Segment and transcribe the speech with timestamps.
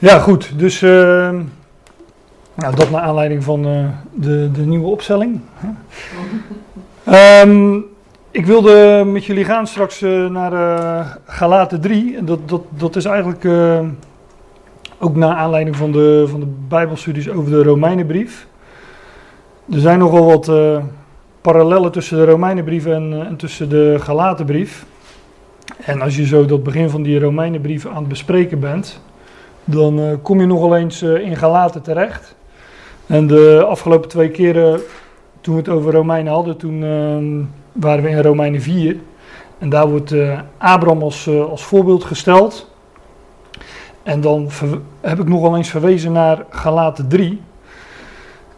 [0.00, 0.58] Ja, goed.
[0.58, 0.90] Dus uh,
[2.54, 5.40] nou, dat naar aanleiding van uh, de, de nieuwe opstelling.
[7.44, 7.84] um,
[8.40, 12.16] ik wilde met jullie gaan straks uh, naar uh, Galaten 3.
[12.16, 13.44] En dat, dat, dat is eigenlijk
[14.98, 18.46] ook naar aanleiding van de, van de Bijbelstudies over de Romeinenbrief.
[19.72, 20.50] Er zijn nogal wat
[21.40, 24.84] parallellen tussen de Romeinenbrief en, en tussen de Galatenbrief.
[25.84, 29.00] En als je zo dat begin van die Romeinenbrief aan het bespreken bent,
[29.64, 32.34] dan uh, kom je nogal eens uh, in Galaten terecht.
[33.06, 34.80] En de afgelopen twee keren
[35.40, 38.96] toen we het over Romeinen hadden, toen uh, waren we in Romeinen 4.
[39.58, 42.70] En daar wordt uh, Abraham als, als voorbeeld gesteld.
[44.02, 44.48] En dan
[45.00, 47.40] heb ik nogal eens verwezen naar Galaten 3.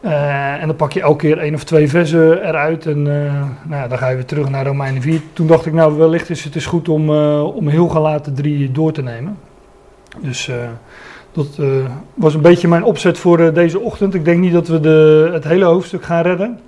[0.00, 3.98] en dan pak je elke keer één of twee versen eruit en nou ja, dan
[3.98, 5.20] ga je terug naar Romeinen 4.
[5.32, 7.10] Toen dacht ik, nou wellicht is het goed om,
[7.40, 9.38] om heel Galaten 3 door te nemen.
[10.20, 10.56] Dus uh,
[11.32, 14.14] dat uh, was een beetje mijn opzet voor uh, deze ochtend.
[14.14, 16.60] Ik denk niet dat we de, het hele hoofdstuk gaan redden.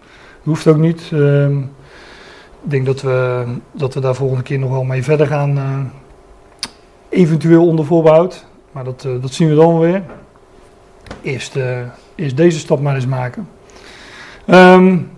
[0.42, 1.10] Hoeft ook niet.
[1.12, 1.58] Ehm,
[2.64, 5.92] ik denk dat we, dat we daar volgende keer nog wel mee verder gaan.
[7.08, 8.46] eventueel onder voorbehoud.
[8.72, 10.02] Maar dat, dat zien we dan weer.
[11.22, 11.56] Eerst,
[12.14, 13.48] eerst deze stap maar eens maken.
[14.46, 15.10] Um,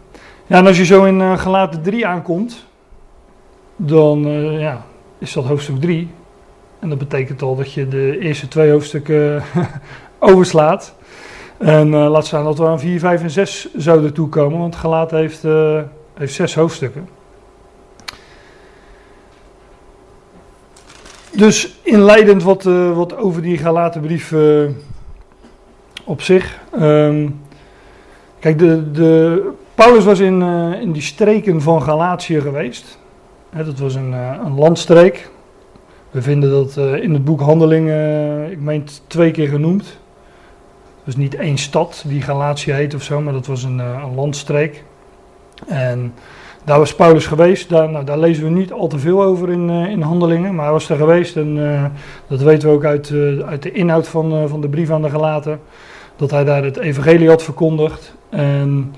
[0.47, 2.67] ja, en als je zo in gelaten 3 aankomt,
[3.77, 4.21] dan
[4.59, 4.85] ja,
[5.19, 6.11] is dat hoofdstuk 3.
[6.79, 9.43] En dat betekent al dat je de eerste twee hoofdstukken
[10.19, 10.95] overslaat.
[11.59, 15.11] En uh, laat staan dat we aan 4, 5 en 6 zouden toekomen, want Gelaat
[15.11, 15.81] heeft, uh,
[16.15, 17.09] heeft zes hoofdstukken.
[21.31, 22.63] Dus inleidend wat,
[22.95, 24.35] wat over die Galatenbrief
[26.05, 26.59] op zich.
[26.81, 27.41] Um,
[28.39, 30.43] kijk, de, de, Paulus was in,
[30.81, 32.99] in die streken van Galatië geweest.
[33.51, 35.31] dat was een, een landstreek.
[36.11, 39.99] We vinden dat uh, in het boek Handelingen, uh, ik meen twee keer genoemd.
[41.05, 44.15] Dus niet één stad die Galatië heet of zo, maar dat was een, uh, een
[44.15, 44.85] landstreek.
[45.67, 46.15] En
[46.65, 47.69] daar was Paulus geweest.
[47.69, 50.73] Daar, nou, daar lezen we niet al te veel over in, in Handelingen, maar hij
[50.73, 51.37] was er geweest.
[51.37, 51.93] En
[52.27, 53.13] dat weten we ook uit,
[53.47, 55.61] uit de inhoud van, van de brief aan de Galaten.
[56.17, 58.15] Dat hij daar het evangelie had verkondigd.
[58.29, 58.95] En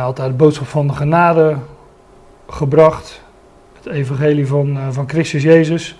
[0.00, 1.56] had daar de boodschap van de genade
[2.48, 3.22] gebracht.
[3.72, 5.96] Het evangelie van, van Christus Jezus.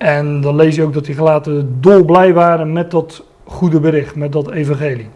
[0.00, 4.32] En dan lees je ook dat die gelaten dolblij waren met dat goede bericht, met
[4.32, 5.08] dat evangelie.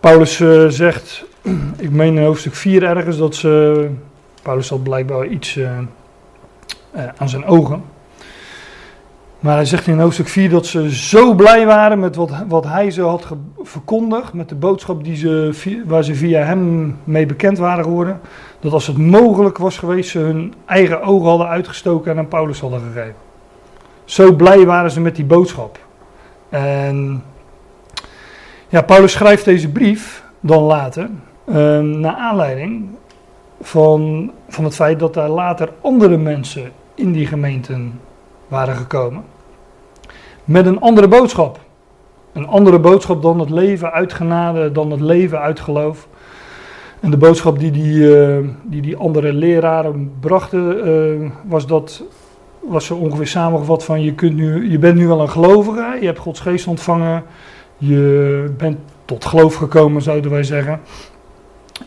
[0.00, 1.24] Paulus uh, zegt,
[1.86, 3.88] ik meen in hoofdstuk 4 ergens, dat ze,
[4.42, 5.70] Paulus had blijkbaar iets uh,
[6.96, 7.82] uh, aan zijn ogen.
[9.40, 12.90] Maar hij zegt in hoofdstuk 4 dat ze zo blij waren met wat, wat hij
[12.90, 13.26] ze had
[13.62, 18.20] verkondigd, met de boodschap die ze, waar ze via hem mee bekend waren geworden,
[18.66, 22.60] dat als het mogelijk was geweest, ze hun eigen ogen hadden uitgestoken en aan Paulus
[22.60, 23.14] hadden gegeven.
[24.04, 25.78] Zo blij waren ze met die boodschap.
[26.48, 27.24] En
[28.68, 31.10] ja, Paulus schrijft deze brief dan later,
[31.46, 32.88] uh, naar aanleiding
[33.60, 38.00] van, van het feit dat er later andere mensen in die gemeenten
[38.48, 39.24] waren gekomen.
[40.44, 41.60] Met een andere boodschap.
[42.32, 46.08] Een andere boodschap dan het leven uit genade, dan het leven uit geloof.
[47.00, 52.02] En de boodschap die die, uh, die, die andere leraren brachten, uh, was dat
[52.68, 56.06] was zo ongeveer samengevat van je, kunt nu, je bent nu wel een gelovige, je
[56.06, 57.24] hebt Gods geest ontvangen,
[57.76, 60.80] je bent tot geloof gekomen, zouden wij zeggen.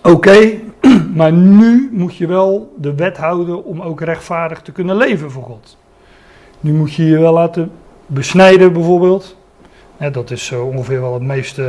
[0.03, 0.52] Oké,
[1.16, 5.44] maar nu moet je wel de wet houden om ook rechtvaardig te kunnen leven voor
[5.44, 5.78] God.
[6.59, 7.72] Nu moet je je wel laten
[8.06, 9.36] besnijden bijvoorbeeld.
[10.12, 11.62] dat is zo ongeveer wel het meest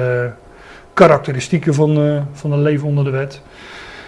[1.00, 3.42] uh, karakteristieke van, uh, van een leven onder de wet.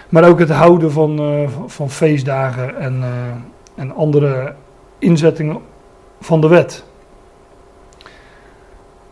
[0.09, 3.03] Maar ook het houden van, uh, van feestdagen en,
[3.75, 4.53] en andere
[4.99, 5.59] inzettingen
[6.19, 6.83] van de wet.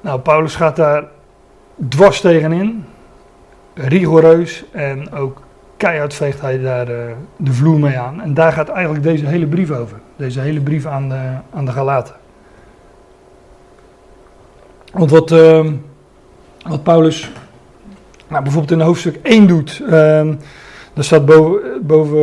[0.02, 1.03] Nou, Paulus gaat daar
[1.90, 2.86] dwars tegenin,
[3.74, 5.41] rigoureus en ook
[5.78, 8.22] keihard veegt hij daar de, eh, vloer mee aan.
[8.22, 10.00] En daar gaat eigenlijk deze hele brief over.
[10.16, 12.16] Deze hele brief aan de, aan de Galaten.
[14.91, 15.29] Want wat,
[16.64, 17.32] wat Paulus
[18.31, 19.81] nou, bijvoorbeeld in hoofdstuk 1 doet.
[19.85, 20.19] Uh,
[20.93, 22.19] er staat boven, boven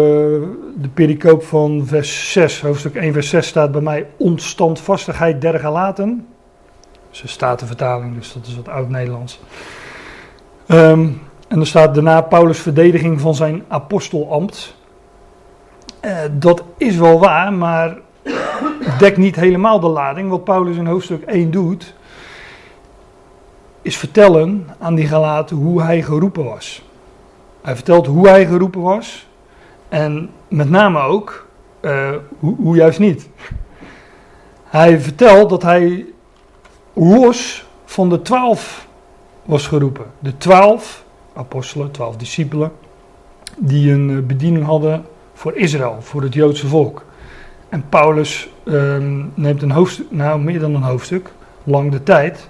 [0.77, 6.27] de pericoop van vers 6, hoofdstuk 1, vers 6 staat bij mij onstandvastigheid der gelaten.
[7.11, 9.41] Dus een statenvertaling, dus dat is wat oud-Nederlands.
[10.67, 14.77] Um, en er staat daarna Paulus' verdediging van zijn apostelambt.
[16.05, 17.97] Uh, dat is wel waar, maar
[18.99, 20.31] dekt niet helemaal de lading.
[20.31, 21.95] Wat Paulus in hoofdstuk 1 doet,
[23.89, 26.83] is vertellen aan die gelaten hoe hij geroepen was.
[27.63, 29.27] Hij vertelt hoe hij geroepen was.
[29.89, 31.47] En met name ook
[32.39, 33.29] hoe, hoe, juist niet.
[34.65, 36.07] Hij vertelt dat hij
[36.93, 38.87] los van de twaalf
[39.45, 40.05] was geroepen.
[40.19, 42.73] De twaalf apostelen, twaalf discipelen,
[43.57, 47.05] die een eh, bediening hadden voor Israël, voor het Joodse volk.
[47.69, 51.33] En Paulus ehm, neemt een hoofdstuk, nou meer dan een hoofdstuk,
[51.65, 52.49] lang de tijd,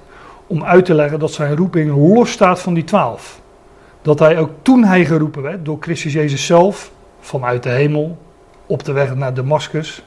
[0.49, 3.41] om uit te leggen dat zijn roeping los staat van die twaalf.
[4.03, 6.91] Dat hij ook toen hij geroepen werd door Christus Jezus zelf,
[7.21, 8.19] vanuit de hemel,
[8.67, 10.03] op de weg naar Damascus.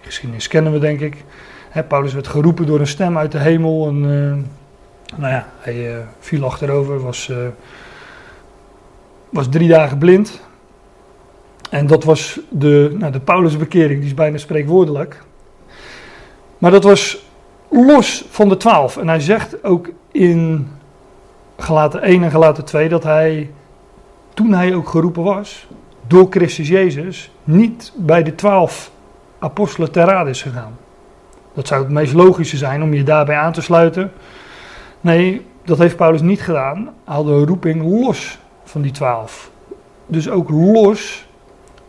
[0.00, 1.24] Geschiedenis kennen we denk ik.
[1.88, 3.88] Paulus werd geroepen door een stem uit de hemel.
[3.88, 7.36] En, uh, nou ja, hij uh, viel achterover, was, uh,
[9.30, 10.40] was drie dagen blind.
[11.70, 15.22] En dat was de, nou, de Paulusbekering, die is bijna spreekwoordelijk.
[16.58, 17.24] Maar dat was
[17.72, 18.96] los van de twaalf.
[18.96, 20.68] En hij zegt ook in
[21.56, 23.50] gelaten 1 en gelaten 2 dat hij,
[24.34, 25.66] toen hij ook geroepen was,
[26.06, 28.90] door Christus Jezus, niet bij de twaalf
[29.38, 30.76] apostelen ter raad is gegaan.
[31.54, 34.12] Dat zou het meest logische zijn om je daarbij aan te sluiten.
[35.00, 36.94] Nee, dat heeft Paulus niet gedaan.
[37.04, 39.50] Hij had een roeping los van die twaalf.
[40.06, 41.26] Dus ook los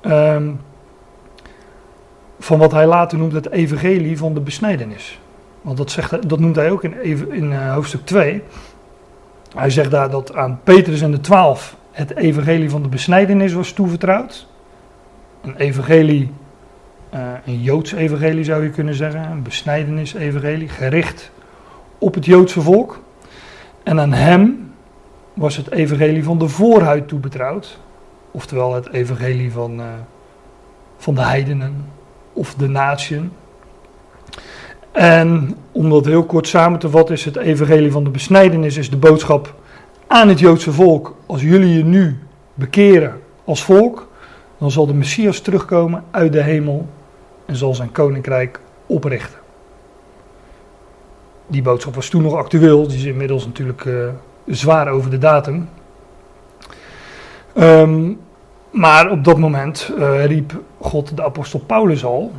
[0.02, 0.60] um,
[2.40, 5.20] van wat hij later noemt het evangelie van de besnijdenis.
[5.64, 8.44] Want dat, zegt, dat noemt hij ook in, in uh, hoofdstuk 2.
[9.56, 13.72] Hij zegt daar dat aan Petrus en de twaalf het evangelie van de besnijdenis was
[13.72, 14.48] toevertrouwd.
[15.42, 16.32] Een evangelie,
[17.14, 21.32] uh, een Joods evangelie zou je kunnen zeggen, een besnijdenis-evangelie, gericht
[21.98, 23.00] op het Joodse volk.
[23.84, 24.72] En aan hem
[25.34, 27.80] was het evangelie van de voorhuid toebetrouwd,
[28.32, 29.86] oftewel het evangelie van, uh,
[30.98, 31.86] van de heidenen
[32.34, 33.32] of de natieën.
[34.94, 38.90] En om dat heel kort samen te vatten, is het evangelie van de besnijdenis is
[38.90, 39.54] de boodschap
[40.08, 41.16] aan het Joodse volk.
[41.26, 42.20] Als jullie je nu
[42.54, 44.08] bekeren als volk,
[44.58, 46.88] dan zal de Messias terugkomen uit de hemel
[47.46, 49.40] en zal zijn koninkrijk oprichten.
[51.48, 54.08] Die boodschap was toen nog actueel, die is inmiddels natuurlijk uh,
[54.46, 55.70] zwaar over de datum.
[57.56, 58.20] Um,
[58.72, 62.32] maar op dat moment uh, riep God de apostel Paulus al.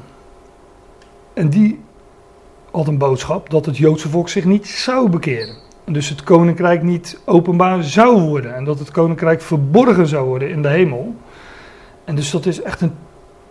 [1.32, 1.80] En die
[2.76, 5.54] had een boodschap dat het Joodse volk zich niet zou bekeren.
[5.84, 8.54] En dus het koninkrijk niet openbaar zou worden.
[8.54, 11.14] En dat het koninkrijk verborgen zou worden in de hemel.
[12.04, 12.92] En dus dat is echt, een,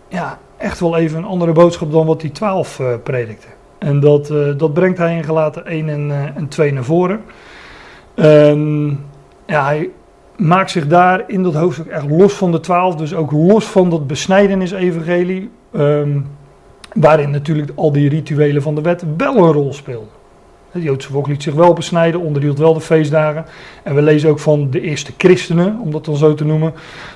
[0.08, 3.46] ja, echt wel even een andere boodschap dan wat die twaalf uh, predikte.
[3.78, 7.20] En dat, uh, dat brengt hij in gelaten 1 en, uh, en 2 naar voren.
[8.14, 9.00] En
[9.46, 9.90] ja, hij
[10.36, 12.96] maakt zich daar in dat hoofdstuk echt los van de twaalf.
[12.96, 15.50] Dus ook los van dat besnijdenis-evangelie.
[15.72, 16.26] Um,
[16.94, 20.08] Waarin natuurlijk al die rituelen van de wet wel een rol speelden.
[20.70, 23.44] Het Joodse volk liet zich wel besnijden, onderhield wel de feestdagen.
[23.82, 26.74] En we lezen ook van de eerste christenen, om dat dan zo te noemen.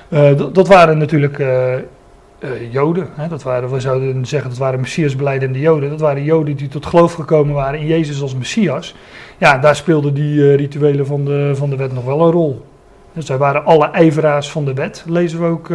[0.09, 3.07] Uh, dat, waren natuurlijk uh, uh, Joden.
[3.15, 3.27] Hè?
[3.27, 5.89] Dat waren, we zouden zeggen dat waren Messiasbeleidende Joden.
[5.89, 8.95] Dat waren Joden die tot geloof gekomen waren in Jezus als Messias.
[9.37, 12.65] Ja, daar speelden die rituelen van de, van de wet nog wel een rol.
[13.13, 15.69] Dus zij waren alle ijveraars van de wet, lezen we ook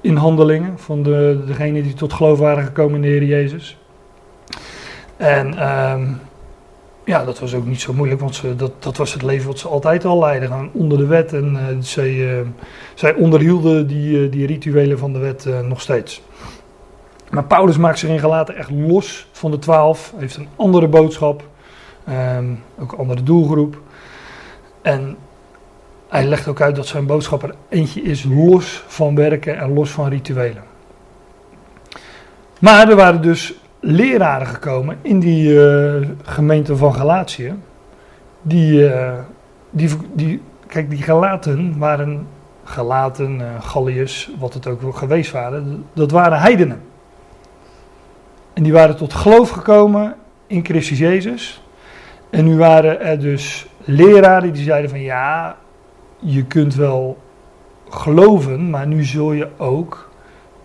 [0.00, 3.78] in handelingen van de, degene die tot geloof waren gekomen in de Heer Jezus.
[5.16, 5.46] En
[5.92, 6.20] um,
[7.04, 9.58] ja, dat was ook niet zo moeilijk, want ze, dat, dat was het leven wat
[9.58, 11.32] ze altijd al leidden, onder de wet.
[11.32, 12.46] En uh, zij, uh,
[12.94, 16.22] zij onderhielden die, uh, die rituelen van de wet nog steeds.
[17.30, 21.48] Maar Paulus maakt zich in gelaten echt los van de twaalf, heeft een andere boodschap,
[22.08, 23.80] um, ook een andere doelgroep.
[24.82, 25.16] En
[26.10, 29.90] hij legt ook uit dat zijn boodschap er eentje is los van werken en los
[29.90, 30.62] van rituelen.
[32.58, 37.54] Maar er waren dus leraren gekomen in die uh, gemeente van Galatië.
[38.42, 39.12] Die, uh,
[39.70, 42.26] die, die, kijk, die Galaten waren,
[42.64, 46.82] Galaten, uh, Galliërs, wat het ook geweest waren, dat waren heidenen.
[48.52, 50.14] En die waren tot geloof gekomen
[50.46, 51.62] in Christus Jezus.
[52.30, 55.56] En nu waren er dus leraren die zeiden van ja,
[56.20, 57.18] je kunt wel
[57.88, 60.10] geloven, maar nu zul je ook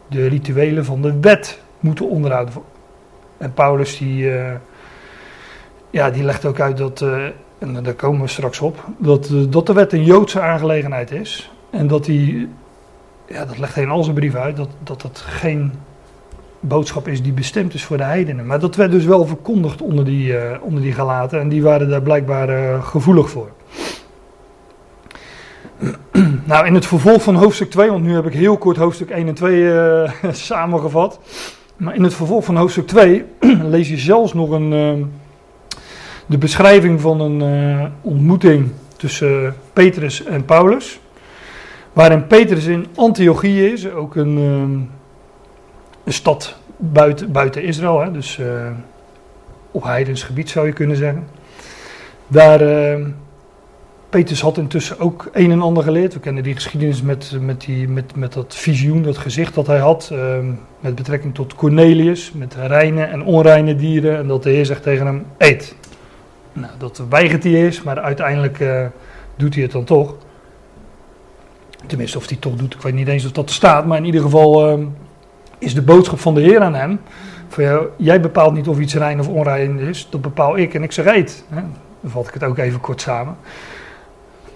[0.08, 2.54] de rituelen van de wet moeten onderhouden.
[3.38, 4.52] En Paulus die, uh,
[5.90, 7.26] ja, die legt ook uit dat, uh,
[7.60, 11.52] en daar komen we straks op, dat, uh, dat de wet een Joodse aangelegenheid is.
[11.70, 12.50] En dat die,
[13.28, 15.72] ja, dat legt hij in al zijn brief uit, dat, dat dat geen
[16.60, 18.46] boodschap is die bestemd is voor de heidenen.
[18.46, 22.02] Maar dat werd dus wel verkondigd onder die, onder die galaten en die waren daar
[22.02, 23.50] blijkbaar gevoelig voor.
[26.46, 29.28] Nou, in het vervolg van hoofdstuk 2, want nu heb ik heel kort hoofdstuk 1
[29.28, 31.20] en 2 uh, samengevat.
[31.78, 33.24] Maar in het vervolg van hoofdstuk 2
[33.74, 35.06] lees je zelfs nog een, uh,
[36.26, 41.00] de beschrijving van een uh, ontmoeting tussen Petrus en Paulus.
[41.94, 44.38] Waarin Petrus in Antiochië is, ook een,
[46.04, 48.40] een stad buiten, buiten Israël, hè, dus
[49.72, 51.28] op heidens gebied zou je kunnen zeggen.
[52.28, 52.60] Daar,
[54.16, 56.14] Petrus had intussen ook een en ander geleerd.
[56.14, 59.80] We kennen die geschiedenis met, met, die, met, met dat visioen, dat gezicht dat hij
[59.80, 60.10] had.
[60.14, 60.38] Uh,
[60.80, 64.18] met betrekking tot Cornelius, met reine en onreine dieren.
[64.18, 65.76] En dat de Heer zegt tegen hem, eet.
[66.54, 68.86] Nou, dat weigert hij eerst, maar uiteindelijk uh,
[69.36, 70.16] doet hij het dan toch.
[71.88, 73.86] Tenminste, of hij toch doet, ik weet niet eens of dat staat.
[73.86, 74.86] Maar in ieder geval ehm,
[75.58, 77.00] is de boodschap van de Heer aan hem.
[77.98, 81.06] Jij bepaalt niet of iets rein of onrein is, dat bepaal ik en ik zeg
[81.06, 81.46] eet.
[81.50, 83.38] Dan vat ik het ook even kort samen.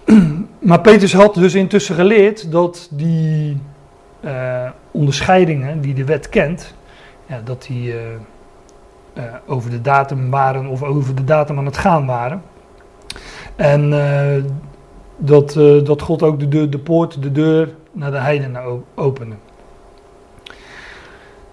[0.59, 3.57] Maar Petrus had dus intussen geleerd dat die
[4.21, 6.73] uh, onderscheidingen die de wet kent,
[7.25, 7.99] ja, dat die uh,
[9.13, 12.41] uh, over de datum waren of over de datum aan het gaan waren.
[13.55, 13.89] En
[15.17, 19.35] dat, dat God ook de, de, de poort, de deur naar de heidenen opende.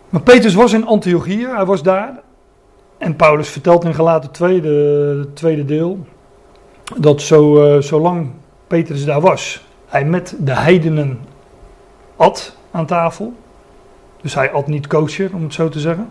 [0.08, 2.20] Maar Petrus was in Antiochië, hij was daar.
[2.98, 6.06] En Paulus vertelt in Galaten 2, de, tweede deel,
[6.96, 8.30] dat zo, zolang
[8.66, 11.20] Petrus daar was, hij met de heidenen
[12.16, 13.35] at aan tafel.
[14.23, 16.08] Dus hij at niet kosher, om het zo te zeggen.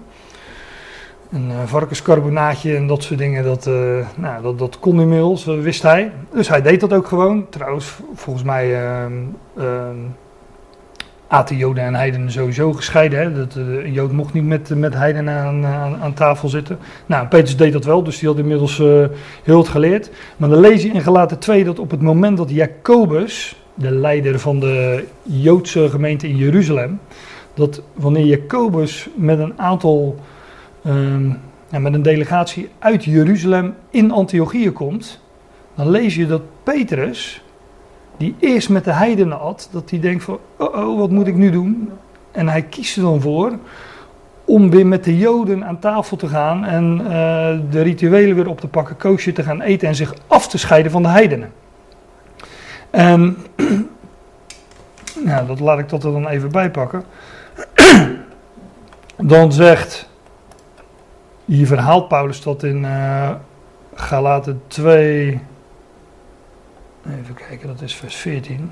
[1.32, 5.82] Een uh, varkenscarbonaatje en dat soort dingen, dat, uh, nou, dat, dat kon inmiddels, wist
[5.84, 6.12] hij.
[6.34, 7.50] Dus hij deed dat ook gewoon.
[7.50, 9.14] Trouwens, volgens mij ehm,
[9.58, 9.96] ehm,
[11.28, 13.20] aten Joden en heidenen sowieso gescheiden.
[13.20, 13.34] Hè?
[13.34, 15.66] Dat, uh, een Jood mocht niet met, met heidenen aan,
[16.02, 16.78] aan, tafel zitten.
[17.06, 19.06] Nou, Petrus deed dat wel, dus die had inmiddels uh,
[19.44, 20.10] heel het geleerd.
[20.38, 24.40] Maar dan lees je in Gelaten 2 dat op het moment dat Jacobus, de leider
[24.40, 27.00] van de Joodse gemeente in Jeruzalem,
[27.54, 30.16] dat wanneer Jacobus met een aantal,
[30.86, 31.40] um,
[31.70, 35.20] met een delegatie uit Jeruzalem in Antiochië komt,
[35.76, 37.44] dan lees je dat Petrus
[38.18, 41.36] die eerst met de heidenen at, dat hij denkt van, oh, oh wat moet ik
[41.36, 41.92] nu doen?
[42.32, 43.58] En hij kiest er dan voor
[44.46, 47.10] om weer met de Joden aan tafel te gaan en uh,
[47.72, 50.92] de rituelen weer op te pakken, koosje te gaan eten en zich af te scheiden
[50.92, 51.52] van de heidenen.
[52.90, 53.38] En
[55.26, 57.04] nou, dat laat ik tot er dan even bij pakken.
[59.18, 60.10] dan zegt,
[61.46, 63.32] hier verhaalt Paulus dat in uh,
[63.94, 65.40] Galaten 2,
[67.10, 68.72] Even kijken, dat is vers 14.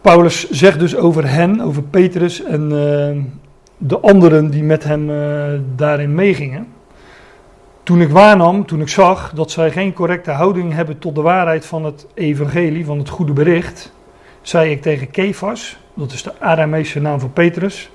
[0.00, 3.22] Paulus zegt dus over hen, over Petrus en uh,
[3.78, 6.66] de anderen die met hem uh, daarin meegingen.
[7.82, 11.66] Toen ik waarnam, toen ik zag dat zij geen correcte houding hebben tot de waarheid
[11.66, 13.92] van het evangelie, van het goede bericht,
[14.42, 17.90] zei ik tegen Kefas, dat is de Arameese naam van Petrus,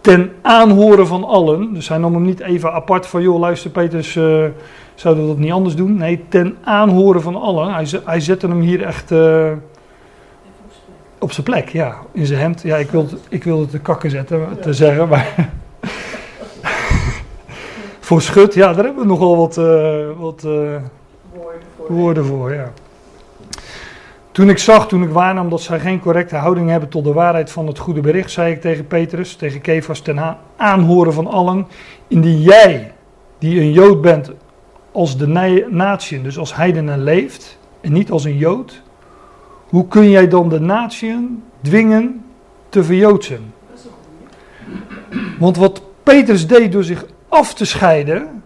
[0.00, 4.14] ten aanhoren van allen, dus hij nam hem niet even apart van, joh luister Petrus,
[4.14, 4.44] uh,
[4.96, 5.96] zouden we dat niet anders doen?
[5.96, 7.74] Nee, ten aanhoren van allen.
[7.74, 9.52] Hij, hij zette hem hier echt uh,
[11.18, 11.96] op zijn plek, ja.
[12.12, 12.62] In zijn hemd.
[12.62, 15.34] Ja, ik wilde, ik wilde het te kakken zetten, te zeggen, maar...
[18.06, 20.52] voor schut, ja, daar hebben we nogal wat, uh, wat uh,
[21.32, 22.72] woorden, voor, woorden voor, ja.
[24.32, 27.50] Toen ik zag, toen ik waarnam dat zij geen correcte houding hebben tot de waarheid
[27.50, 31.66] van het goede bericht, zei ik tegen Petrus, tegen Kefas, ten aanhoren van allen,
[32.08, 32.92] indien jij,
[33.38, 34.30] die een Jood bent,
[34.96, 35.26] als de
[35.70, 38.82] natie, dus als heidenen leeft en niet als een Jood,
[39.68, 42.24] hoe kun jij dan de natie dwingen
[42.68, 43.52] te verjoodsen?
[45.38, 48.42] Want wat Petrus deed door zich af te scheiden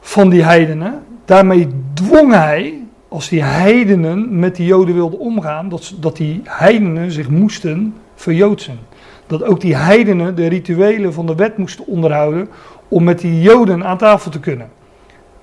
[0.00, 5.94] van die heidenen, daarmee dwong hij, als die heidenen met die Joden wilden omgaan, dat,
[6.00, 8.78] dat die heidenen zich moesten verjoodsen.
[9.26, 12.48] Dat ook die heidenen de rituelen van de wet moesten onderhouden
[12.88, 14.82] om met die Joden aan tafel te kunnen.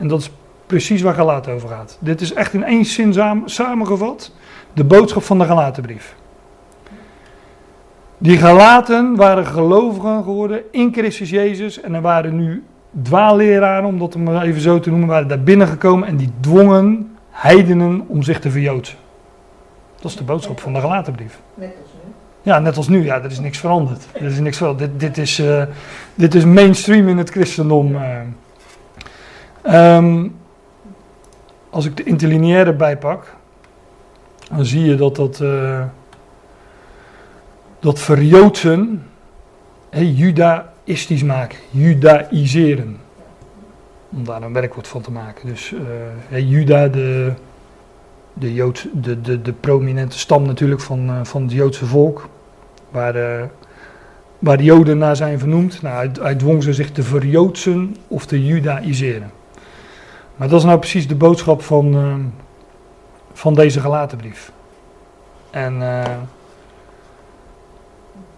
[0.02, 0.32] En dat is
[0.66, 1.98] precies waar Galaten over gaat.
[2.00, 3.14] Dit is echt in één zin
[3.46, 4.32] samengevat
[4.74, 6.16] de boodschap van de Galatenbrief.
[8.18, 12.64] Die Galaten waren gelovigen geworden in Christus Jezus en er waren nu
[13.02, 18.04] dwaalleraren, om dat maar even zo te noemen, waren daar binnengekomen en die dwongen heidenen
[18.08, 18.98] om zich te verjoodsen.
[20.00, 21.40] Dat is de boodschap van de Galatenbrief.
[21.54, 22.12] Net als nu.
[22.42, 23.04] Ja, net als nu.
[23.04, 24.08] Ja, er is niks veranderd.
[24.12, 24.92] Er is niks veranderd.
[24.92, 25.64] Dit, dit, is, uh,
[26.16, 27.96] dit is mainstream in het christendom.
[27.96, 28.20] Uh.
[29.68, 30.36] Um,
[31.70, 33.36] als ik de interlineaire bijpak,
[34.50, 35.84] dan zie je dat dat, uh,
[37.80, 39.04] dat verjoodsen,
[39.90, 42.98] hey, judaïstisch maken, judaïseren.
[44.10, 45.48] Om daar een werkwoord van te maken.
[45.48, 45.74] Dus
[46.32, 47.34] uh, Juda, de,
[48.34, 52.30] de, Jood, de, de, de prominente stam natuurlijk van, uh, van het Joodse volk,
[52.90, 53.50] waar,
[54.40, 55.82] waar de Joden naar zijn vernoemd.
[55.82, 59.32] Nou, hij, hij dwong ze zich te verjoodsen of te judaïseren.
[60.42, 62.16] Maar dat is nou precies de boodschap van, uh,
[63.34, 64.52] van deze gelatenbrief.
[65.50, 66.04] En uh,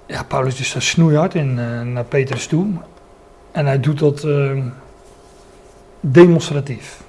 [0.05, 2.67] ja, Paulus is daar snoeihard in uh, naar Petrus toe.
[3.51, 4.63] En hij doet dat uh,
[6.00, 7.03] demonstratief.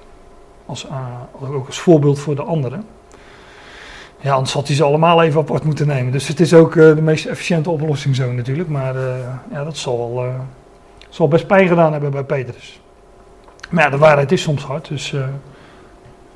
[0.65, 2.85] Als, uh, ook als voorbeeld voor de anderen.
[4.19, 6.11] Ja, anders had hij ze allemaal even apart moeten nemen.
[6.11, 8.69] Dus het is ook de meest efficiënte oplossing zo natuurlijk.
[8.69, 8.95] Maar
[9.51, 10.25] ja, dat zal,
[11.09, 12.79] zal best pijn gedaan hebben bij Petrus.
[13.69, 14.87] Maar ja, de waarheid is soms hard.
[14.87, 15.15] Dus,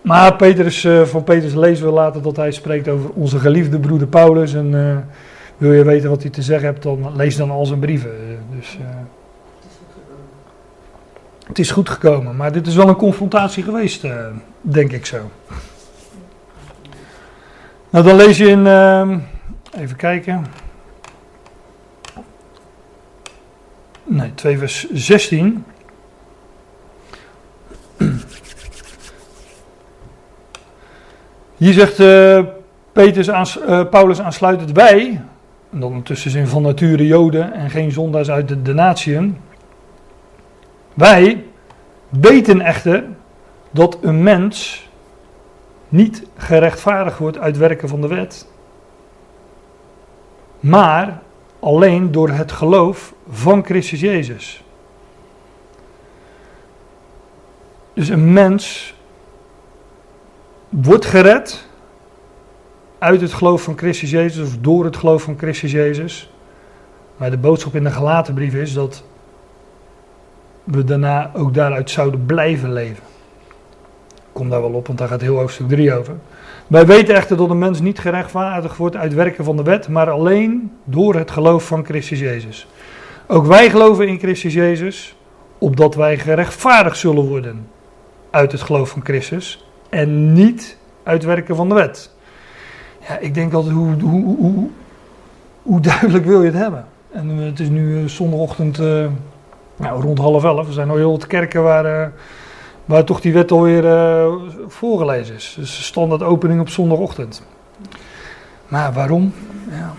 [0.02, 4.54] maar Petrus, van Petrus lezen we later dat hij spreekt over onze geliefde broeder Paulus.
[4.54, 5.06] En
[5.58, 8.12] wil je weten wat hij te zeggen hebt, dan lees dan al zijn brieven.
[8.56, 8.78] Dus,
[11.50, 14.26] het is goed gekomen, maar dit is wel een confrontatie geweest, uh,
[14.62, 15.30] denk ik zo.
[17.90, 19.18] Nou, dan lees je in, uh,
[19.78, 20.46] even kijken.
[24.04, 25.66] Nee, 2 vers 16.
[31.60, 32.44] Hier zegt uh,
[32.92, 35.22] Petrus aan, uh, Paulus aansluitend wij,
[35.72, 39.38] en dan tussen zin van nature Joden en geen zondaars uit de, de natieën.
[40.94, 41.44] Wij
[42.10, 43.04] weten echter
[43.72, 44.88] dat een mens
[45.90, 48.48] niet gerechtvaardigd wordt uit werken van de wet,
[50.60, 51.22] maar
[51.60, 54.64] alleen door het geloof van Christus Jezus.
[57.94, 58.94] Dus een mens
[60.70, 61.68] wordt gered
[63.00, 66.32] uit het geloof van Christus Jezus of door het geloof van Christus Jezus.
[67.18, 69.04] Maar de boodschap in de gelaten brief is dat
[70.64, 73.04] we daarna ook daaruit zouden blijven leven.
[74.32, 76.16] Kom daar wel op, want daar gaat heel hoofdstuk 3 over.
[76.68, 80.10] Wij weten echter dat een mens niet gerechtvaardigd wordt uit werken van de wet, maar
[80.10, 82.68] alleen door het geloof van Christus Jezus.
[83.28, 85.16] Ook wij geloven in Christus Jezus,
[85.58, 87.68] opdat wij gerechtvaardigd zullen worden
[88.30, 92.12] uit het geloof van Christus en niet uit werken van de wet.
[93.08, 94.70] Ja, ik denk altijd, hoe, hoe, hoe,
[95.62, 96.86] hoe duidelijk wil je het hebben?
[97.12, 98.80] En het is nu eh, zondagochtend...
[98.80, 99.06] Uh,
[99.76, 100.68] nou, rond half elf.
[100.68, 102.12] Er zijn nog heel wat kerken waar,
[102.86, 104.34] waar toch die wet alweer uh,
[104.68, 105.56] voorgelezen is.
[105.60, 107.44] Dus standaard opening op zondagochtend.
[108.68, 109.34] Maar waarom?
[109.70, 109.94] Ja,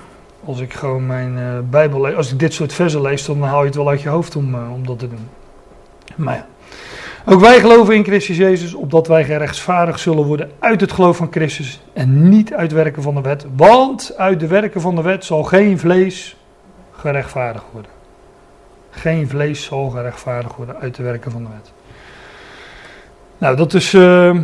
[0.45, 3.67] als ik gewoon mijn Bijbel lees, als ik dit soort versen lees, dan haal je
[3.67, 5.29] het wel uit je hoofd om, om dat te doen.
[6.17, 6.47] Maar ja.
[7.25, 11.29] Ook wij geloven in Christus Jezus, opdat wij gerechtsvaardigd zullen worden uit het geloof van
[11.31, 13.47] Christus en niet uit werken van de wet.
[13.57, 16.37] Want uit de werken van de wet zal geen vlees
[16.93, 17.91] gerechtvaardigd worden.
[18.91, 21.73] Geen vlees zal gerechtvaardigd worden uit de werken van de wet.
[23.39, 23.93] Nou, dat is.
[23.93, 24.35] Uh,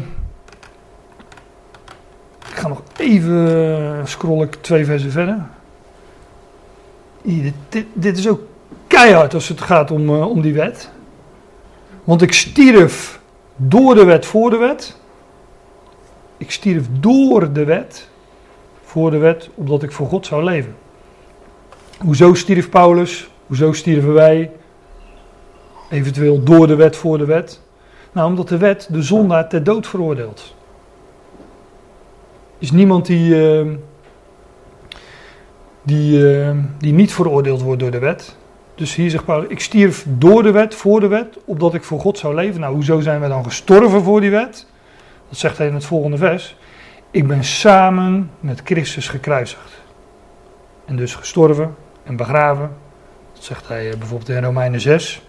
[2.49, 5.39] ik ga nog even scrollen twee versen verder.
[7.23, 8.41] Dit, dit, is ook
[8.87, 10.91] keihard als het gaat om, uh, om die wet.
[12.07, 13.21] Want ik stierf
[13.57, 14.97] door de wet voor de wet.
[16.37, 18.09] Ik stierf door de wet
[18.83, 20.75] voor de wet, omdat ik voor God zou leven.
[21.99, 23.31] Hoezo stierf Paulus?
[23.47, 24.51] Hoezo stierven wij?
[25.91, 27.61] Eventueel door de wet voor de wet.
[28.13, 30.55] Nou, omdat de wet de zondaar ter dood veroordeelt.
[32.59, 33.73] Er is niemand die, uh,
[35.83, 38.37] die, uh, die niet veroordeeld wordt door de wet.
[38.77, 42.01] Dus hier zegt Paulus, ik stierf door de wet, voor de wet, opdat ik voor
[42.01, 42.61] God zou leven.
[42.61, 44.67] Nou, hoezo zijn we dan gestorven voor die wet?
[45.29, 46.57] Dat zegt hij in het volgende vers.
[47.11, 49.83] Ik ben samen met Christus gekruisigd.
[50.85, 52.71] En dus gestorven en begraven
[53.37, 55.23] dat zegt hij eh, bijvoorbeeld in Romeinen 6.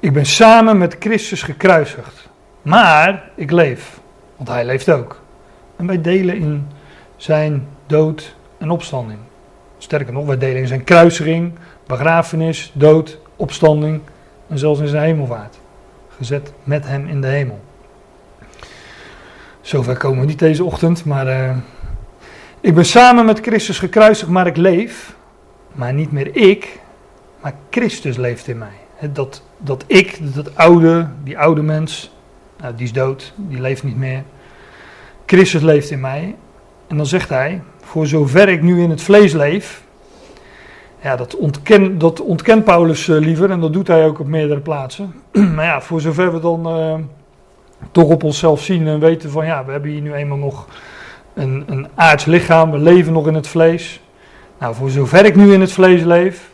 [0.00, 2.28] Ik ben samen met Christus gekruisigd.
[2.62, 4.00] Maar ik leef,
[4.36, 5.22] want hij leeft ook.
[5.76, 6.68] En wij delen in
[7.16, 9.18] zijn dood en opstanding.
[9.84, 11.52] Sterker nog, wij delen in zijn kruisiging,
[11.86, 14.00] begrafenis, dood, opstanding
[14.48, 15.58] en zelfs in zijn hemelvaart.
[16.16, 17.60] Gezet met hem in de hemel.
[19.60, 21.56] Zover komen we niet deze ochtend, maar uh,
[22.60, 25.16] ik ben samen met Christus gekruisigd, maar ik leef.
[25.72, 26.80] Maar niet meer ik,
[27.40, 29.08] maar Christus leeft in mij.
[29.12, 32.12] Dat, dat ik, dat oude, die oude mens,
[32.60, 34.22] nou, die is dood, die leeft niet meer.
[35.26, 36.34] Christus leeft in mij.
[36.86, 37.62] En dan zegt hij,
[37.94, 39.82] voor zover ik nu in het vlees leef,
[41.02, 44.60] ja, dat, ontken, dat ontkent Paulus uh, liever en dat doet hij ook op meerdere
[44.60, 45.14] plaatsen.
[45.54, 46.94] maar ja, voor zover we dan uh,
[47.90, 50.66] toch op onszelf zien en weten van ja, we hebben hier nu eenmaal nog
[51.34, 54.00] een, een aards lichaam, we leven nog in het vlees.
[54.58, 56.50] Nou, voor zover ik nu in het vlees leef,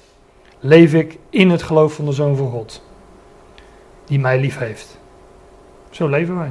[0.58, 2.82] leef ik in het geloof van de Zoon van God,
[4.04, 4.98] die mij lief heeft.
[5.90, 6.50] Zo leven wij.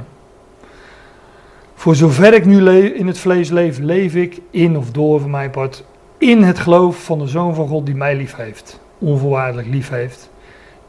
[1.80, 5.50] Voor zover ik nu in het vlees leef, leef ik in of door van mijn
[5.50, 5.84] part
[6.18, 10.30] in het geloof van de Zoon van God die mij lief heeft, onvoorwaardelijk lief heeft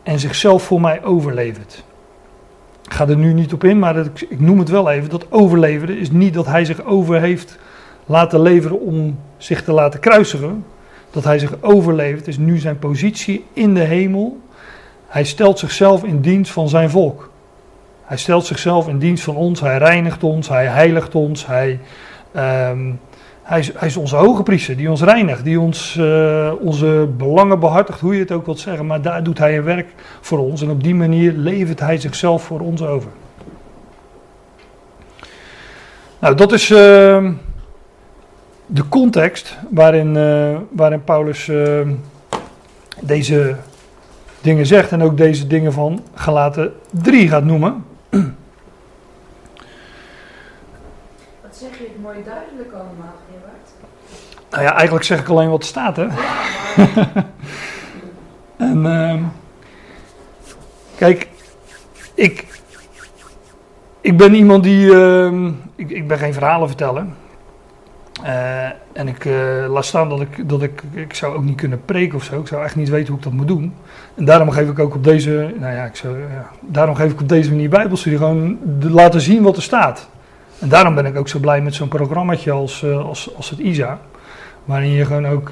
[0.03, 1.83] en zichzelf voor mij overlevert.
[2.83, 3.97] Ik ga er nu niet op in, maar
[4.29, 5.09] ik noem het wel even.
[5.09, 7.57] Dat overleveren is niet dat hij zich over heeft
[8.05, 10.65] laten leveren om zich te laten kruisigen.
[11.11, 14.41] Dat hij zich overlevert is nu zijn positie in de hemel.
[15.07, 17.30] Hij stelt zichzelf in dienst van zijn volk.
[18.11, 21.79] Hij stelt zichzelf in dienst van ons, hij reinigt ons, hij heiligt ons, hij,
[22.31, 22.91] ehm,
[23.43, 27.59] hij, is, hij is onze hoge priester die ons reinigt, die ons, uh, onze belangen
[27.59, 28.85] behartigt, hoe je het ook wilt zeggen.
[28.85, 32.43] Maar daar doet hij een werk voor ons en op die manier levert hij zichzelf
[32.43, 33.09] voor ons over.
[36.19, 36.77] Nou, dat is uh,
[38.65, 41.81] de context waarin, uh, waarin Paulus uh,
[43.01, 43.55] deze
[44.41, 47.89] dingen zegt en ook deze dingen van gelaten 3 gaat noemen.
[51.41, 53.69] Wat zeg je het mooi duidelijk allemaal, Gerard?
[54.49, 56.07] Nou ja, eigenlijk zeg ik alleen wat er staat, hè?
[58.67, 59.23] en uh,
[60.95, 61.27] kijk,
[62.13, 62.61] ik,
[64.01, 64.85] ik ben iemand die.
[64.85, 67.15] Uh, ik, ik ben geen verhalen vertellen.
[68.23, 70.83] Uh, en ik uh, laat staan dat ik, dat ik.
[70.91, 72.39] Ik zou ook niet kunnen preken of zo.
[72.39, 73.73] Ik zou echt niet weten hoe ik dat moet doen.
[74.15, 75.53] En daarom geef ik ook op deze.
[75.59, 78.17] Nou ja, ik zou, ja daarom geef ik op deze manier Bijbelstudie.
[78.17, 80.09] Gewoon de, laten zien wat er staat.
[80.59, 83.59] En daarom ben ik ook zo blij met zo'n programmaatje als, uh, als, als het
[83.59, 83.99] ISA.
[84.65, 85.49] Waarin je gewoon ook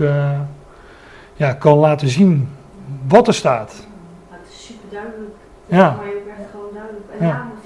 [1.36, 2.49] ja, kan laten zien
[3.08, 3.88] wat er staat.
[4.29, 5.36] Ja, het is super duidelijk.
[5.65, 5.95] Ja.
[5.95, 7.05] Maar je bent gewoon duidelijk.
[7.19, 7.32] En Ja.
[7.32, 7.59] daarom, eh,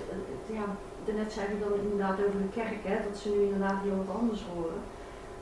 [1.35, 4.41] zei ik dan inderdaad over de kerk, hè, dat ze nu inderdaad heel wat anders
[4.53, 4.79] horen.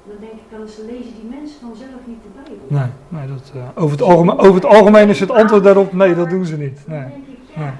[0.07, 2.65] Dan denk ik wel eens, lezen die mensen dan zelf niet de Bijbel.
[2.67, 6.15] Nee, nee dat, uh, over, het algemeen, over het algemeen is het antwoord daarop: nee,
[6.15, 6.79] dat doen ze niet.
[6.87, 7.07] Dan Nee.
[7.09, 7.73] denk ik, ja,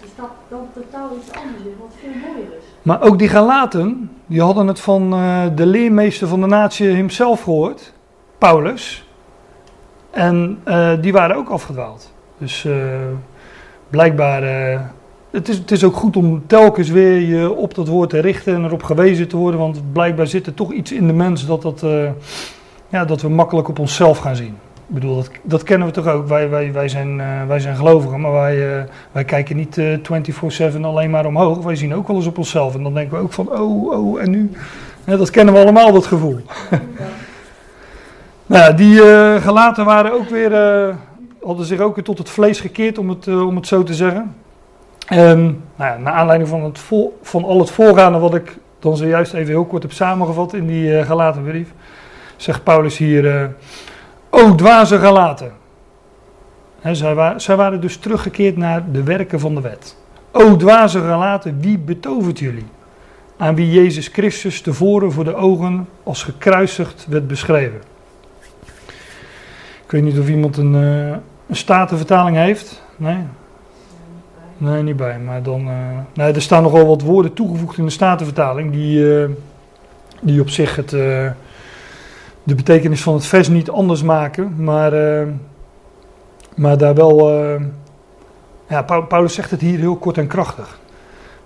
[0.00, 2.64] dus dat dan totaal iets anders is, wat veel mooier is.
[2.82, 7.42] Maar ook die Galaten, die hadden het van uh, de leermeester van de natie hemzelf
[7.42, 7.92] gehoord,
[8.38, 9.08] Paulus.
[10.10, 12.12] En uh, die waren ook afgedwaald.
[12.38, 12.68] Dus
[13.90, 14.42] blijkbaar.
[15.30, 18.54] Het, is, het is ook goed om telkens weer je op dat woord te richten
[18.54, 19.60] en erop gewezen te worden.
[19.60, 21.84] Want blijkbaar zit er toch iets in de mens dat, dat,
[22.88, 24.56] ja, dat we makkelijk op onszelf gaan zien.
[24.88, 26.28] Ik bedoel, dat, dat kennen we toch ook.
[26.28, 29.98] Wij, wij, wij, zijn, uh, wij zijn gelovigen, maar wij, uh, wij kijken niet uh,
[30.76, 31.58] 24-7 alleen maar omhoog.
[31.58, 32.74] Wij zien ook wel eens op onszelf.
[32.74, 34.50] En dan denken we ook van, oh, oh, en nu?
[35.04, 36.40] Dat kennen we allemaal, dat gevoel.
[38.46, 38.98] nou, die
[39.40, 40.52] gelaten waren ook weer,
[41.42, 44.34] hadden zich ook weer tot het vlees gekeerd, om het, om het zo te zeggen.
[45.06, 46.80] En nou ja, naar aanleiding van, het
[47.22, 50.90] van al het voorgaande wat ik dan zojuist even heel kort heb samengevat in die
[50.90, 51.68] uh, gelaten brief,
[52.36, 53.54] zegt Paulus hier...
[54.30, 55.52] O dwaze gelaten.
[56.92, 59.96] Zij, zij, waren dus teruggekeerd naar de werken van de wet.
[60.30, 62.66] O dwaze gelaten, wie betovert jullie?
[63.36, 67.80] Aan wie Jezus Christus tevoren voor de ogen als gekruisigd werd beschreven.
[69.84, 71.08] Ik weet niet of iemand een, uh,
[71.46, 72.82] een statenvertaling heeft.
[72.96, 73.18] Nee?
[74.58, 75.18] Nee, niet bij.
[75.18, 75.68] Maar dan.
[75.68, 75.74] Uh,
[76.14, 78.72] nee, er staan nogal wat woorden toegevoegd in de statenvertaling.
[78.72, 79.28] Die, uh,
[80.20, 80.90] die op zich het
[82.42, 84.92] de betekenis van het vers niet anders maken, maar,
[86.54, 87.30] maar daar wel.
[88.68, 90.78] Ja, Paulus zegt het hier heel kort en krachtig.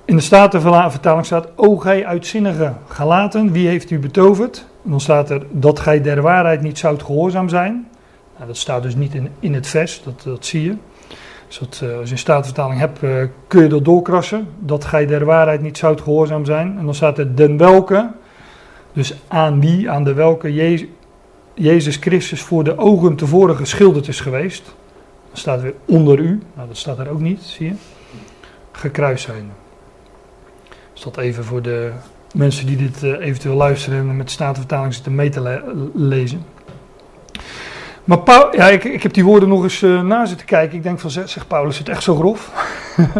[0.05, 4.67] In de Statenvertaling staat: O gij uitzinnige gelaten, wie heeft u betoverd?
[4.85, 7.89] En dan staat er dat gij der waarheid niet zoudt gehoorzaam zijn.
[8.35, 10.77] Nou, dat staat dus niet in, in het vers, dat, dat zie je.
[11.51, 12.99] Uh, als je een Statenvertaling hebt,
[13.47, 14.49] kun je dat doorkrassen.
[14.59, 16.79] Dat gij der waarheid niet zoudt gehoorzaam zijn.
[16.79, 18.11] En dan staat er den welke.
[18.93, 20.79] Dus aan wie, aan de welke
[21.55, 24.65] Jezus, Christus voor de ogen tevoren geschilderd is geweest.
[25.29, 26.41] Dan staat weer onder u.
[26.55, 27.75] Nou, dat staat er ook niet, zie je.
[28.73, 29.53] Gekruist zijn.
[30.93, 31.91] Dus dat even voor de
[32.35, 36.45] mensen die dit uh, eventueel luisteren en met Statenvertaling zitten mee te le lezen.
[38.05, 40.77] Maar Paul, ja, ik, ik, heb die woorden nog eens uh, na zitten kijken.
[40.77, 42.51] Ik denk van, zegt Paulus het echt zo grof?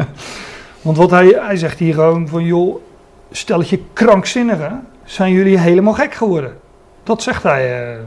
[0.83, 2.83] Want wat hij, hij zegt hier gewoon van, joh,
[3.31, 6.59] stelletje krankzinnigen zijn jullie helemaal gek geworden.
[7.03, 7.99] Dat zegt hij, uh,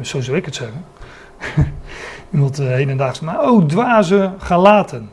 [0.00, 0.84] zo zou ik het zeggen.
[2.32, 5.10] Iemand uh, hedendaags, maar oh, dwaze galaten.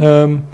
[0.00, 0.48] Um,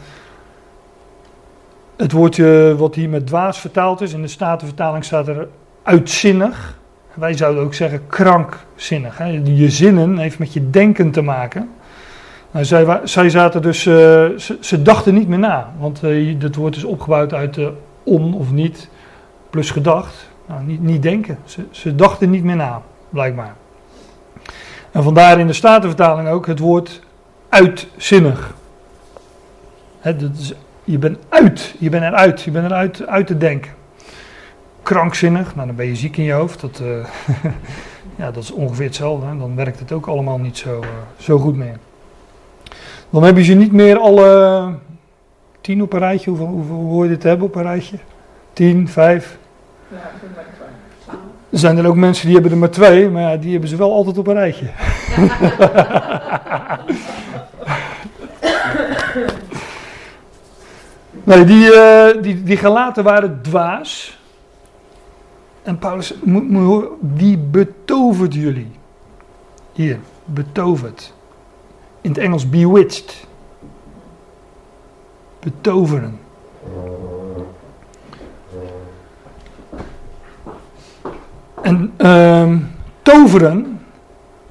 [1.96, 5.48] het woordje wat hier met dwaas vertaald is, in de Statenvertaling staat er
[5.82, 6.78] uitzinnig.
[7.16, 9.18] Wij zouden ook zeggen krankzinnig.
[9.18, 9.40] Hè.
[9.44, 11.70] Je zinnen heeft met je denken te maken.
[12.50, 13.94] Nou, zij, zij zaten dus, uh,
[14.60, 15.72] ze, dachten niet meer na.
[15.78, 17.68] Want uh, dat woord is opgebouwd uit uh,
[18.02, 18.88] on of niet
[19.50, 20.30] plus gedacht.
[20.46, 21.38] Nou, niet, niet denken.
[21.44, 23.54] Ze, ze, dachten niet meer na, blijkbaar.
[24.90, 27.00] En vandaar in de Statenvertaling ook het woord
[27.48, 28.54] uitzinnig.
[30.84, 33.70] Je bent uit, je bent eruit, je bent eruit uit te denken
[34.86, 35.54] krankzinnig.
[35.54, 36.60] Nou, dan ben je ziek in je hoofd.
[36.60, 37.06] Dat, eh,
[38.20, 39.26] ja, dat is ongeveer hetzelfde.
[39.26, 39.36] Hè.
[39.38, 41.78] Dan werkt het ook allemaal niet zo, eh, zo goed meer.
[43.10, 44.68] Dan hebben ze niet meer alle eh,
[45.60, 46.30] tien op een rijtje.
[46.30, 47.96] Hoeveel, hoeveel hoor je dit hebben op een rijtje?
[48.52, 49.38] Tien, vijf?
[49.88, 50.10] Ja,
[51.50, 53.76] er zijn er ook mensen die hebben er maar twee, maar ja, die hebben ze
[53.76, 54.66] wel altijd op een rijtje.
[61.24, 61.70] nee, die,
[62.20, 64.16] die, die gelaten waren dwaas.
[65.66, 68.70] En Paulus, moet, betovert jullie?
[69.72, 71.14] Hier, betoverd.
[72.00, 73.26] In het Engels bewitched.
[75.38, 76.18] Betoveren.
[81.62, 82.56] En uh,
[83.02, 83.80] toveren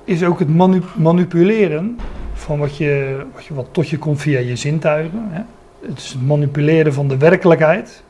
[0.03, 0.49] is ook het
[0.95, 1.99] manipuleren
[2.33, 5.27] van wat, je, wat, je, wat tot je komt via je zintuigen.
[5.29, 5.41] Hè?
[5.87, 8.03] Het is het manipuleren van de werkelijkheid.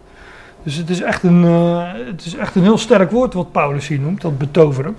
[0.65, 3.87] Dus het is, echt een, uh, het is echt een heel sterk woord wat Paulus
[3.87, 4.95] hier noemt, dat betoveren.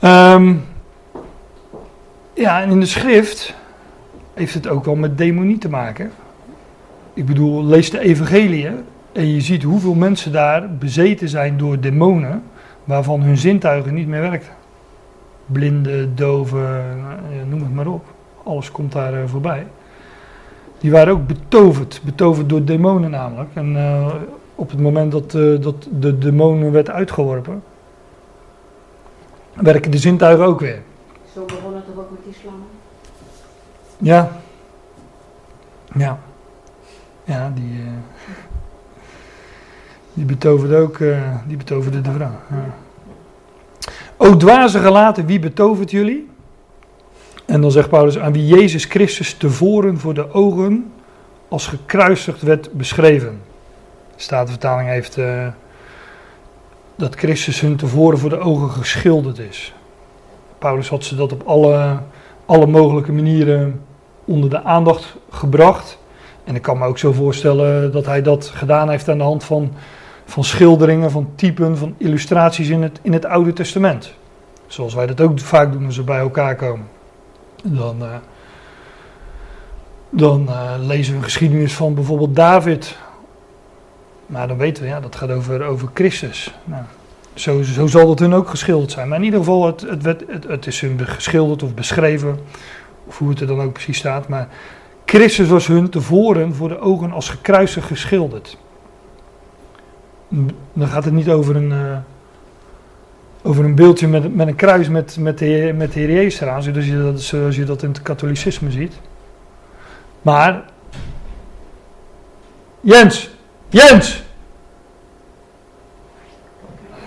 [0.00, 0.64] Um,
[2.32, 3.54] ja, en in de schrift
[4.34, 6.10] heeft het ook wel met demonie te maken.
[7.14, 8.68] Ik bedoel, lees de evangelie
[9.12, 12.42] en je ziet hoeveel mensen daar bezeten zijn door demonen
[12.84, 14.52] waarvan hun zintuigen niet meer werken.
[15.46, 16.84] Blinden, doven,
[17.48, 18.04] noem het maar op.
[18.44, 19.66] Alles komt daar uh, voorbij.
[20.84, 23.50] Die waren ook betoverd, betoverd door demonen namelijk.
[23.54, 24.14] En uh,
[24.54, 27.62] op het moment dat, uh, dat de demonen werd uitgeworpen,
[29.54, 30.82] werken de zintuigen ook weer.
[31.34, 32.54] Zo begon het toch ook met islam?
[33.98, 34.30] Ja.
[35.94, 36.18] Ja.
[37.24, 37.86] Ja, die, uh,
[40.12, 40.98] die betoverde ook,
[41.46, 42.38] die betoverde de vrouw.
[42.50, 42.74] Ja.
[44.16, 46.28] O dwaze gelaten, wie betovert jullie?
[47.46, 50.92] En dan zegt Paulus, aan wie Jezus Christus tevoren voor de ogen
[51.48, 53.40] als gekruisigd werd beschreven.
[54.16, 55.46] De Statenvertaling heeft uh,
[56.96, 59.74] dat Christus hun tevoren voor de ogen geschilderd is.
[60.58, 61.98] Paulus had ze dat op alle,
[62.46, 63.80] alle mogelijke manieren
[64.24, 65.98] onder de aandacht gebracht.
[66.44, 69.44] En ik kan me ook zo voorstellen dat hij dat gedaan heeft aan de hand
[69.44, 69.72] van,
[70.24, 74.14] van schilderingen, van typen, van illustraties in het, in het Oude Testament.
[74.66, 76.86] Zoals wij dat ook vaak doen als we bij elkaar komen.
[77.66, 78.16] Dan, uh,
[80.10, 82.96] dan uh, lezen we een geschiedenis van bijvoorbeeld David.
[84.26, 86.54] Maar dan weten we, ja, dat gaat over, over Christus.
[86.64, 86.82] Nou,
[87.34, 89.08] zo, zo zal het hun ook geschilderd zijn.
[89.08, 92.38] Maar in ieder geval, het, het, het, is hun geschilderd of beschreven.
[93.06, 94.28] Of hoe het er dan ook precies staat.
[94.28, 94.48] Maar
[95.04, 98.58] Christus was hun tevoren voor de ogen als gekruisig geschilderd.
[100.72, 101.96] Dan gaat het niet over een, uh,
[103.46, 106.62] over een beeldje met, met een kruis met, met, de, met de Heer Jezus eraan,
[106.62, 109.00] zoals je, dat, zoals je dat in het katholicisme ziet.
[110.22, 110.64] Maar,
[112.80, 113.30] Jens,
[113.68, 114.22] Jens!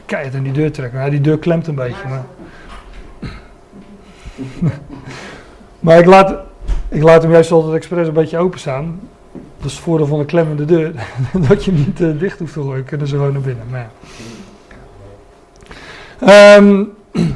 [0.06, 1.00] Kijk, in die deur trekken.
[1.00, 2.08] Ja, die deur klemt een beetje.
[2.08, 2.26] Maar,
[5.80, 6.40] maar ik, laat,
[6.90, 9.00] ik laat hem juist altijd expres een beetje openstaan.
[9.58, 10.92] Dat is het voordeel van een klemmende deur.
[11.48, 12.84] dat je niet uh, dicht hoeft te gooien.
[12.84, 13.66] Kunnen ze gewoon naar binnen.
[13.70, 13.90] Maar ja.
[16.22, 16.94] Um,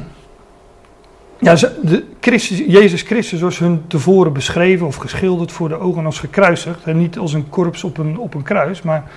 [1.38, 6.18] ja, de Christus, Jezus Christus was hun tevoren beschreven of geschilderd voor de ogen als
[6.18, 6.84] gekruisigd.
[6.84, 9.10] En niet als een korps op een, op een kruis, maar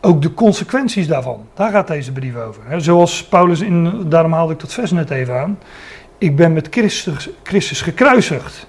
[0.00, 1.46] ook de consequenties daarvan.
[1.54, 2.62] Daar gaat deze brief over.
[2.82, 5.58] Zoals Paulus in, daarom haalde ik dat vers net even aan.
[6.18, 8.66] Ik ben met Christus, Christus gekruisigd.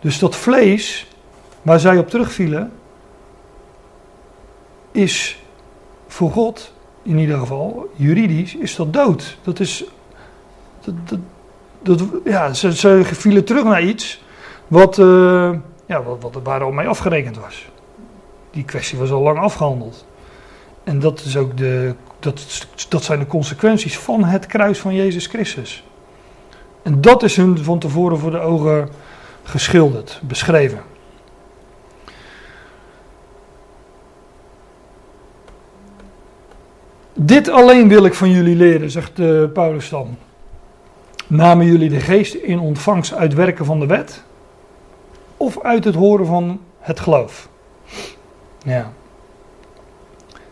[0.00, 1.06] Dus dat vlees
[1.62, 2.72] waar zij op terugvielen,
[4.92, 5.42] is
[6.06, 6.72] voor God,
[7.08, 9.36] in ieder geval juridisch, is dat dood.
[9.42, 9.84] Dat is.
[10.80, 11.18] Dat,
[11.82, 14.22] dat, ja, ze, ze vielen terug naar iets
[14.66, 15.50] wat, uh,
[15.86, 17.68] ja, wat, wat er waar al mee afgerekend was.
[18.50, 20.06] Die kwestie was al lang afgehandeld.
[20.84, 25.26] En dat, is ook de, dat, dat zijn de consequenties van het kruis van Jezus
[25.26, 25.84] Christus.
[26.82, 28.88] En dat is hun van tevoren voor de ogen
[29.42, 30.82] geschilderd, beschreven.
[37.20, 40.16] Dit alleen wil ik van jullie leren, zegt uh, Paulus dan.
[41.26, 44.22] Namen jullie de geest in ontvangst uit werken van de wet?
[45.36, 47.48] Of uit het horen van het geloof?
[48.64, 48.90] Ja.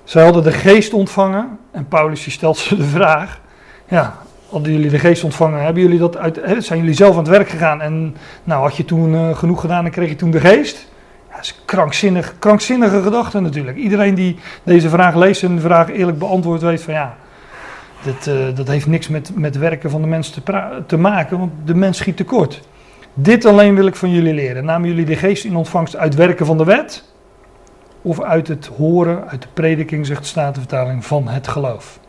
[0.04, 3.40] Zij hadden de geest ontvangen en Paulus stelt ze de vraag:
[3.88, 4.16] ja,
[4.48, 5.62] hadden jullie de geest ontvangen?
[5.62, 8.84] Hebben jullie dat uit, zijn jullie zelf aan het werk gegaan en nou had je
[8.84, 10.88] toen uh, genoeg gedaan en kreeg je toen de geest?
[11.64, 13.76] Krankzinnig, krankzinnige gedachte natuurlijk.
[13.76, 17.16] Iedereen die deze vraag leest en de vraag eerlijk beantwoord weet van ja,
[18.02, 21.52] dit, uh, dat heeft niks met, met werken van de mens te, te maken, want
[21.64, 22.62] de mens schiet tekort.
[23.14, 24.64] Dit alleen wil ik van jullie leren.
[24.64, 27.04] Namen jullie de geest in ontvangst uit werken van de wet?
[28.06, 32.00] of uit het horen, uit de prediking, zegt de Statenvertaling, van het geloof.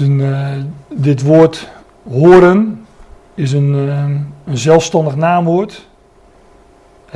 [0.00, 0.48] Uh,
[0.88, 1.70] dit woord
[2.10, 2.86] horen
[3.34, 4.04] is een, uh,
[4.44, 5.88] een zelfstandig naamwoord.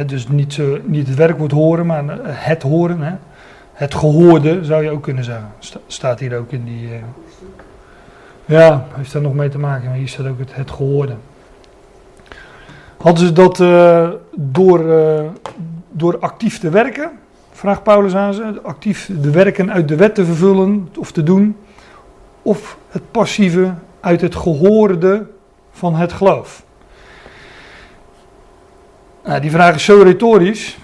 [0.06, 3.00] Dus niet, zo, niet het werkwoord horen, maar het horen.
[3.00, 3.12] He.
[3.72, 5.52] Het gehoorde zou je ook kunnen zeggen.
[5.58, 6.84] Sta, staat hier ook in die.
[6.84, 6.94] Uh,
[8.44, 11.14] ja, heeft daar nog mee te maken, maar hier staat ook het, gehoorde.
[12.96, 13.56] Hadden ze dat
[14.34, 14.84] door,
[15.90, 17.10] door actief te werken,
[17.52, 21.56] vraagt Paulus aan ze, actief de werken uit de wet te vervullen of te doen,
[22.42, 25.26] of het passieve uit het gehoorde
[25.70, 26.64] van het geloof?
[29.24, 30.78] Nou, die vraag is zo retorisch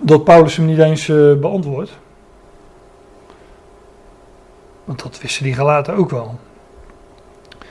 [0.00, 1.98] dat Paulus hem niet eens uh, beantwoordt.
[4.84, 6.38] Want dat wisten die gelaten ook wel.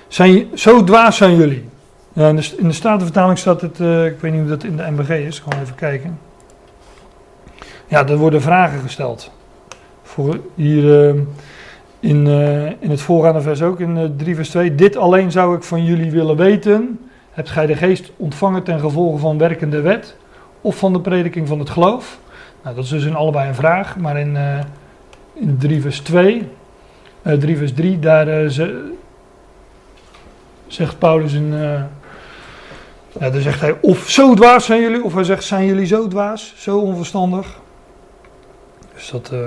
[0.08, 1.70] Zijn, zo dwaas zijn jullie.
[2.14, 4.92] In, de, in de Statenvertaling staat het, uh, ik weet niet hoe dat in de
[4.92, 6.20] MBG is, gewoon even kijken.
[7.88, 9.32] Ja, er worden vragen gesteld.
[10.04, 11.22] Voor hier uh,
[12.00, 12.28] in,
[12.80, 14.76] in het voorgaande vers ook, in 3 vers 2.
[14.76, 17.09] Dit alleen zou ik van jullie willen weten.
[17.40, 20.16] Hebt gij de geest ontvangen ten gevolge van werkende wet?
[20.62, 22.20] Of van de prediking van het geloof?
[22.64, 23.98] Nou, dat is dus in allebei een vraag.
[23.98, 24.38] Maar in,
[25.34, 26.48] in 3 vers 2,
[27.22, 28.94] 3 vers 3, daar ze,
[30.68, 31.54] zegt Paulus in.
[31.54, 31.82] Uh,
[33.20, 36.54] ja, zegt hij: Of zo dwaas zijn jullie, of hij zegt: Zijn jullie zo dwaas,
[36.58, 37.60] zo onverstandig?
[38.94, 39.40] Dus dat uh,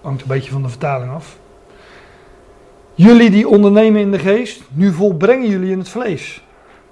[0.00, 1.38] hangt een beetje van de vertaling af.
[2.94, 6.44] Jullie die ondernemen in de geest, nu volbrengen jullie in het vlees.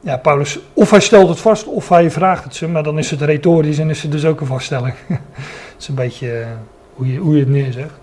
[0.05, 3.11] Ja, Paulus, of hij stelt het vast, of hij vraagt het ze, maar dan is
[3.11, 4.95] het retorisch en is het dus ook een vaststelling.
[5.09, 6.47] Het is een beetje uh,
[6.95, 7.95] hoe, je, hoe je het neerzegt.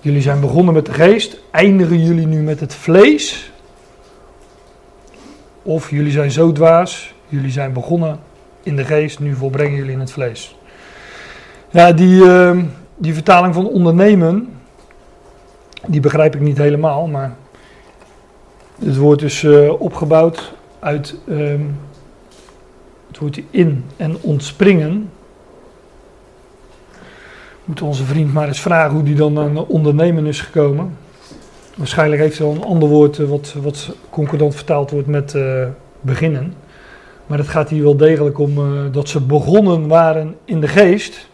[0.00, 3.52] jullie zijn begonnen met de geest, eindigen jullie nu met het vlees?
[5.62, 8.18] Of jullie zijn zo dwaas, jullie zijn begonnen
[8.62, 10.56] in de geest, nu volbrengen jullie in het vlees.
[11.70, 12.58] Ja, die, uh,
[12.96, 14.48] die vertaling van ondernemen,
[15.86, 17.34] die begrijp ik niet helemaal, maar
[18.78, 21.54] het woord is uh, opgebouwd uit uh,
[23.06, 25.10] het woord in en ontspringen.
[27.64, 30.96] Moet onze vriend maar eens vragen hoe die dan aan ondernemen is gekomen.
[31.76, 35.66] Waarschijnlijk heeft hij al een ander woord eh, wat, wat concordant vertaald wordt met uh,
[36.00, 36.54] beginnen.
[37.26, 38.54] Maar het gaat hier wel degelijk om
[38.92, 41.28] dat ze begonnen waren in de geest.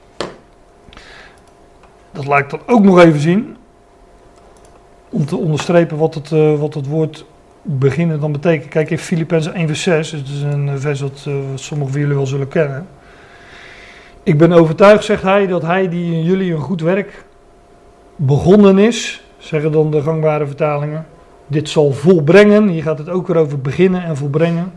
[2.12, 3.56] Dat laat ik dan ook nog even zien.
[5.10, 7.24] Om te onderstrepen wat het, uh, wat het woord
[7.62, 8.70] beginnen dan betekent.
[8.70, 12.26] Kijk, in Filippenzen 1 vers 6, het is een vers dat sommigen van jullie wel
[12.26, 12.86] zullen kennen.
[14.22, 17.24] Ik ben overtuigd, zegt hij, dat hij die in jullie een goed werk
[18.16, 21.06] begonnen is, zeggen dan de gangbare vertalingen.
[21.46, 24.72] Dit zal volbrengen, hier gaat het ook weer over beginnen en volbrengen.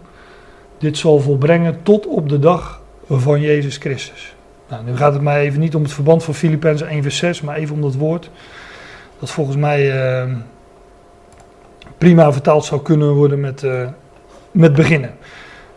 [0.78, 4.36] Dit zal volbrengen tot op de dag van Jezus Christus.
[4.70, 7.42] Nou, nu gaat het mij even niet om het verband van Filippenzen 1 vers 6,
[7.42, 8.30] maar even om dat woord.
[9.24, 10.34] Dat volgens mij uh,
[11.98, 13.88] prima vertaald zou kunnen worden met, uh,
[14.52, 15.10] met beginnen.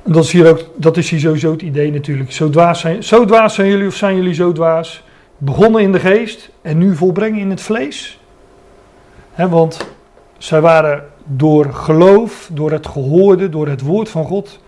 [0.02, 2.32] En dat is, hier ook, dat is hier sowieso het idee natuurlijk.
[2.32, 5.02] Zo dwaas, zijn, zo dwaas zijn jullie of zijn jullie zo dwaas?
[5.38, 8.20] Begonnen in de geest en nu volbrengen in het vlees?
[9.34, 9.86] want
[10.38, 14.60] zij waren door geloof, door het gehoorde, door het woord van God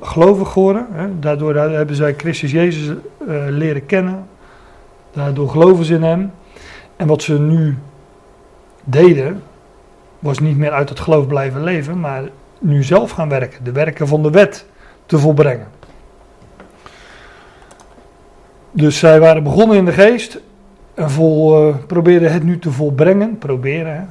[0.00, 0.86] gelovig geworden.
[1.20, 2.96] Daardoor hebben zij Christus Jezus uh,
[3.48, 4.26] leren kennen.
[5.12, 6.32] Daardoor geloven ze in Hem.
[6.96, 7.78] En wat ze nu
[8.84, 9.42] deden,
[10.18, 12.22] was niet meer uit het geloof blijven leven, maar
[12.58, 13.64] nu zelf gaan werken.
[13.64, 14.66] De werken van de wet
[15.06, 15.68] te volbrengen.
[18.70, 20.40] Dus zij waren begonnen in de geest
[20.94, 24.02] en vol, uh, probeerde het nu te volbrengen, proberen, hè,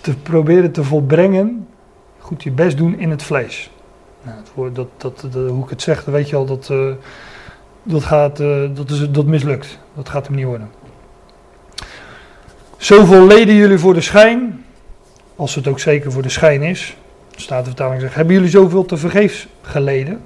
[0.00, 1.66] te proberen te volbrengen,
[2.18, 3.70] goed je best doen in het vlees.
[4.22, 6.92] Nou, het dat, dat, hoe ik het zeg, weet je al, dat, uh,
[7.82, 9.78] dat, gaat, uh, dat, is, dat mislukt.
[9.94, 10.70] Dat gaat hem niet worden.
[12.84, 14.64] Zoveel leden jullie voor de schijn,
[15.36, 16.96] als het ook zeker voor de schijn is,
[17.36, 20.20] staat de vertaling zegt, hebben jullie zoveel te vergeefs geleden?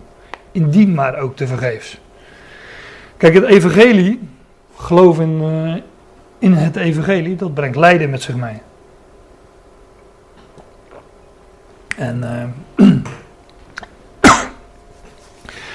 [0.53, 1.99] Indien maar ook te vergeefs.
[3.17, 4.29] Kijk, het evangelie,
[4.77, 5.75] geloof in, uh,
[6.39, 8.61] in het evangelie, dat brengt lijden met zich mee.
[11.97, 12.19] En
[12.77, 12.89] uh,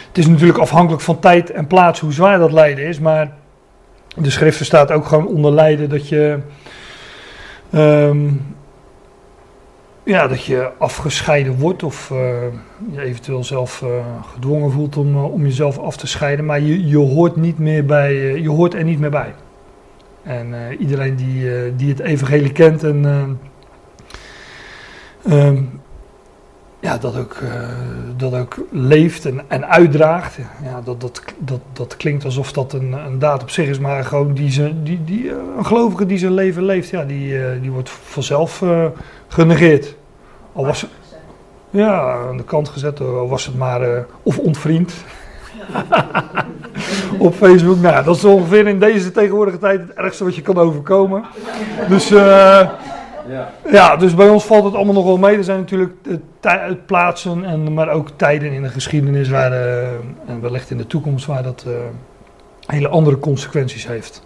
[0.07, 3.31] het is natuurlijk afhankelijk van tijd en plaats hoe zwaar dat lijden is, maar
[4.15, 6.39] de schrift staat ook gewoon onder lijden dat je,
[7.75, 8.41] um,
[10.03, 12.17] ja, dat je afgescheiden wordt of uh,
[12.91, 13.89] je eventueel zelf uh,
[14.33, 17.85] gedwongen voelt om, uh, om jezelf af te scheiden, maar je, je hoort niet meer
[17.85, 19.33] bij, je hoort er niet meer bij.
[20.23, 23.05] En iedereen die, die het evangelie kent en
[25.29, 25.81] um,
[26.83, 27.37] ja, dat, ook,
[28.15, 32.91] dat ook leeft en, en uitdraagt, ja, dat, dat, dat, dat klinkt alsof dat een,
[32.91, 36.33] een daad op zich is, maar gewoon die, ze, die, die, een gelovige die zijn
[36.33, 38.63] leven leeft, ja, die, die wordt vanzelf
[39.27, 39.95] genegeerd.
[40.53, 40.85] Al was,
[41.69, 44.93] ja, aan de kant gezet, al was het maar uh, of ontvriend.
[47.17, 47.77] op Facebook.
[47.77, 51.23] Nou, dat is ongeveer in deze tegenwoordige tijd het ergste wat je kan overkomen.
[51.89, 52.69] Dus uh,
[53.27, 53.53] Ja.
[53.71, 55.37] Ja, dus bij ons valt het allemaal nog wel mee.
[55.37, 55.93] Er zijn natuurlijk
[56.41, 59.87] eh, plaatsen, en, maar ook tijden in de geschiedenis waar, eh,
[60.25, 61.73] en wellicht in de toekomst waar dat eh,
[62.65, 64.23] hele andere consequenties heeft.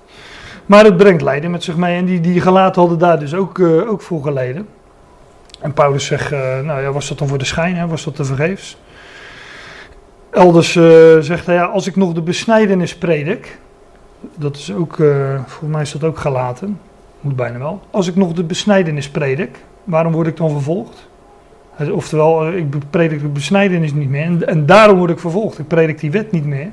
[0.65, 3.59] Maar het brengt lijden met zich mee en die, die gelaten hadden daar dus ook,
[3.59, 4.67] eh, ook voor geleden.
[5.59, 7.87] En Paulus zegt, nou ja, was dat dan voor de schijn, hè?
[7.87, 8.77] was dat te vergeefs?
[10.29, 10.71] Elders
[11.25, 13.59] zegt hij, ja, als ik nog de besnijdenis predik,
[14.35, 14.95] dat is ook,
[15.45, 16.79] voor mij is dat ook gelaten,
[17.35, 17.81] bijna wel.
[17.91, 21.07] Als ik nog de besnijdenis predik, waarom word ik dan vervolgd?
[21.91, 25.59] Oftewel, eh, ik predik de besnijdenis niet meer en, en daarom word ik vervolgd.
[25.59, 26.69] Ik predik die wet niet meer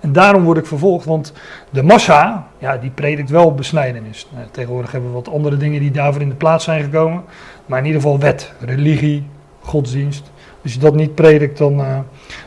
[0.00, 1.32] en daarom word ik vervolgd, want
[1.70, 4.28] de massa, ja, die predikt wel besnijdenis.
[4.34, 7.24] Nou, tegenwoordig hebben we wat andere dingen die daarvoor in de plaats zijn gekomen,
[7.66, 9.26] maar in ieder geval wet, religie,
[9.60, 10.30] godsdienst.
[10.62, 11.98] Als je dat niet predikt, dan, eh,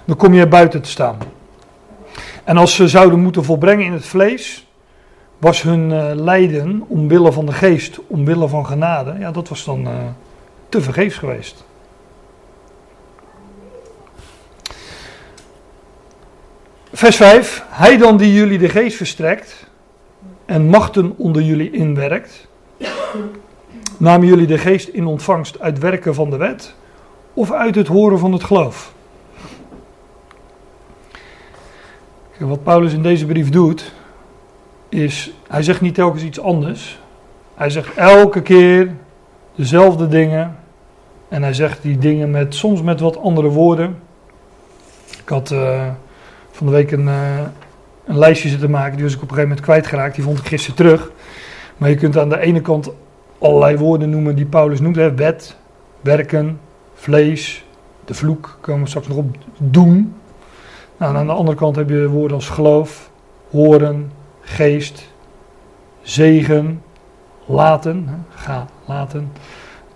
[0.06, 1.18] dan kom je er buiten te staan.
[2.44, 4.69] En als ze zouden moeten volbrengen in het vlees,
[5.40, 9.88] was hun eh, lijden omwille van de geest, omwille van genade, ja, dat was dan
[9.88, 9.94] eh,
[10.70, 11.64] te vergeefs geweest.
[16.92, 17.66] Vers 5.
[17.70, 19.68] Hij dan die jullie de geest verstrekt
[20.46, 22.48] en machten onder jullie inwerkt,
[23.98, 26.76] namen jullie de geest in ontvangst uit werken van de wet
[27.34, 28.94] of uit het horen van het geloof?
[32.38, 33.94] Kijk, Wat Paulus in deze brief doet,
[34.90, 37.00] is, hij zegt niet telkens iets anders.
[37.56, 38.92] Hij zegt elke keer
[39.56, 40.58] dezelfde dingen.
[41.30, 44.00] En hij zegt die dingen met, soms met wat andere woorden.
[45.22, 45.88] Ik had eh,
[46.52, 47.40] van de week een, eh,
[48.06, 50.16] een lijstje zitten maken, die was ik op een gegeven moment kwijtgeraakt.
[50.16, 51.12] Die vond ik gisteren terug.
[51.78, 52.92] Maar je kunt aan de ene kant
[53.40, 54.96] allerlei woorden noemen die Paulus noemt.
[54.96, 55.58] Wet,
[56.02, 56.60] werken,
[56.94, 57.66] vlees,
[58.06, 60.14] de vloek, komen we straks nog op, doen.
[60.98, 63.10] Nou, aan de andere kant heb je woorden als geloof,
[63.52, 64.12] horen,
[64.50, 65.08] geest,
[66.02, 66.82] zegen,
[67.46, 69.32] laten, ga, laten,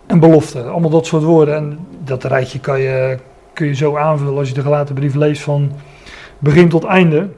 [0.06, 0.62] en belofte.
[0.64, 1.56] Allemaal dat soort woorden.
[1.56, 3.18] En dat rijtje kan je,
[3.54, 5.72] kun je zo aanvullen als je de gelaten brief leest van
[6.40, 7.30] begin tot einde.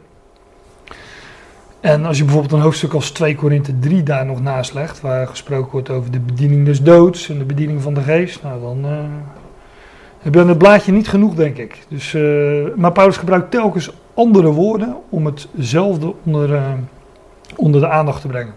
[1.79, 5.27] En als je bijvoorbeeld een hoofdstuk als 2 Korinthe 3 daar nog naast legt, waar
[5.27, 8.85] gesproken wordt over de bediening des doods en de bediening van de geest, nou dan
[8.85, 8.97] eh,
[10.19, 11.85] heb je aan het blaadje niet genoeg, denk ik.
[11.87, 12.21] Dus, eh,
[12.75, 16.73] maar Paulus gebruikt telkens andere woorden om hetzelfde onder, eh,
[17.55, 18.53] onder de aandacht te brengen.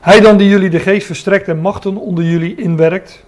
[0.00, 3.24] Hij dan die jullie de geest verstrekt en machten onder jullie inwerkt,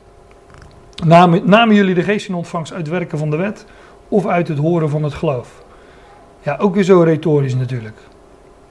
[1.04, 3.66] namen, jullie de geest in ontvangst uit werken van de wet
[4.08, 5.62] of uit het horen van het geloof?
[6.42, 7.98] Ja, ook weer zo retorisch natuurlijk.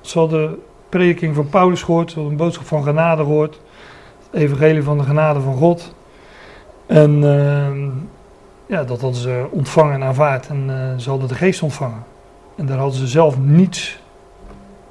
[0.02, 0.58] Ze hadden de
[0.90, 3.60] prediking van Paulus gehoord, ze hadden een boodschap van genade gehoord,
[4.32, 5.94] het evangelie van de genade van God.
[6.86, 7.90] En ehm,
[8.66, 12.04] ja, dat hadden ze ontvangen en aanvaard en eh, ze hadden de geest ontvangen.
[12.56, 14.01] En daar hadden ze zelf niets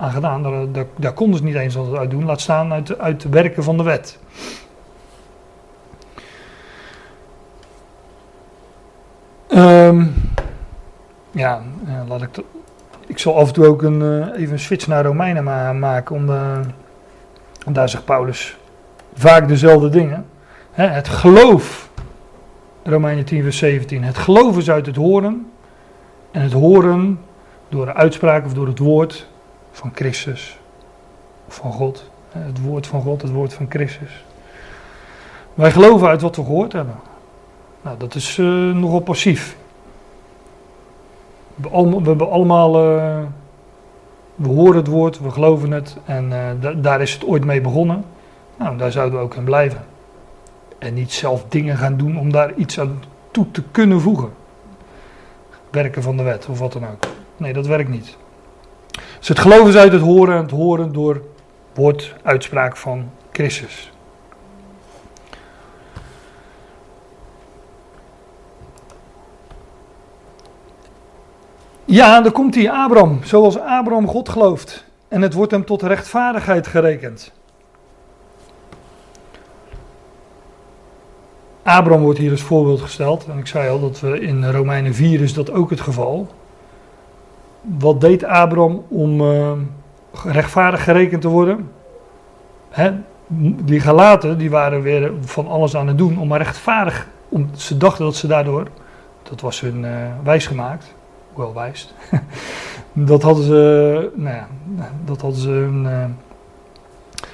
[0.00, 0.42] aan gedaan.
[0.42, 2.24] Daar, daar, daar konden ze niet eens wat uit doen.
[2.24, 4.18] Laat staan uit, uit werken van de wet.
[9.48, 10.06] Ehm,
[11.30, 12.28] ja, eh, laat ik.
[13.06, 16.16] Ik zal af en toe ook een, eh, even een switch naar Romeinen ma- maken.
[16.16, 16.58] Om, eh,
[17.72, 18.58] daar zegt Paulus
[19.14, 20.26] vaak dezelfde dingen.
[20.70, 21.90] Het geloof,
[22.82, 24.04] Romeinen 10, vers 17.
[24.04, 25.50] Het geloof is uit het horen.
[26.30, 27.20] En het horen
[27.68, 29.28] door de uitspraak of door het woord
[29.70, 30.58] van Christus.
[31.48, 32.10] Van God.
[32.28, 34.24] Hè, Het woord van God, het woord van Christus.
[35.54, 36.94] Wij geloven uit wat we gehoord hebben.
[37.82, 39.56] Nou, dat is eh, nogal passief.
[41.54, 41.68] We,
[42.00, 42.74] we hebben allemaal.
[42.98, 43.18] eh,
[44.34, 47.60] we horen het woord, we geloven het en eh, da- daar is het ooit mee
[47.60, 48.04] begonnen.
[48.56, 49.84] Nou, daar zouden we ook in blijven.
[50.78, 54.30] En niet zelf dingen gaan doen om daar iets aan toe te kunnen voegen.
[55.70, 57.06] Werken van de wet of wat dan ook.
[57.36, 58.16] Nee, dat werkt niet.
[59.20, 61.22] Dus het geloof is uit het horen en het horen door
[61.74, 63.92] woord, uitspraak van Christus.
[71.84, 74.84] Ja, dan komt hij Abraham, zoals Abraham God gelooft.
[75.08, 77.32] En het wordt hem tot rechtvaardigheid gerekend.
[81.62, 83.26] Abraham wordt hier als voorbeeld gesteld.
[83.26, 86.28] En ik zei al dat we in Romeinen 4 is dat ook het geval.
[87.60, 89.52] Wat deed Abraham om eh,
[90.24, 91.70] rechtvaardig gerekend te worden?
[92.68, 92.92] Hè?
[93.64, 97.08] Die Galaten die waren weer van alles aan het doen om rechtvaardig.
[97.56, 98.66] Ze dachten dat ze daardoor,
[99.22, 99.92] dat was hun eh
[100.22, 100.94] wijs gemaakt,
[101.34, 101.94] wel wijs.
[102.92, 104.48] dat hadden ze, nou ja,
[105.04, 106.04] dat hadden ze hun, eh,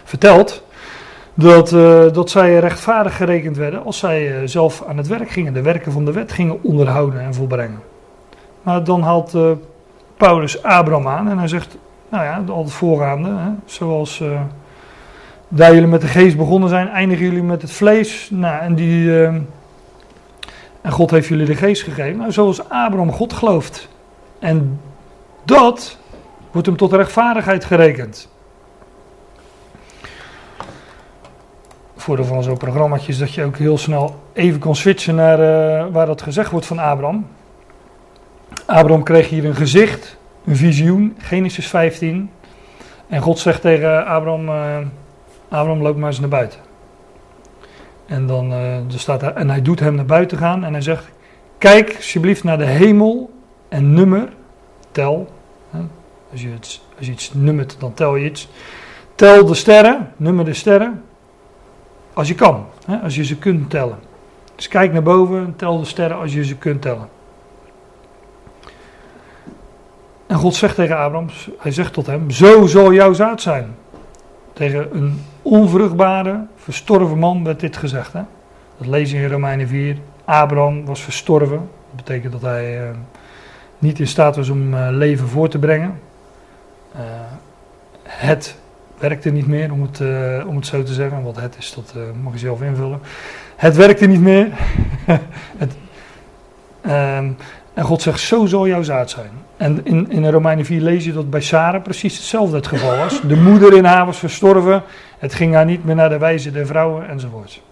[0.05, 0.65] verteld.
[1.35, 1.69] Dat,
[2.15, 6.05] dat zij rechtvaardig gerekend werden als zij zelf aan het werk gingen, de werken van
[6.05, 7.81] de wet gingen onderhouden en volbrengen.
[8.63, 9.35] Maar dan haalt
[10.17, 11.77] Paulus Abraham aan en hij zegt,
[12.09, 14.41] nou ja, al het voorgaande, hè, zoals, eh,
[15.49, 18.29] daar jullie met de geest begonnen zijn, eindigen jullie met het vlees.
[18.31, 19.27] Nou, en, die, uh,
[20.81, 22.17] en God heeft jullie de geest gegeven.
[22.17, 23.89] Nou, zoals Abraham God gelooft.
[24.39, 24.81] En
[25.45, 25.99] dat
[26.51, 28.29] wordt hem tot rechtvaardigheid gerekend.
[31.97, 35.93] Voordeel van zo'n programmaatje is dat je ook heel snel even kan switchen naar uh,
[35.93, 37.27] waar dat gezegd wordt van Abraham.
[38.67, 42.31] Abraham kreeg hier een gezicht, een visioen, Genesis 15.
[43.09, 44.77] En God zegt tegen Abraham, uh,
[45.49, 46.61] Abraham loop maar eens naar buiten.
[48.07, 50.83] En dan uh, er staat er, en hij doet hem naar buiten gaan en hij
[50.83, 51.05] zegt,
[51.59, 53.31] kijk alsjeblieft naar de hemel
[53.69, 54.29] en nummer,
[54.91, 55.29] tel.
[55.71, 55.79] Hè,
[56.33, 58.49] als, je het, als je iets nummert, dan tel je iets.
[59.15, 61.03] Tel de sterren, nummer de sterren,
[62.13, 63.99] als je kan, hè, als je ze kunt tellen.
[64.55, 67.09] Dus kijk naar boven en tel de sterren als je ze kunt tellen.
[70.27, 73.75] En God zegt tegen Abraham, hij zegt tot hem, zo zal jouw zaad zijn.
[74.53, 78.13] Tegen een onvruchtbare, verstorven man werd dit gezegd.
[78.13, 78.23] Hè?
[78.79, 79.97] Dat lezen je in Romeinen 4.
[80.25, 81.69] Abraham was verstorven.
[81.95, 82.89] Dat betekent dat hij uh,
[83.79, 86.01] niet in staat was om uh, leven voor te brengen.
[86.95, 87.01] Uh,
[88.03, 88.57] het
[88.99, 90.01] werkte niet meer, om het,
[90.47, 91.23] om het zo te zeggen.
[91.23, 93.01] Wat het is, dat mag je zelf invullen.
[93.57, 94.49] Het werkte niet meer.
[95.63, 95.77] het,
[96.81, 97.31] ehm,
[97.75, 99.31] en God zegt, zo zal jouw zaad zijn.
[99.57, 103.21] En in, in Romeinen 4 lees je dat bij Sarah precies hetzelfde het geval was.
[103.21, 104.83] De moeder in haar was verstorven.
[105.19, 107.63] Het ging haar niet meer naar de wijze der vrouwen enzovoort.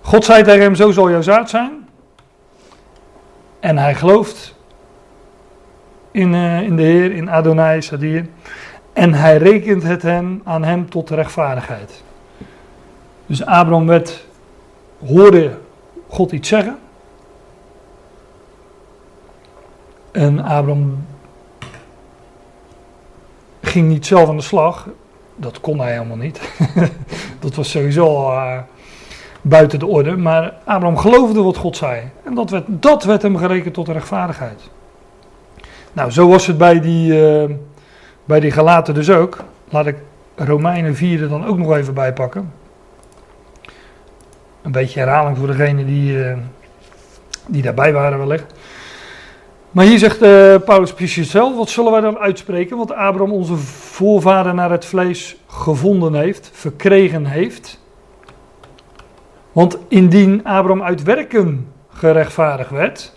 [0.00, 1.88] God zei tegen hem, zo zal jouw zaad zijn.
[3.60, 4.54] En hij gelooft
[6.10, 8.26] in, uh, in de Heer, in Adonai, Sadir.
[8.92, 12.02] En hij rekent het hem, aan hem tot rechtvaardigheid.
[13.26, 14.26] Dus Abraham werd,
[15.06, 15.50] hoorde
[16.08, 16.78] God iets zeggen.
[20.14, 21.06] En Abraham
[23.62, 24.88] ging niet zelf aan de slag.
[25.36, 26.40] Dat kon hij helemaal niet.
[27.40, 28.58] dat was sowieso uh,
[29.42, 30.16] buiten de orde.
[30.16, 32.02] Maar Abraham geloofde wat God zei.
[32.24, 34.60] En dat werd, dat werd hem gerekend tot rechtvaardigheid.
[35.92, 37.50] Nou, zo was het bij die, uh,
[38.24, 39.44] bij die Galaten dus ook.
[39.68, 39.96] Laat ik
[40.34, 42.52] Romeinen 4 er dan ook nog even bij pakken.
[44.62, 46.36] Een beetje herhaling voor degenen die, uh,
[47.46, 48.54] die daarbij waren wellicht.
[49.74, 51.56] Maar hier zegt uh, Paulus precies hetzelfde.
[51.56, 52.76] Wat zullen wij dan uitspreken?
[52.76, 57.80] Want Abraham onze voorvader naar het vlees gevonden heeft, verkregen heeft.
[59.52, 63.12] Want indien Abraham uit werken gerechtvaardigd werd,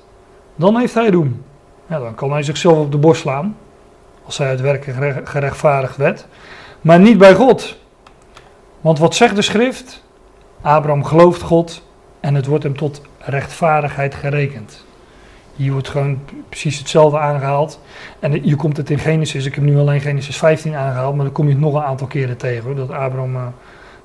[0.56, 1.44] dan heeft hij roem.
[1.88, 3.58] Ja, dan kan hij zichzelf op de borst slaan,
[4.26, 6.28] als hij uit werken gerechtvaardigd werd.
[6.82, 7.78] Maar niet bij God.
[8.82, 10.04] Want wat zegt de schrift?
[10.62, 11.84] Abraham gelooft God
[12.20, 14.86] en het wordt hem tot rechtvaardigheid gerekend.
[15.58, 17.80] Hier wordt gewoon precies hetzelfde aangehaald.
[18.20, 19.46] En hier komt het in Genesis.
[19.46, 22.08] Ik heb nu alleen Genesis 15 aangehaald, maar dan kom je het nog een aantal
[22.08, 22.76] keren tegen.
[22.76, 23.42] Dat, Abraham, uh,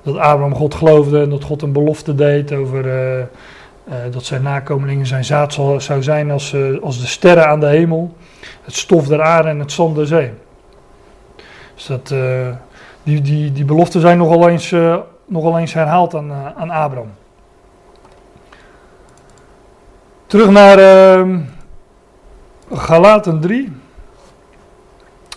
[0.03, 3.25] dat Abraham God geloofde en dat God een belofte deed over uh, uh,
[4.11, 8.15] dat zijn nakomelingen zijn zaad zal, zou zijn als, als de sterren aan de hemel,
[8.63, 10.31] het stof der aarde en het zand der zee.
[11.75, 12.13] Dus dat,
[13.03, 14.75] die, die, die beloften zijn nogal eens,
[15.25, 17.11] nogal eens herhaald aan, aan Abraham.
[20.33, 21.37] Terug naar uh,
[22.71, 23.71] Galaten 3.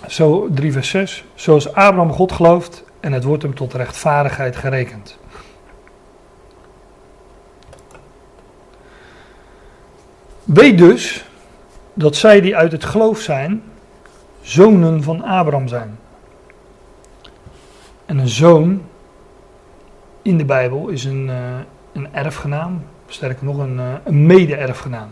[0.07, 1.25] Zo 3 vers 6.
[1.35, 5.19] Zoals Abraham God gelooft en het wordt hem tot rechtvaardigheid gerekend.
[10.45, 11.25] Weet dus
[11.95, 13.63] dat zij die uit het geloof zijn,
[14.41, 15.99] zonen van Abraham zijn.
[18.07, 18.83] En een zoon
[20.23, 21.59] in de Bijbel is een, uh,
[21.93, 25.09] een erfgenaam, sterker nog een, een mede-erfgenaam.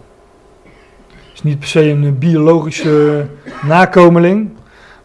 [1.34, 3.26] Is niet per se een biologische
[3.62, 4.50] nakomeling,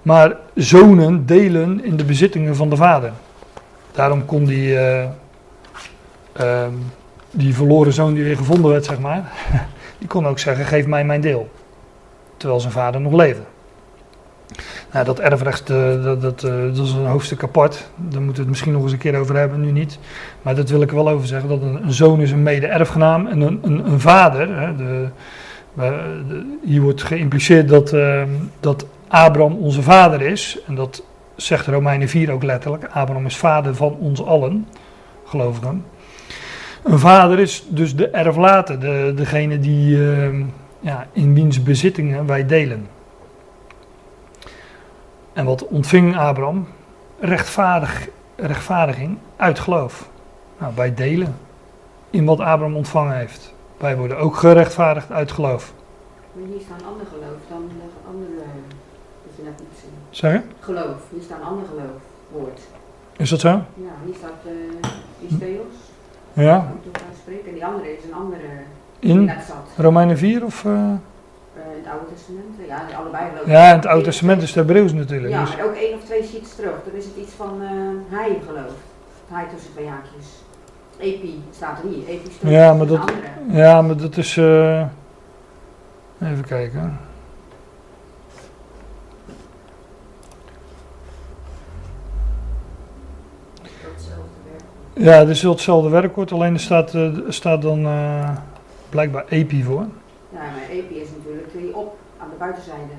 [0.01, 3.11] maar zonen delen in de bezittingen van de vader.
[3.91, 5.03] Daarom kon die, uh,
[6.41, 6.67] uh,
[7.31, 9.31] die verloren zoon die weer gevonden werd, zeg maar,
[9.99, 11.49] die kon ook zeggen: geef mij mijn deel.
[12.37, 13.41] Terwijl zijn vader nog leefde.
[14.93, 17.89] Nou, dat erfrecht, dat, dat, dat, is een hoofdstuk apart.
[17.95, 19.99] Daar moeten we het misschien nog eens een keer over hebben, nu niet.
[20.41, 21.49] Maar dat wil ik wel over zeggen.
[21.49, 24.59] Dat een, een zoon is een mede-erfgenaam en een, een, een vader.
[24.59, 25.07] Hè, de,
[26.63, 28.23] hier wordt geïmpliceerd dat, uh,
[28.59, 30.59] dat Abraham onze vader is.
[30.67, 31.03] En dat
[31.35, 32.83] zegt Romeinen 4 ook letterlijk.
[32.83, 34.67] Abraham is vader van ons allen,
[35.25, 35.85] gelovigen.
[36.83, 40.45] Een vader is dus de erflater, de, degene die, uh,
[40.79, 42.87] ja, in wiens bezittingen wij delen.
[45.39, 46.67] En wat ontving Abraham?
[47.19, 50.09] Rechtvaardig, rechtvaardiging uit geloof.
[50.57, 51.35] Nou, wij delen
[52.09, 53.53] in wat Abraham ontvangen heeft.
[53.77, 55.73] Wij worden ook gerechtvaardigd uit geloof.
[56.33, 58.45] Maar hier staan ander geloof dan de andere.
[59.25, 60.41] Dat je net niet je?
[60.59, 62.59] Geloof, hier staan ander geloof, woord.
[63.17, 63.49] Is dat zo?
[63.49, 63.63] Ja,
[64.05, 65.75] hier staat uh, Isteos.
[66.33, 66.71] Ja.
[66.75, 67.47] Moet ik spreken.
[67.47, 68.49] En die andere is een andere
[68.99, 69.31] In.
[69.77, 70.65] Romeinen 4 of...
[70.65, 70.71] eh?
[70.71, 70.93] Uh,
[71.55, 72.55] in het Oude Testament.
[72.67, 73.47] Ja, allebei ik.
[73.47, 75.33] Ja, in het Oude Testament is het Hebreeuws natuurlijk.
[75.33, 76.73] Ja, dus- maar ook één of twee sheets terug.
[76.85, 77.69] Dan is het iets van uh,
[78.17, 78.73] hij geloof.
[79.27, 80.25] Hij tussen twee haakjes.
[80.97, 82.07] Epi staat er niet.
[82.07, 83.11] Epi staat Ja, maar dat-.
[83.51, 84.37] Ja, maar dat is.
[84.37, 84.83] eh,
[86.21, 86.99] even kijken.
[94.93, 98.29] Ja, er is wel hetzelfde werkwoord, alleen er staat, eh, er staat dan eh,
[98.89, 99.85] blijkbaar epi voor.
[100.29, 102.93] Ja, maar epi is natuurlijk die op aan de buitenzijde.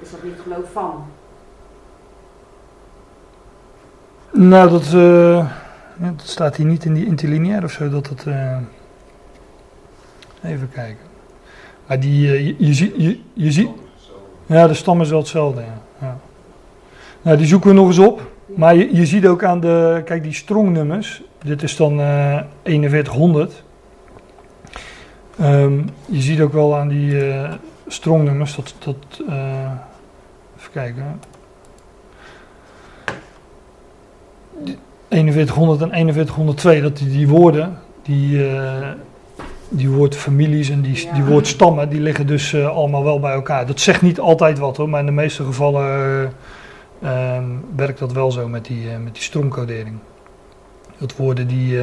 [0.00, 1.04] Is dat niet geloof van?
[4.30, 5.50] Nou, dat, eh,
[5.96, 7.88] dat staat hier niet in die interlineair of zo.
[7.88, 8.58] Dat het, eh,
[10.42, 11.04] even kijken.
[11.86, 13.68] Maar die, eh, je, je, ziet- je, je ziet.
[14.46, 15.62] Ja, de stam is wel hetzelfde.
[16.00, 16.18] Ja.
[17.22, 18.20] Nou, die zoeken we nog eens op.
[18.46, 20.02] Maar je, je ziet ook aan de.
[20.04, 21.22] Kijk, die strongnummers.
[21.44, 23.64] Dit is dan eh 4100.
[25.38, 27.52] Ehm, je ziet ook wel aan die eh
[27.86, 28.74] strongnummers dat.
[28.84, 28.96] dat
[29.28, 29.70] eh,
[30.58, 31.20] even kijken.
[34.64, 34.78] Die
[35.08, 37.78] 4100 en 4102, dat die, die woorden.
[38.02, 38.88] Die, eh,
[39.68, 41.12] die woordfamilies en die, Ja.
[41.12, 43.66] die woordstammen, die liggen dus allemaal wel bij elkaar.
[43.66, 46.32] Dat zegt niet altijd wat hoor, maar in de meeste gevallen
[47.00, 47.44] eh, ehm,
[47.76, 49.96] werkt dat wel zo met die, met die stroomcodering.
[50.98, 51.78] Dat woorden die,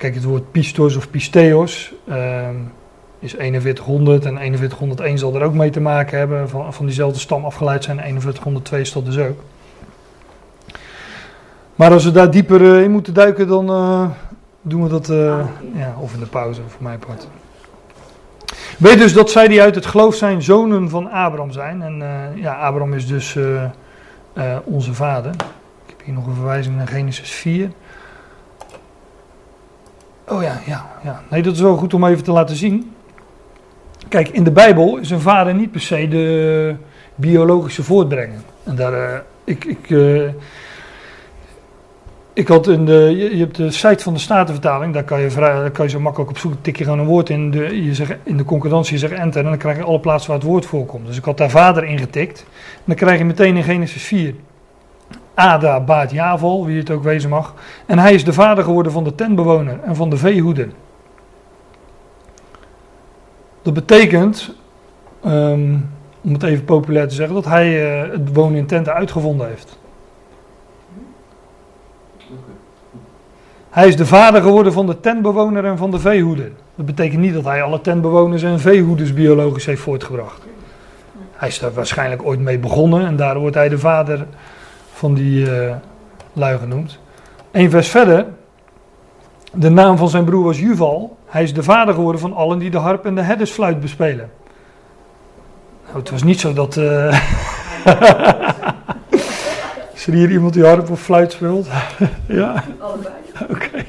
[0.00, 2.54] kijk het woord pistos of pisteos ehm,
[3.18, 7.44] is 4100 en 4101 zal er ook mee te maken hebben, van, van diezelfde stam
[7.44, 7.98] afgeleid zijn.
[7.98, 9.42] 4102 is dat dus ook.
[11.74, 14.08] Maar als we daar dieper eh, in moeten duiken, dan eh,
[14.62, 17.28] doen we dat eh, ja, of in de pauze, voor mijn part.
[18.78, 21.82] Weet dus dat zij die uit het geloof zijn, zonen van Abraham zijn.
[21.82, 22.02] En
[22.34, 23.38] ja, Abraham is dus
[24.64, 25.30] onze vader.
[25.86, 27.70] Ik heb hier nog een verwijzing naar Genesis 4.
[30.30, 31.22] Oh ja, ja, ja.
[31.30, 32.92] Nee, dat is wel goed om even te laten zien.
[34.08, 36.74] Kijk, in de Bijbel is een vader niet per se de
[37.14, 38.38] biologische voortbrenger.
[38.64, 40.28] En daar, eh, ik, ik, eh,
[42.32, 45.52] ik had in de, je, hebt de site van de Statenvertaling, daar kan je, vrij,
[45.52, 47.94] daar kan je zo makkelijk op zoek, tik je gewoon een woord in, de, je
[47.94, 50.48] zegt, in de concordantie, je zegt enter en dan krijg je alle plaatsen waar het
[50.48, 51.06] woord voorkomt.
[51.06, 52.44] Dus ik had daar vader ingetikt.
[52.74, 54.34] En dan krijg je meteen in Genesis 4,
[55.34, 57.54] Ada baat Javal, wie het ook wezen mag.
[57.86, 60.68] En hij is de vader geworden van de tentbewoner en van de veehoeder.
[63.62, 64.54] Dat betekent,
[65.22, 65.76] ehm,
[66.20, 69.78] om het even populair te zeggen, dat hij eh, het wonen in tenten uitgevonden heeft.
[73.70, 76.50] Hij is de vader geworden van de tentbewoner en van de veehoeder.
[76.74, 80.42] Dat betekent niet dat hij alle tentbewoners en veehoeders biologisch heeft voortgebracht.
[81.32, 84.26] Hij is daar waarschijnlijk ooit mee begonnen en daar wordt hij de vader
[85.00, 85.74] van die eh
[86.32, 86.98] lui genoemd.
[87.50, 88.26] Eén vers verder.
[89.52, 91.16] De naam van zijn broer was Juval.
[91.26, 94.30] Hij is de vader geworden van allen die de harp en de herdersfluit bespelen.
[95.86, 96.76] Nou, het was niet zo dat.
[96.76, 97.20] eh
[99.94, 101.66] is er hier iemand die harp of fluit speelt?
[102.40, 102.64] ja.
[102.78, 103.12] Allebei.
[103.50, 103.84] Oké.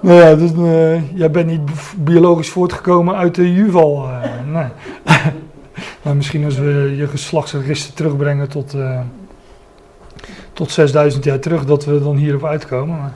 [0.00, 4.08] nou ja, dus, eh, jij bent niet biologisch voortgekomen uit de Juval.
[4.46, 4.68] nee.
[6.06, 9.00] maar misschien als we je geslachtsregister terugbrengen tot, eh,
[10.52, 13.12] tot 6000 jaar terug, dat we dan hierop uitkomen.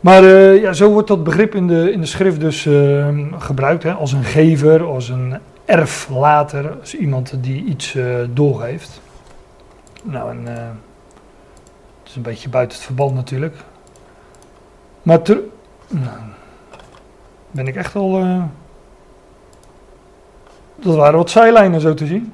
[0.00, 3.82] Maar, eh, ja, zo wordt dat begrip in de, in de schrift dus eh, gebruikt.
[3.82, 9.00] Hè, als een gever, als een erflater, als iemand die iets eh, doorgeeft.
[10.02, 10.46] Nou, en...
[10.46, 13.56] het is een beetje buiten het verband natuurlijk.
[15.02, 15.20] Maar
[15.88, 16.18] nou,
[17.50, 18.24] ben ik echt al.
[20.76, 22.32] Dat waren wat zijlijnen zo te zien.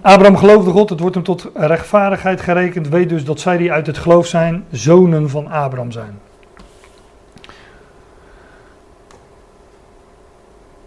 [0.00, 2.88] Abraham geloofde God, het wordt hem tot rechtvaardigheid gerekend.
[2.88, 6.18] Weet dus dat zij die uit het geloof zijn, zonen van Abraham zijn.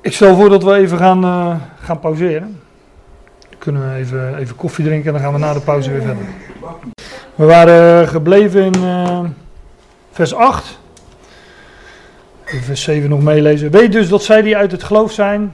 [0.01, 2.59] Ik stel voor dat we even gaan, eh, gaan pauzeren.
[3.49, 6.01] Dan kunnen we even, even koffie drinken en dan gaan we na de pauze weer
[6.01, 6.25] verder.
[7.35, 9.19] We waren eh, gebleven in eh,
[10.11, 10.79] vers 8.
[12.45, 13.71] Even vers 7 nog meelezen.
[13.71, 15.53] Weet dus dat zij die uit het geloof zijn,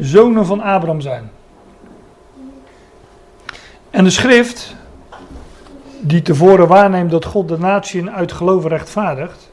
[0.00, 1.30] zonen van Abraham zijn.
[3.90, 4.74] En de schrift,
[6.00, 9.50] die tevoren waarneemt dat God de natieën uit geloof rechtvaardigt,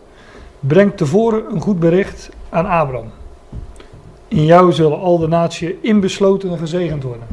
[0.60, 3.12] brengt tevoren een goed bericht aan Abraham.
[4.28, 7.28] In jou zullen al de natieën inbesloten en gezegend worden.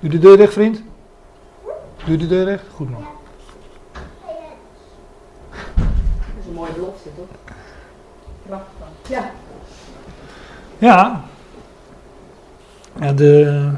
[0.00, 0.82] Doe de deur dicht, vriend.
[2.04, 2.64] Doe de deur dicht.
[2.74, 3.04] Goed man.
[5.74, 5.84] Dat
[6.40, 7.54] is een mooie belofte, toch?
[8.46, 9.08] Prachtig.
[9.08, 9.30] Ja.
[10.78, 11.24] Ja.
[13.00, 13.70] Ja de,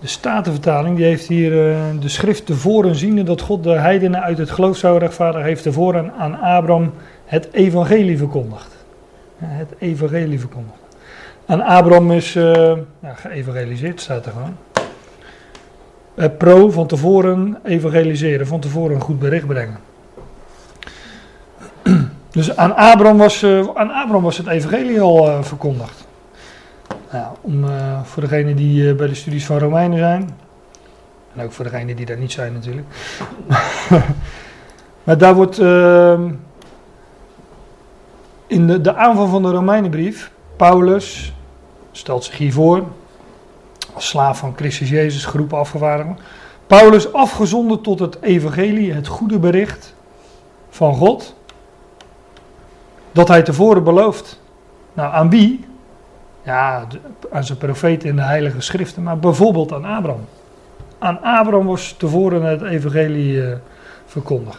[0.00, 4.38] De Statenvertaling die heeft hier uh, de schrift tevoren ziende dat God de heidenen uit
[4.38, 6.92] het geloof zou rechtvaardigen, heeft tevoren aan Abraham
[7.24, 8.76] het evangelie verkondigd.
[9.38, 10.78] Ja, het evangelie verkondigd.
[11.46, 12.52] Aan Abraham is uh,
[13.00, 14.56] ja, geëvangeliseerd, staat er gewoon.
[16.14, 19.78] Uh, pro, van tevoren evangeliseren, van tevoren een goed bericht brengen.
[22.30, 23.44] Dus aan Abraham was,
[23.74, 26.05] aan Abraham was het evangelie al verkondigd.
[27.12, 30.38] Nou, om, uh, voor degenen die uh, bij de studies van Romeinen zijn.
[31.34, 32.86] En ook voor degenen die daar niet zijn natuurlijk.
[35.04, 36.20] maar daar wordt uh,
[38.46, 41.34] in de, de aanval van de Romeinenbrief, Paulus
[41.92, 42.84] stelt zich hiervoor,
[43.94, 46.18] als slaaf van Christus Jezus, groep afgevaardigden.
[46.66, 49.94] Paulus afgezonden tot het evangelie, het goede bericht
[50.68, 51.34] van God,
[53.12, 54.40] dat hij tevoren belooft.
[54.92, 55.65] Nou, aan wie?
[56.46, 56.86] Ja,
[57.30, 60.26] aan zijn profeten in de heilige schriften, maar bijvoorbeeld aan Abraham.
[60.98, 63.54] Aan Abraham was tevoren het evangelie uh,
[64.06, 64.58] verkondigd.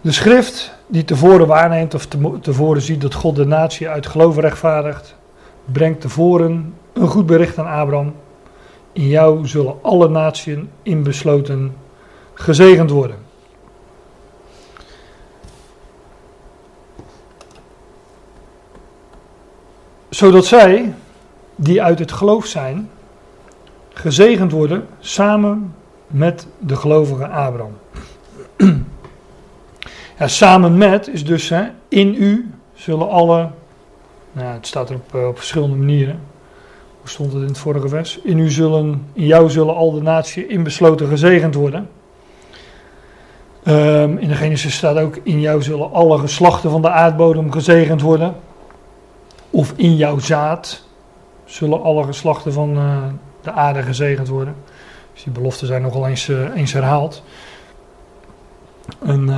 [0.00, 2.06] De schrift die tevoren waarneemt of
[2.40, 5.16] tevoren ziet dat God de natie uit geloof rechtvaardigt,
[5.64, 8.14] brengt tevoren een goed bericht aan Abraham.
[8.92, 11.74] In jou zullen alle naties inbesloten
[12.34, 13.27] gezegend worden.
[20.08, 20.94] Zodat zij,
[21.56, 22.90] die uit het geloof zijn,
[23.92, 25.74] gezegend worden samen
[26.06, 27.76] met de gelovige Abraham.
[30.18, 33.48] Ja, samen met is dus hè, in u zullen alle,
[34.32, 36.20] nou, het staat er op, eh, op verschillende manieren.
[37.00, 38.18] Hoe stond het in het vorige vers?
[38.22, 41.88] In u zullen, in jou zullen al de naties inbesloten gezegend worden.
[43.64, 48.00] Um, in de Genesis staat ook, in jou zullen alle geslachten van de aardbodem gezegend
[48.00, 48.34] worden
[49.50, 50.84] of in jouw zaad
[51.44, 53.02] zullen alle geslachten van uh,
[53.42, 54.54] de aarde gezegend worden.
[55.12, 57.22] Dus die beloften zijn nogal eens, uh, eens herhaald.
[59.04, 59.28] En,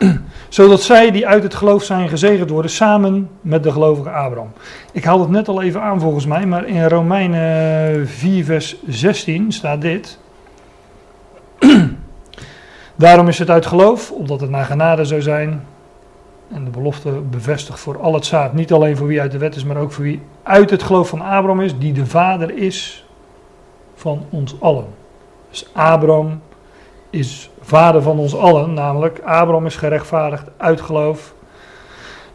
[0.00, 0.10] uh,
[0.48, 4.52] zodat zij die uit het geloof zijn gezegend worden, samen met de gelovige Abraham.
[4.92, 9.52] Ik haal het net al even aan volgens mij, maar in Romeinen 4 vers 16
[9.52, 10.18] staat dit.
[12.96, 15.64] Daarom is het uit geloof, omdat het naar genade zou zijn,
[16.50, 19.56] en de belofte bevestigt voor al het zaad, niet alleen voor wie uit de wet
[19.56, 23.06] is, maar ook voor wie uit het geloof van Abraham is, die de vader is
[23.94, 24.86] van ons allen.
[25.50, 26.40] Dus Abraham
[27.10, 31.34] is vader van ons allen, namelijk Abraham is gerechtvaardigd uit geloof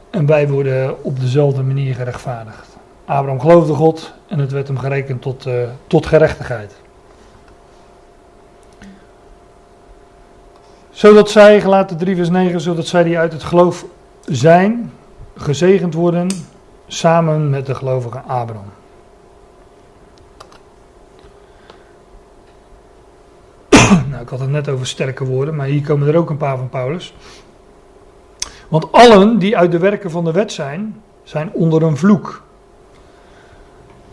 [0.09, 2.77] en wij worden op dezelfde manier gerechtvaardigd.
[3.05, 5.53] Abraham geloofde God en het werd hem gerekend tot, uh,
[5.87, 6.75] tot gerechtigheid.
[10.89, 13.85] Zodat zij, gelaten 3 vers 9, zodat zij die uit het geloof
[14.25, 14.91] zijn
[15.35, 16.27] gezegend worden
[16.87, 18.71] samen met de gelovige Abraham.
[24.09, 26.57] nou, ik had het net over sterke woorden, maar hier komen er ook een paar
[26.57, 27.13] van Paulus.
[28.67, 32.43] Want allen die uit de werken van de wet zijn, zijn onder een vloek.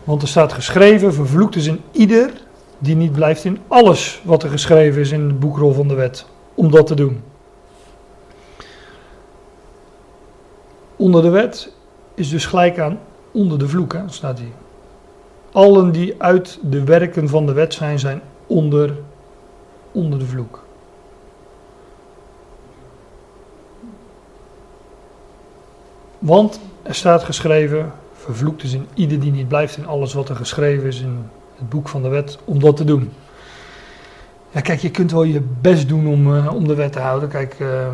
[0.03, 2.31] Want er staat geschreven, vervloekt is in ieder
[2.77, 6.25] die niet blijft in alles wat er geschreven is in de boekrol van de wet,
[6.53, 7.21] om dat te doen.
[10.95, 11.73] Onder de wet
[12.13, 12.99] is dus gelijk aan
[13.31, 14.47] onder de vloek, hè, staat hier.
[15.51, 18.97] Allen die uit de werken van de wet zijn, zijn onder,
[19.91, 20.63] onder de vloek.
[26.19, 30.35] Want er staat geschreven, vervloekt is in ieder die niet blijft in alles wat er
[30.35, 33.11] geschreven is in het boek van de wet, om dat te doen.
[34.51, 37.29] Ja, kijk, je kunt wel je best doen om, uh, om de wet te houden.
[37.29, 37.87] Kijk, uh,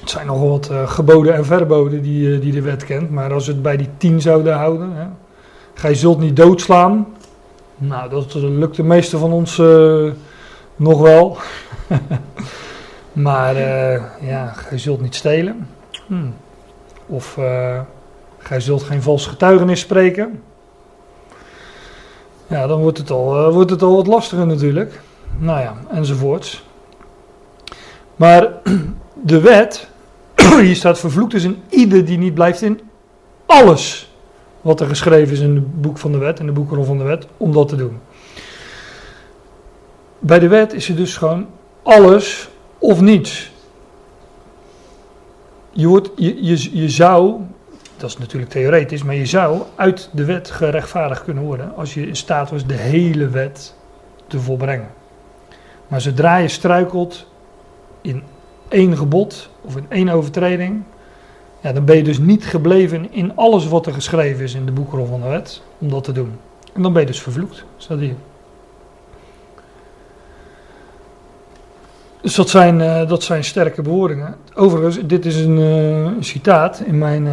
[0.00, 3.10] het zijn nogal wat uh, geboden en verboden die, uh, die de wet kent.
[3.10, 4.92] Maar als we het bij die tien zouden houden.
[4.92, 5.06] Hè,
[5.74, 7.06] gij zult niet doodslaan.
[7.76, 10.12] Nou, dat lukt de meeste van ons uh,
[10.76, 11.36] nog wel.
[13.12, 13.56] maar
[14.20, 15.68] ja, gij zult niet stelen.
[16.06, 16.34] Hmm.
[17.06, 17.38] Of
[18.38, 20.42] gij zult geen vals getuigenis spreken.
[22.46, 25.00] Ja, dan wordt het al, wordt het al wat lastiger natuurlijk.
[25.38, 26.64] Nou ja, enzovoorts.
[28.16, 28.48] Maar
[29.32, 29.88] de wet,
[30.60, 32.80] hier staat vervloekt is in ieder die niet blijft in
[33.46, 34.10] alles
[34.60, 37.04] wat er geschreven is in het boek van de wet, in de boekrol van de
[37.04, 37.98] wet, om dat te doen.
[40.18, 41.46] Bij de wet is het dus gewoon
[41.82, 43.52] alles of niets.
[45.70, 47.40] Je, wordt, je, je, je zou,
[47.96, 52.06] dat is natuurlijk theoretisch, maar je zou uit de wet gerechtvaardigd kunnen worden als je
[52.06, 53.74] in staat was de hele wet
[54.26, 54.90] te volbrengen.
[55.88, 57.26] Maar zodra je struikelt
[58.00, 58.22] in
[58.70, 60.82] één gebod of in één overtreding,
[61.60, 64.72] Ja, dan ben je dus niet gebleven in alles wat er geschreven is in de
[64.72, 66.32] boekrol van de wet, om dat te doen.
[66.72, 68.14] En dan ben je dus vervloekt, staat hier.
[72.20, 74.36] Dus dat zijn, uh, dat zijn sterke bewoordingen.
[74.54, 76.82] Overigens, dit is een, een citaat.
[76.86, 77.32] In mijn uh,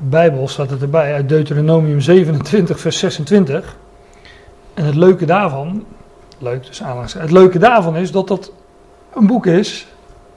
[0.00, 3.76] Bijbel staat het erbij uit Deuteronomium 27, vers 26.
[4.74, 5.84] En het leuke daarvan,
[6.38, 8.52] leuk dus aanlangs, het leuke daarvan is dat dat
[9.14, 9.86] een boek is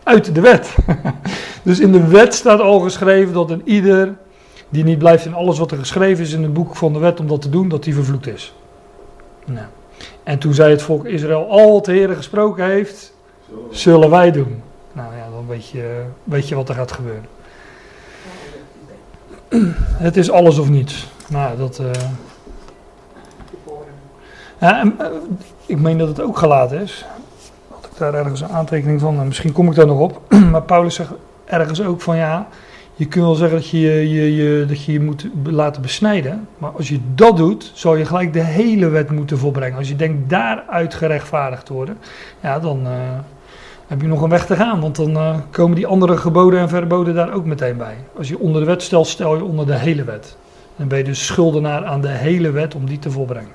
[0.03, 0.75] uit de wet.
[1.63, 4.15] dus in de wet staat al geschreven dat een ieder
[4.69, 7.19] die niet blijft in alles wat er geschreven is in het boek van de wet
[7.19, 8.53] om dat te doen, dat die vervloekt is.
[9.45, 9.65] Nou.
[10.23, 13.13] En toen zei het volk Israël, al wat de Heer gesproken heeft,
[13.71, 14.61] zullen wij doen.
[14.91, 17.25] Nou ja, dan weet je, weet je wat er gaat gebeuren.
[20.07, 21.07] Het is alles of niets.
[21.27, 21.81] Nou, dat.
[24.57, 25.07] En, uh,
[25.65, 27.05] ik meen dat het ook gelaten is.
[28.01, 29.27] Daar ergens een aantekening van?
[29.27, 30.21] Misschien kom ik daar nog op.
[30.51, 31.11] maar Paulus zegt
[31.45, 32.47] ergens ook van ja.
[32.95, 36.47] Je kunt wel zeggen dat je je, je, dat je je moet laten besnijden.
[36.57, 39.77] Maar als je dat doet, zou je gelijk de hele wet moeten volbrengen.
[39.77, 41.97] Als je denkt daaruit gerechtvaardigd te worden,
[42.41, 42.91] ja, dan uh,
[43.87, 44.81] heb je nog een weg te gaan.
[44.81, 47.95] Want dan uh, komen die andere geboden en verboden daar ook meteen bij.
[48.17, 50.37] Als je onder de wet stelt, stel je onder de hele wet.
[50.75, 53.53] Dan ben je dus schuldenaar aan de hele wet om die te volbrengen.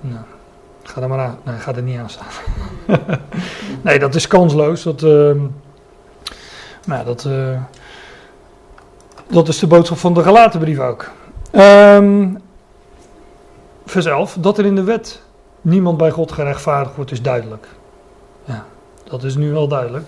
[0.00, 0.24] Nou,
[0.88, 1.38] ga er maar aan.
[1.42, 2.26] Nee, ga er niet aan staan.
[3.82, 4.82] nee, dat is kansloos.
[4.82, 5.32] Dat, uh,
[6.86, 7.62] nou, dat, uh,
[9.26, 11.10] dat is de boodschap van de Galatenbrief ook.
[11.52, 12.38] Um,
[13.86, 14.36] vers 11.
[14.40, 15.22] Dat er in de wet
[15.60, 17.66] niemand bij God gerechtvaardigd wordt, is duidelijk.
[18.44, 18.64] Ja,
[19.04, 20.04] dat is nu wel duidelijk.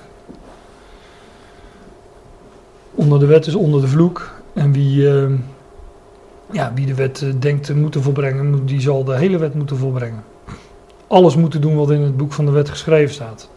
[2.95, 4.31] Onder de wet is onder de vloek.
[4.53, 5.31] En wie, uh,
[6.51, 9.77] ja, wie de wet uh, denkt te moeten volbrengen, die zal de hele wet moeten
[9.77, 10.25] volbrengen.
[11.07, 13.49] Alles moeten doen wat in het boek van de wet geschreven staat.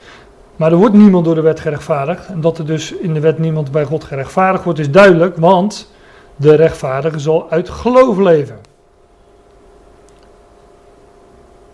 [0.56, 2.28] Maar er wordt niemand door de wet gerechtvaardigd.
[2.28, 5.92] En dat er dus in de wet niemand bij God gerechtvaardigd wordt, is duidelijk, want
[6.36, 8.58] de rechtvaardige zal uit geloof leven.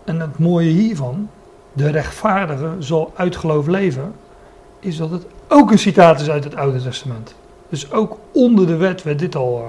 [0.04, 1.28] En het mooie hiervan,
[1.72, 4.12] de rechtvaardige zal uit geloof leven,
[4.80, 7.34] is dat het ook een citaat is uit het Oude Testament.
[7.68, 9.68] Dus ook onder de wet werd dit al uh,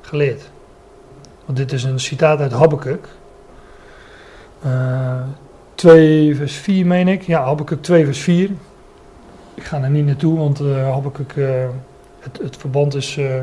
[0.00, 0.50] geleerd.
[1.44, 3.08] Want dit is een citaat uit Habakkuk.
[4.66, 5.20] Uh,
[5.74, 7.22] 2 vers 4 meen ik.
[7.22, 8.50] Ja, Habakkuk 2 vers 4.
[9.54, 11.50] Ik ga er niet naartoe, want uh, Habakkuk, uh,
[12.20, 13.16] het, het, verband is...
[13.16, 13.40] Uh,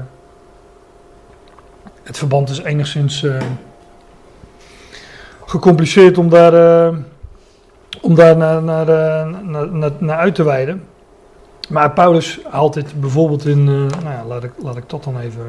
[2.04, 3.26] het verband is enigszins
[5.46, 6.94] gecompliceerd om daar,
[8.02, 8.86] om daar naar, naar,
[9.44, 10.84] naar, naar, naar uit te wijden.
[11.70, 15.46] Maar Paulus haalt dit bijvoorbeeld in, nou ja, laat ik, laat ik dat dan even...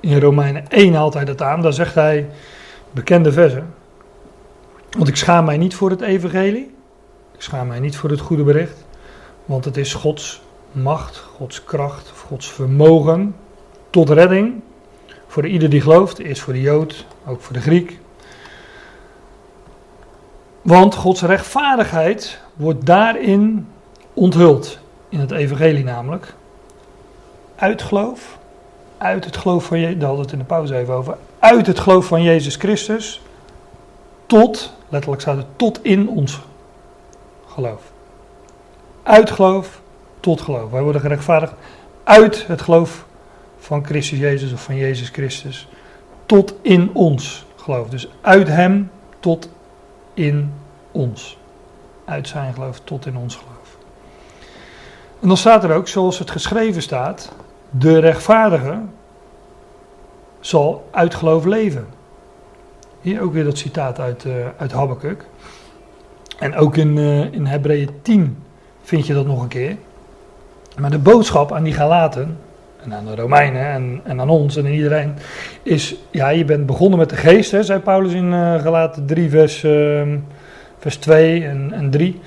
[0.00, 2.28] In Romeinen 1 haalt hij dat aan, daar zegt hij
[2.90, 3.74] bekende versen.
[4.90, 6.74] Want ik schaam mij niet voor het evangelie.
[7.34, 8.84] Ik schaam mij niet voor het goede bericht.
[9.44, 13.34] Want het is Gods macht, Gods kracht, Gods vermogen
[13.90, 14.60] tot redding.
[15.26, 17.98] Voor ieder die gelooft, is voor de Jood, ook voor de Griek.
[20.62, 23.68] Want Gods rechtvaardigheid wordt daarin
[24.14, 24.78] onthuld.
[25.08, 26.34] In het evangelie namelijk.
[27.56, 28.38] Uit geloof.
[28.98, 29.98] Uit het geloof van Jezus.
[29.98, 31.16] Daar hadden we het in de pauze even over.
[31.40, 33.20] Uit het geloof van Jezus Christus.
[34.26, 36.40] Tot Letterlijk staat het tot in ons
[37.46, 37.82] geloof.
[39.02, 39.80] Uit geloof
[40.20, 40.70] tot geloof.
[40.70, 41.52] Wij worden gerechtvaardigd
[42.04, 43.06] uit het geloof
[43.58, 45.68] van Christus Jezus of van Jezus Christus.
[46.26, 47.88] Tot in ons geloof.
[47.88, 49.48] Dus uit Hem tot
[50.14, 50.52] in
[50.90, 51.38] ons.
[52.04, 53.76] Uit zijn geloof tot in ons geloof.
[55.20, 57.32] En dan staat er ook, zoals het geschreven staat,
[57.70, 58.78] de rechtvaardige
[60.40, 61.86] zal uit geloof leven.
[63.00, 65.24] Hier ook weer dat citaat uit, uh, uit Habakkuk.
[66.38, 68.36] En ook in, uh, in Hebreeën 10
[68.82, 69.76] vind je dat nog een keer.
[70.78, 72.38] Maar de boodschap aan die Galaten,
[72.82, 75.14] en aan de Romeinen en, en aan ons en aan iedereen,
[75.62, 79.30] is, ja, je bent begonnen met de geest, hè, zei Paulus in uh, Galaten 3
[79.30, 80.02] vers, uh,
[80.78, 82.20] vers 2 en, en 3.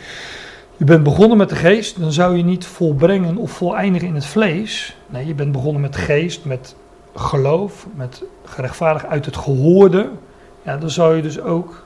[0.77, 4.25] Je bent begonnen met de geest, dan zou je niet volbrengen of voleindigen in het
[4.25, 4.97] vlees.
[5.07, 6.75] Nee, je bent begonnen met geest, met
[7.15, 10.09] geloof, met gerechtvaardigd uit het gehoorde,
[10.61, 11.85] ja, dan zou je dus ook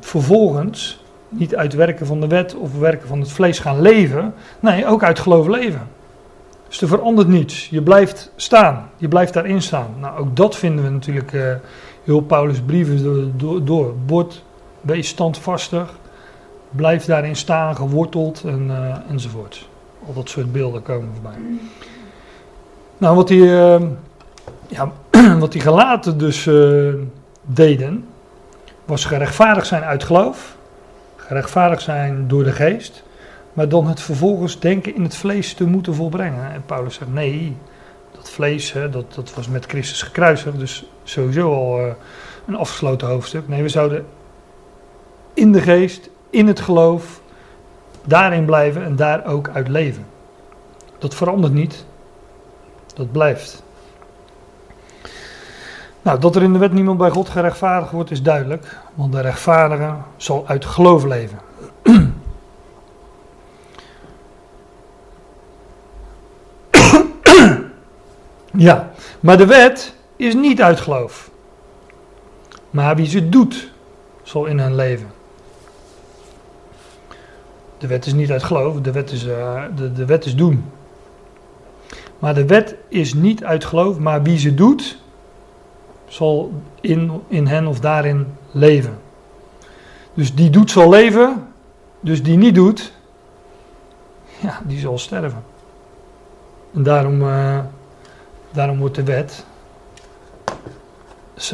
[0.00, 4.34] vervolgens niet uit werken van de wet of werken van het vlees gaan leven.
[4.60, 5.88] Nee, ook uit geloof leven.
[6.68, 7.68] Dus er verandert niets.
[7.68, 8.90] Je blijft staan.
[8.96, 9.94] Je blijft daarin staan.
[10.00, 11.54] Nou, ook dat vinden we natuurlijk uh,
[12.04, 13.64] heel Paulus' brieven door.
[13.64, 13.94] door.
[14.06, 14.44] Word,
[14.80, 15.98] wees standvastig.
[16.70, 19.68] Blijf daarin staan, geworteld en, uh, enzovoort.
[20.06, 21.38] Al dat soort beelden komen voorbij.
[22.98, 23.82] Nou, wat uh,
[24.68, 24.92] ja,
[25.38, 26.50] wat die gelaten dus
[27.42, 28.06] deden,
[28.84, 30.56] was gerechtvaardigd zijn uit geloof,
[31.16, 33.02] gerechtvaardigd zijn door de geest,
[33.52, 36.52] maar dan het vervolgens denken in het vlees te moeten volbrengen.
[36.52, 37.56] En Paulus zegt nee,
[38.12, 41.92] dat vlees, hè, dat, dat was met Christus gekruisigd, dus sowieso al uh,
[42.46, 43.48] een afgesloten hoofdstuk.
[43.48, 44.06] Nee, we zouden
[45.34, 47.20] in de geest, in het geloof,
[48.04, 50.06] daarin blijven en daar ook uit leven.
[50.98, 51.84] Dat verandert niet,
[52.94, 53.62] dat blijft.
[56.08, 59.20] Nou, dat er in de wet niemand bij God gerechtvaardigd wordt is duidelijk, want de
[59.20, 61.38] rechtvaardige zal uit geloof leven.
[68.68, 68.90] ja,
[69.20, 71.30] maar de wet is niet uit geloof.
[72.70, 73.72] Maar wie ze doet,
[74.22, 75.10] zal in hen leven.
[77.78, 80.64] De wet is niet uit geloof, de wet is, uh, de, de wet is doen.
[82.18, 85.06] Maar de wet is niet uit geloof, maar wie ze doet,
[86.08, 88.98] zal in, in hen of daarin leven.
[90.14, 91.46] Dus die doet zal leven,
[92.00, 92.92] dus die niet doet,
[94.42, 95.42] ja, die zal sterven.
[96.74, 97.58] En daarom, uh,
[98.50, 99.44] daarom wordt de wet,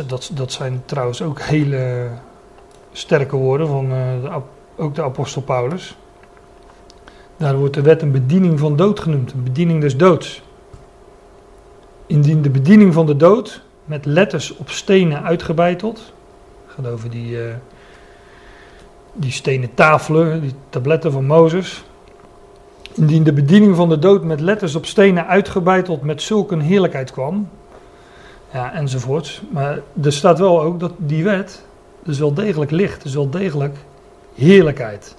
[0.07, 2.09] dat, dat zijn trouwens ook hele
[2.93, 4.41] sterke woorden van de,
[4.77, 5.97] ook de apostel Paulus.
[7.37, 10.43] Daar wordt de wet een bediening van dood genoemd, een bediening des doods.
[12.07, 16.13] Indien de bediening van de dood met letters op stenen uitgebeiteld,
[16.67, 17.55] het gaat over die, uh,
[19.13, 21.85] die stenen tafelen, die tabletten van Mozes.
[22.95, 27.49] Indien de bediening van de dood met letters op stenen uitgebeiteld met zulke heerlijkheid kwam,
[28.53, 29.43] ja, enzovoorts.
[29.51, 31.65] Maar er staat wel ook dat die wet,
[32.03, 33.77] dus wel degelijk licht, dus wel degelijk
[34.35, 35.17] heerlijkheid.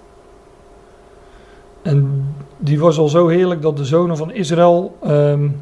[1.81, 2.25] En
[2.57, 5.61] die was al zo heerlijk dat de zonen van Israël um,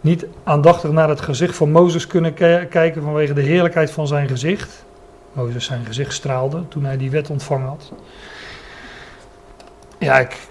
[0.00, 2.34] niet aandachtig naar het gezicht van Mozes kunnen
[2.68, 4.84] kijken vanwege de heerlijkheid van zijn gezicht.
[5.32, 7.92] Mozes zijn gezicht straalde toen hij die wet ontvangen had.
[9.98, 10.48] Ja, ik,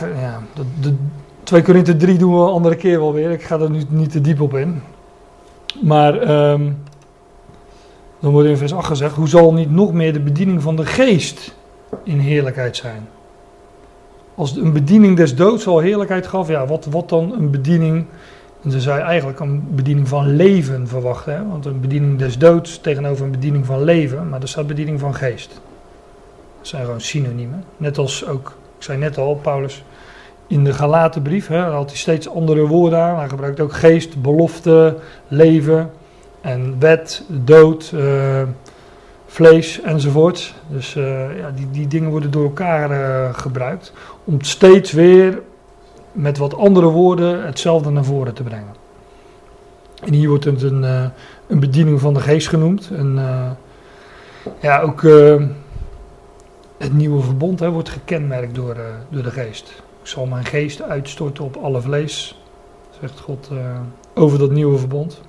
[0.00, 0.94] ja de, de
[1.42, 3.30] 2 Korinthe 3 doen we een andere keer wel weer.
[3.30, 4.82] Ik ga er nu niet te diep op in.
[5.82, 6.78] Maar um,
[8.18, 10.86] dan wordt in vers 8 gezegd: Hoe zal niet nog meer de bediening van de
[10.86, 11.54] geest
[12.04, 13.08] in heerlijkheid zijn?
[14.34, 18.04] Als een bediening des doods al heerlijkheid gaf, ja, wat, wat dan een bediening.
[18.70, 21.48] Ze zou eigenlijk een bediening van leven verwachten.
[21.48, 24.28] Want een bediening des doods tegenover een bediening van leven.
[24.28, 25.48] Maar er staat bediening van geest.
[26.58, 27.64] Dat zijn gewoon synoniemen.
[27.76, 29.84] Net als ook, ik zei net al, Paulus
[30.46, 31.46] in de Galatenbrief.
[31.46, 33.18] Hè, had hij steeds andere woorden aan.
[33.18, 34.96] Hij gebruikt ook geest, belofte,
[35.28, 35.90] leven
[36.40, 37.92] en wet, dood.
[37.94, 38.42] Uh,
[39.26, 40.54] vlees enzovoort.
[40.68, 43.92] Dus uh, ja, die, die dingen worden door elkaar uh, gebruikt
[44.24, 45.38] om steeds weer
[46.16, 48.74] met wat andere woorden hetzelfde naar voren te brengen.
[50.04, 51.04] En hier wordt het een, uh,
[51.46, 52.90] een bediening van de geest genoemd.
[52.92, 53.18] En
[54.60, 55.02] ja, ook
[56.76, 58.76] het nieuwe verbond hè, wordt gekenmerkt door,
[59.08, 59.82] door de geest.
[60.00, 62.42] Ik zal mijn geest uitstorten op alle vlees,
[63.00, 63.50] zegt God
[64.14, 65.20] over dat nieuwe verbond.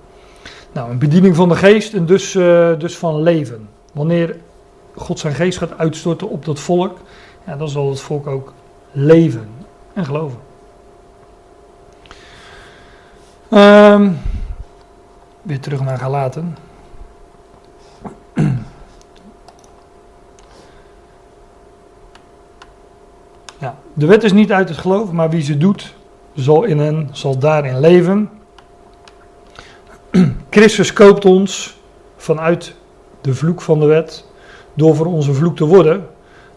[0.72, 2.32] Nou, een bediening van de geest en dus,
[2.78, 3.70] dus van leven.
[3.94, 4.36] Wanneer
[4.96, 6.98] God zijn geest gaat uitstorten op dat volk,
[7.46, 8.54] ja, dan zal het volk ook
[8.92, 9.50] leven
[9.94, 10.47] en geloven.
[13.54, 14.18] Um,
[15.42, 16.58] weer terug naar Galaten.
[23.60, 25.96] Ja, de wet is niet uit het geloof, maar wie ze doet,
[26.36, 28.30] zal in hen, zal daarin leven.
[30.50, 31.80] Christus koopt ons
[32.16, 32.76] vanuit
[33.22, 34.26] de vloek van de wet,
[34.74, 36.08] door voor onze vloek te worden.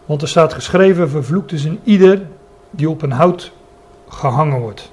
[0.05, 2.27] Want er staat geschreven, vervloekt is een ieder
[2.69, 3.51] die op een hout
[4.07, 4.91] gehangen wordt.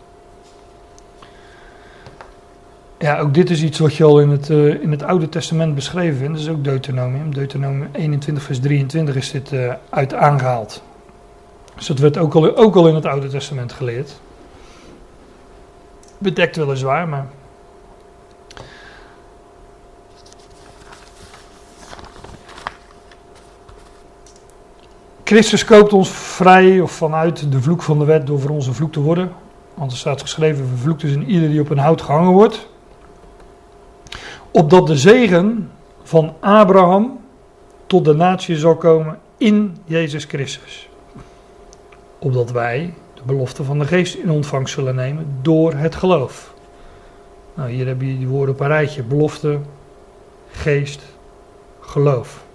[2.99, 5.75] Ja, ook dit is iets wat je al in het, uh, in het Oude Testament
[5.75, 6.33] beschreven vindt.
[6.33, 7.35] Dat is ook Deuteronomium.
[7.35, 10.83] Deuteronomium 21 vers 23 is dit uh, uit aangehaald.
[11.75, 14.21] Dus dat werd ook al, ook al in het Oude Testament geleerd.
[16.19, 17.27] Bedekt weliswaar, maar
[25.25, 28.93] Christus koopt ons vrij of vanuit de vloek van de wet door voor onze vloek
[28.93, 29.33] te worden.
[29.75, 32.69] Want er staat geschreven, vervloekt is in ieder die op een hout gehangen wordt.
[34.59, 35.71] Opdat de zegen
[36.03, 37.21] van Abraham
[37.87, 40.89] tot de natie zal komen in Jezus Christus.
[42.19, 46.55] Opdat wij de belofte van de geest in ontvangst zullen nemen door het geloof.
[47.55, 49.03] Nou, hier heb je die woorden op een rijtje.
[49.03, 49.59] Belofte,
[50.51, 51.03] geest,
[51.81, 52.47] geloof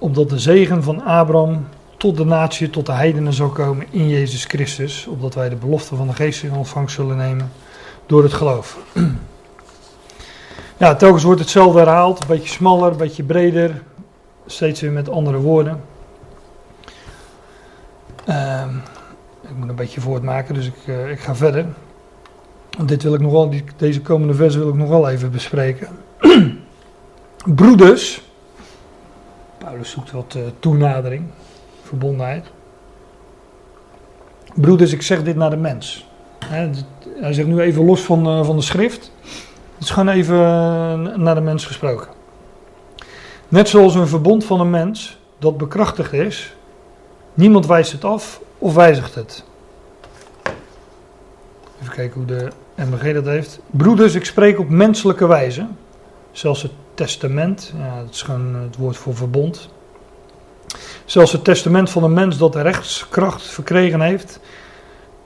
[0.00, 4.44] opdat de zegen van Abraham tot de natie, tot de heidenen zal komen in Jezus
[4.44, 7.52] Christus, opdat wij de belofte van de geest in ontvangst zullen nemen
[8.06, 8.78] door het geloof.
[10.80, 13.82] Ja, telkens wordt hetzelfde herhaald, een beetje smaller, een beetje breder,
[14.46, 15.80] steeds weer met andere woorden.
[18.26, 18.76] Ehm,
[19.42, 21.66] ik moet een beetje voortmaken, dus ik, eh, ik ga verder.
[22.76, 25.88] Want dit wil ik nog deze komende vers wil ik nog wel even bespreken.
[27.60, 28.22] Broeders,
[29.58, 31.24] Paulus zoekt wat eh, toenadering,
[31.82, 32.46] verbondenheid.
[34.54, 36.08] Broeders, ik zeg dit naar de mens.
[37.20, 39.12] Hij zegt nu even los van, eh, van de schrift.
[39.80, 42.08] Het is gewoon even eh, naar de mens gesproken.
[43.48, 46.54] Net zoals een verbond van een mens dat bekrachtigd is,
[47.34, 49.44] niemand wijst het af of wijzigt het.
[51.80, 53.60] Even kijken hoe de MBG dat heeft.
[53.66, 55.66] Broeders, ik spreek op menselijke wijze.
[56.32, 59.68] Zelfs het testament, ja, dat is gewoon het woord voor verbond.
[61.04, 64.40] Zelfs het testament van een mens dat rechtskracht verkregen heeft.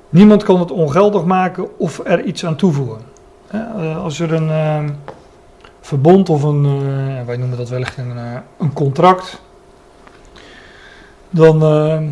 [0.09, 3.14] Niemand kan het ongeldig maken of er iets aan toevoegen.
[3.55, 4.85] Eh, Als er een eh,
[5.85, 9.43] verbond of een, eh, wij noemen dat wellicht een, eh, een contract,
[11.31, 12.03] dan, eh,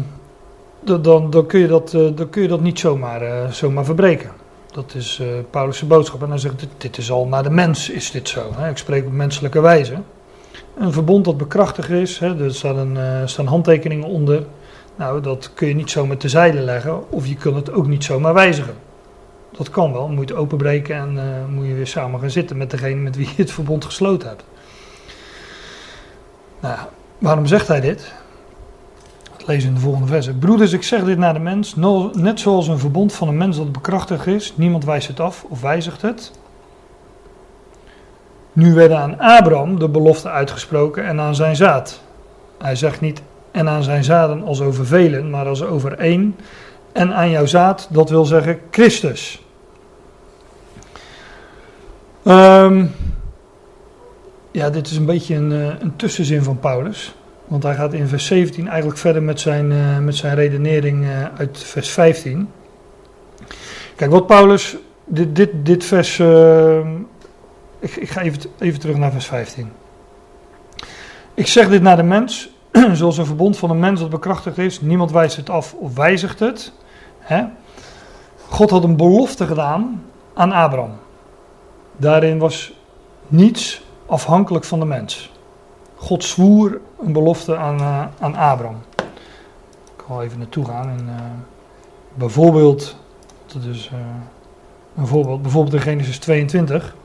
[0.81, 4.31] dan, dan, dan, kun je dat, dan kun je dat niet zomaar, zomaar verbreken.
[4.73, 6.23] Dat is eh Paulus' boodschap.
[6.23, 8.51] En hij zegt, dit, dit is al naar de mens is dit zo.
[8.57, 8.71] Hè?
[8.71, 9.95] Ik spreek op menselijke wijze.
[10.79, 12.45] Een verbond dat bekrachtigd is, hè?
[12.45, 14.47] er staan, een, staan handtekeningen onder.
[14.97, 18.35] Nou, dat kun je niet zomaar terzijde leggen of je kunt het ook niet zomaar
[18.35, 18.75] wijzigen.
[19.57, 22.57] Dat kan wel, moet je het openbreken en eh, moet je weer samen gaan zitten
[22.57, 24.45] met degene met wie je het verbond gesloten hebt.
[26.61, 26.79] Nou,
[27.19, 28.13] waarom zegt hij dit?
[29.37, 30.35] Dat lezen in de volgende verse.
[30.35, 31.75] Broeders, ik zeg dit naar de mens,
[32.13, 35.61] net zoals een verbond van een mens dat bekrachtigd is, niemand wijst het af of
[35.61, 36.33] wijzigt het.
[38.53, 42.01] Nu werden aan Abraham de belofte uitgesproken en aan zijn zaad.
[42.59, 46.37] Hij zegt niet en aan zijn zaden als over velen, maar als over één.
[46.93, 49.42] En aan jouw zaad, dat wil zeggen Christus.
[52.23, 52.87] Ehm,
[54.51, 57.15] ja, dit is een beetje een, eh, een tussenzin van Paulus.
[57.47, 61.25] Want hij gaat in vers 17 eigenlijk verder met zijn, eh, met zijn redenering eh,
[61.37, 62.49] uit vers 15.
[63.97, 66.19] Kijk, wat Paulus, dit, dit, dit vers,
[67.79, 69.73] ik, ik ga even, even terug naar vers 15.
[71.35, 72.51] Ik zeg dit naar de mens,
[72.93, 74.81] zoals een verbond van een mens dat bekrachtigd is.
[74.81, 76.73] Niemand wijst het af of wijzigt het.
[77.19, 77.45] Hè?
[78.49, 80.05] God had een belofte gedaan
[80.35, 81.02] aan Abraham.
[82.03, 82.73] Daarin was
[83.29, 85.33] niets afhankelijk van de mens.
[85.95, 88.77] God zwoer een belofte aan, eh, aan Abraham.
[89.97, 90.89] Ik wel even naartoe gaan.
[90.89, 91.23] En, eh,
[92.15, 92.97] bijvoorbeeld,
[93.47, 93.99] dat is eh,
[94.97, 96.97] een voorbeeld, bijvoorbeeld in Genesis 22.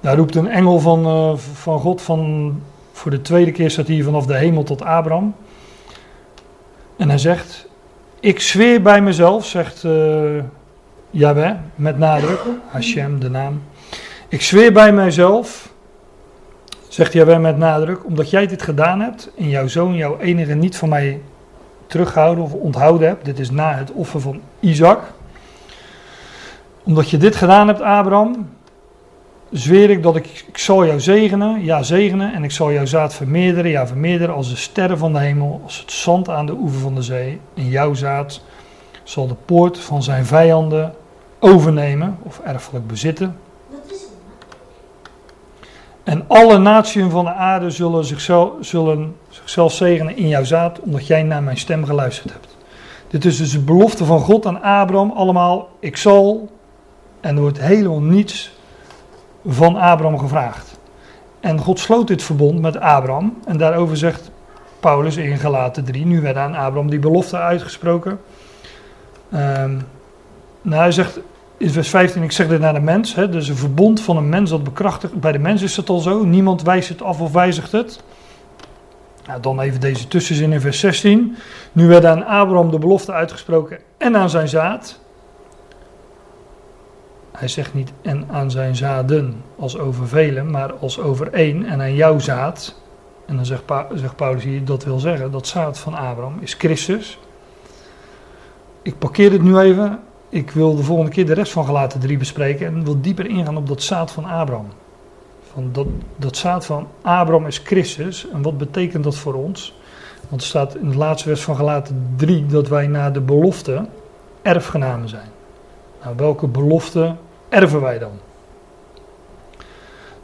[0.00, 2.52] Daar roept een engel van, van God van,
[2.92, 5.34] voor de tweede keer staat hij vanaf de hemel tot Abraham.
[6.96, 7.68] En hij zegt,
[8.20, 9.84] ik zweer bij mezelf, zegt
[11.14, 13.62] eh Yahweh, met nadruk, Hashem, de naam.
[14.28, 15.72] Ik zweer bij mijzelf,
[16.88, 20.76] zegt Yahweh met nadruk, omdat jij dit gedaan hebt en jouw zoon, jouw enige niet
[20.76, 21.20] van mij
[21.86, 23.24] teruggehouden of onthouden hebt.
[23.24, 25.00] Dit is na het offer van Isaac.
[26.82, 28.50] Omdat je dit gedaan hebt, Abraham,
[29.50, 33.14] zweer ik dat ik, ik zal jou zegenen, ja zegenen, en ik zal jouw zaad
[33.14, 36.80] vermeerderen, ja vermeerderen als de sterren van de hemel, als het zand aan de oever
[36.80, 37.40] van de zee.
[37.54, 38.42] En jouw zaad
[39.02, 40.94] zal de poort van zijn vijanden
[41.44, 43.36] overnemen of erfelijk bezitten.
[46.02, 51.06] En alle naties van de aarde zullen zichzelf, zullen zichzelf zegenen in jouw zaad, omdat
[51.06, 52.56] jij naar mijn stem geluisterd hebt.
[53.08, 56.50] Dit is dus de belofte van God aan Abraham, allemaal, ik zal,
[57.20, 58.52] en er wordt helemaal niets
[59.46, 60.78] van Abraham gevraagd.
[61.40, 64.30] En God sloot dit verbond met Abraham, en daarover zegt
[64.80, 68.20] Paulus in Galaten 3, nu werd aan Abraham die belofte uitgesproken.
[69.30, 69.78] Ehm,
[70.62, 71.20] nou, hij zegt
[71.56, 74.28] in vers 15, ik zeg dit naar de mens, hè, dus een verbond van een
[74.28, 75.20] mens dat bekrachtigt.
[75.20, 78.02] Bij de mens is het al zo, niemand wijst het af of wijzigt het.
[79.26, 81.36] Nou, dan even deze tussenzin in vers 16.
[81.72, 85.00] Nu werd aan Abraham de belofte uitgesproken en aan zijn zaad.
[87.32, 91.80] Hij zegt niet en aan zijn zaden als over velen, maar als over één en
[91.80, 92.80] aan jouw zaad.
[93.26, 93.62] En dan zegt,
[93.94, 97.18] zegt Paulus hier, dat wil zeggen, dat zaad van Abraham is Christus.
[98.82, 100.00] Ik parkeer het nu even.
[100.34, 103.56] Ik wil de volgende keer de rest van Galaten 3 bespreken en wil dieper ingaan
[103.56, 104.66] op dat zaad van Abraham.
[105.52, 105.86] Van dat,
[106.16, 108.28] dat zaad van Abraham is Christus.
[108.32, 109.74] En wat betekent dat voor ons?
[110.28, 113.86] Want er staat in het laatste vers van Galaten 3 dat wij na de belofte
[114.42, 115.28] erfgenamen zijn.
[116.02, 117.14] Nou, welke belofte
[117.48, 118.12] erven wij dan?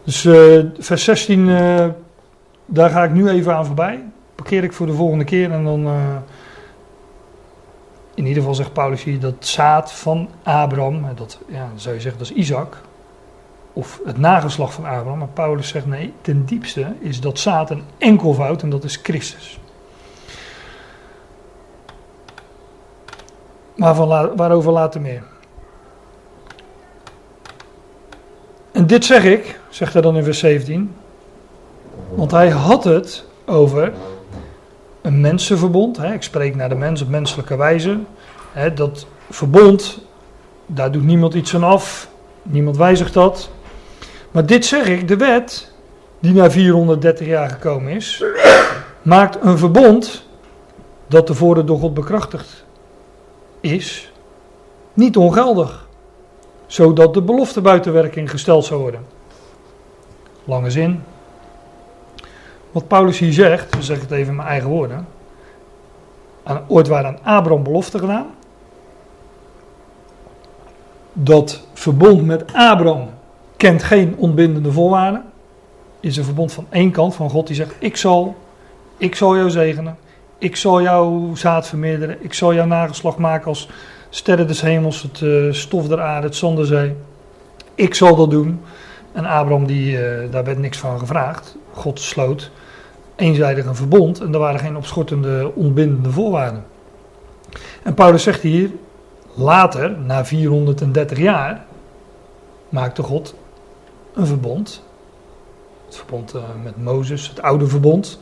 [0.05, 1.87] Dus eh, vers 16, eh,
[2.67, 4.05] daar ga ik nu even aan voorbij.
[4.35, 5.87] Parkeer ik voor de volgende keer en dan.
[5.87, 6.17] eh,
[8.21, 12.21] in ieder geval zegt Paulus hier dat zaad van Abraham, dat ja, zou je zeggen
[12.21, 12.77] dat is Isaac,
[13.73, 15.19] of het nageslag van Abraham.
[15.19, 19.61] Maar Paulus zegt nee, ten diepste is dat zaad een enkelvoud en dat is Christus.
[23.81, 25.23] waarvan waarover later meer.
[28.73, 30.95] En dit zeg ik, zegt hij dan in vers 17,
[32.09, 33.93] want hij had het over
[35.03, 35.97] een mensenverbond.
[35.97, 37.99] Hè, ik spreek naar de mens op menselijke wijze.
[38.53, 40.05] Hè, dat verbond,
[40.67, 42.09] daar doet niemand iets aan af,
[42.43, 43.51] niemand wijzigt dat.
[44.31, 45.73] Maar dit zeg ik, de wet,
[46.19, 48.25] die na 430 jaar gekomen is,
[49.03, 50.27] maakt een verbond
[51.07, 52.65] dat tevoren door God bekrachtigd
[53.61, 54.13] is,
[54.93, 55.89] niet ongeldig.
[56.67, 59.07] Zodat de belofte buiten werking gesteld zou worden.
[60.45, 61.03] Lange zin.
[62.71, 65.07] Wat Paulus hier zegt, ik zeg ik het even in mijn eigen woorden.
[66.43, 68.27] Aan, ooit waren aan Abraham belofte gedaan.
[71.13, 73.09] Dat verbond met Abraham
[73.57, 75.25] kent geen onbindende voorwaarden.
[76.01, 78.37] Is een verbond van één kant van God die zegt: Ik zal,
[78.97, 79.97] ik zal jou zegenen.
[80.39, 82.17] Ik zal jouw zaad vermeerderen.
[82.25, 83.69] Ik zal jouw nageslag maken als
[84.11, 86.95] sterren des hemels, het eh, stof der aarde, het zand der zee.
[87.75, 88.61] Ik zal dat doen.
[89.13, 91.57] En Abraham, die, eh, daar werd niks van gevraagd.
[91.73, 92.51] God sloot
[93.21, 96.65] eenzijdig een verbond en er waren geen opschortende, onbindende voorwaarden.
[97.83, 98.71] En Paulus zegt hier,
[99.35, 101.65] later, na 430 jaar,
[102.69, 103.35] maakte God
[104.15, 104.83] een verbond.
[105.87, 108.21] Het verbond eh, met Mozes, het oude verbond.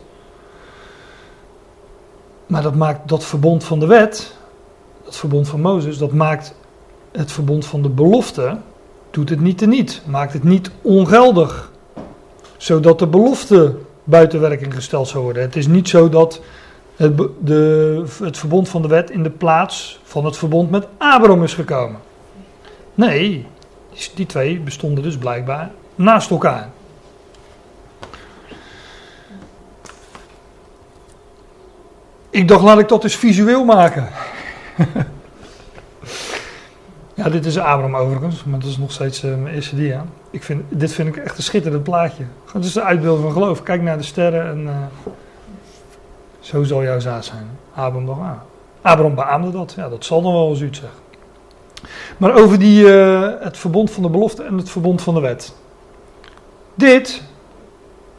[2.47, 4.37] Maar dat maakt dat verbond van de wet,
[5.05, 6.55] dat verbond van Mozes, dat maakt
[7.13, 8.59] het verbond van de belofte,
[9.11, 11.73] doet het niet teniet, maakt het niet ongeldig.
[12.57, 13.77] Zodat de belofte
[14.09, 15.43] buiten werking gesteld zou worden.
[15.43, 16.41] Het is niet zo dat
[16.97, 21.43] het, de, het verbond van de wet in de plaats van het verbond met Abraham
[21.43, 22.01] is gekomen.
[22.95, 23.47] Nee,
[24.15, 26.69] die twee bestonden dus blijkbaar naast elkaar.
[32.31, 34.09] Ik dacht, laat ik dat eens visueel maken.
[37.19, 40.05] ja, dit is Abraham overigens, maar dat is nog steeds eh, mijn eerste dia.
[40.31, 42.25] Ik vind, dit vind ik echt een schitterend plaatje.
[42.53, 43.63] Het is de uitbeelding van geloof.
[43.63, 45.13] Kijk naar de sterren en eh,
[46.41, 47.47] zo zal jouw zaad zijn.
[47.75, 48.31] Abraham dacht, ah.
[48.83, 49.73] Abraham beaamde dat.
[49.77, 50.99] Ja, dat zal dan wel eens iets zeggen.
[52.17, 55.55] Maar over die, eh, het verbond van de belofte en het verbond van de wet.
[56.75, 57.23] Dit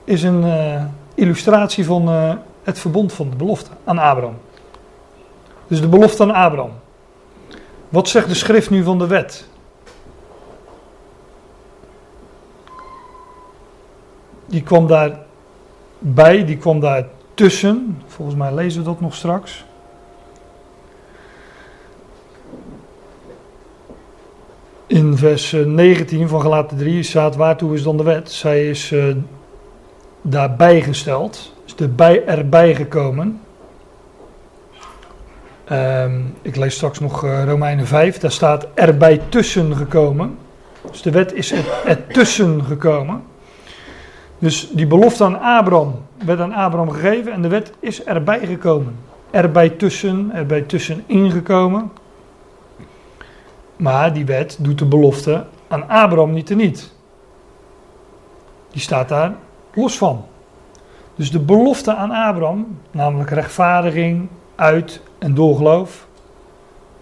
[0.03, 0.43] is een
[1.13, 2.07] illustratie van
[2.63, 4.37] het verbond van de belofte aan Abraham.
[5.67, 6.71] Dus de belofte aan Abraham.
[7.89, 9.47] Wat zegt de schrift nu van de wet?
[14.45, 18.01] Die kwam daarbij, die kwam daar tussen.
[18.07, 19.65] Volgens mij lezen we dat nog straks.
[24.87, 28.31] In vers eh, 19 van Galaten 3 staat: Waartoe is dan de wet?
[28.31, 29.15] Zij is eh,
[30.21, 33.41] daarbij gesteld, is erbij, erbij gekomen.
[35.69, 40.37] Ehm, ik lees straks nog eh, Romeinen 5, daar staat erbij tussen gekomen.
[40.91, 43.23] Dus de wet is er, er tussen gekomen.
[44.39, 48.95] Dus die belofte aan Abraham werd aan Abraham gegeven en de wet is erbij gekomen.
[49.31, 51.91] Erbij tussen, erbij tussen ingekomen.
[53.75, 56.93] Maar die wet doet de belofte aan Abraham niet teniet.
[58.71, 59.33] Die staat daar
[59.73, 60.25] los van.
[61.15, 66.07] Dus de belofte aan Abraham, namelijk rechtvaardiging uit en door geloof,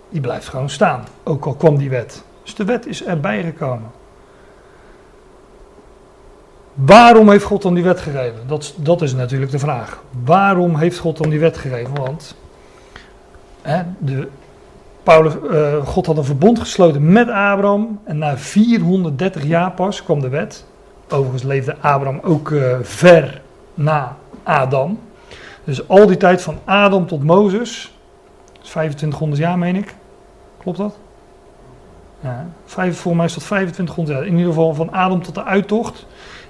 [0.10, 1.04] die blijft gewoon staan.
[1.24, 2.24] Ook al kwam die wet.
[2.44, 3.92] Dus de wet is erbij gekomen.
[6.74, 8.48] Waarom heeft God dan die wet gegeven?
[8.48, 10.04] Dat, dat is natuurlijk de vraag.
[10.24, 11.96] Waarom heeft God dan die wet gegeven?
[11.96, 12.36] Want
[13.62, 14.28] hè, de,
[15.04, 18.00] Paulus, eh, God had een verbond gesloten met Abraham.
[18.04, 20.66] En na 430 jaar pas kwam de wet.
[21.10, 23.42] Overigens leefde Abraham ook eh, ver
[23.74, 25.00] na Adam.
[25.64, 27.97] Dus al die tijd van Adam tot Mozes.
[28.68, 29.96] Dat is 2500 jaar, meen ik.
[30.58, 30.98] Klopt dat?
[32.20, 34.28] Ja, vijf, voor mij is dat 2500 jaar.
[34.28, 36.06] In ieder geval van Adam tot de uittocht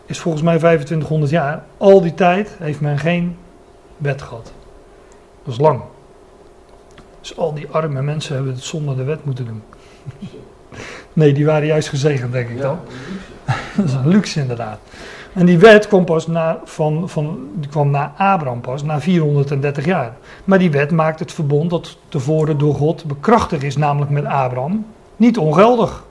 [0.06, 1.64] is volgens mij 2500 jaar.
[1.78, 3.38] Al die tijd heeft men geen
[3.98, 4.54] wet gehad.
[5.44, 5.82] Dat is lang.
[7.20, 9.64] Dus al die arme mensen hebben het zonder de wet moeten doen.
[11.14, 12.80] Nee, die waren juist gezegend, denk ik dan.
[13.76, 14.80] Dat is een luxe inderdaad.
[15.38, 19.86] En die wet kwam pas na, van, van, die kwam na Abraham pas, na 430
[19.86, 20.18] jaar.
[20.44, 24.86] Maar die wet maakt het verbond dat tevoren door God bekrachtigd is, namelijk met Abraham,
[25.16, 26.06] niet ongeldig.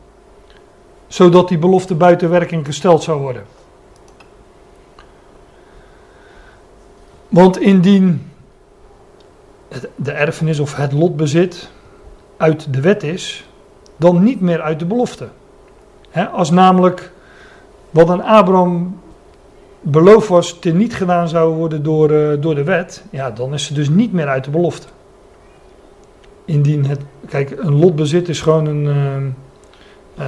[1.06, 3.42] Zodat die belofte buiten werking gesteld zou worden.
[7.28, 8.30] Want indien
[9.94, 11.70] de erfenis of het lotbezit
[12.36, 13.48] uit de wet is,
[13.96, 15.28] dan niet meer uit de belofte.
[16.32, 17.12] Als namelijk
[17.90, 19.04] wat aan Abraham
[19.80, 23.74] beloofd was, teniet gedaan zou worden door, eh, door de wet, ja, dan is ze
[23.74, 24.86] dus niet meer uit de belofte.
[26.44, 27.00] indien het.
[27.28, 29.26] Kijk, een lotbezit is gewoon een, ehm,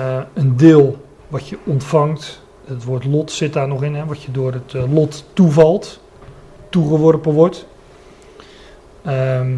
[0.00, 0.96] eh, een deel
[1.28, 2.42] wat je ontvangt.
[2.64, 6.00] Het woord lot zit daar nog in, hè, wat je door het eh, lot toevalt,
[6.68, 7.66] toegeworpen wordt.
[9.04, 9.56] Ehm,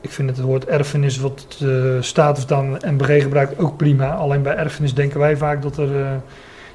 [0.00, 4.14] ik vind het, het woord erfenis, wat de Statenvertaling en MBG gebruikt, ook prima.
[4.14, 6.20] Alleen bij erfenis denken wij vaak dat er.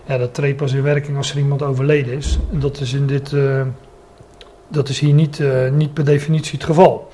[0.05, 2.39] Ja, dat treedt pas in werking als er iemand overleden is.
[2.51, 3.61] En dat is, in dit, eh,
[4.67, 7.11] dat is hier niet, eh, niet per definitie het geval.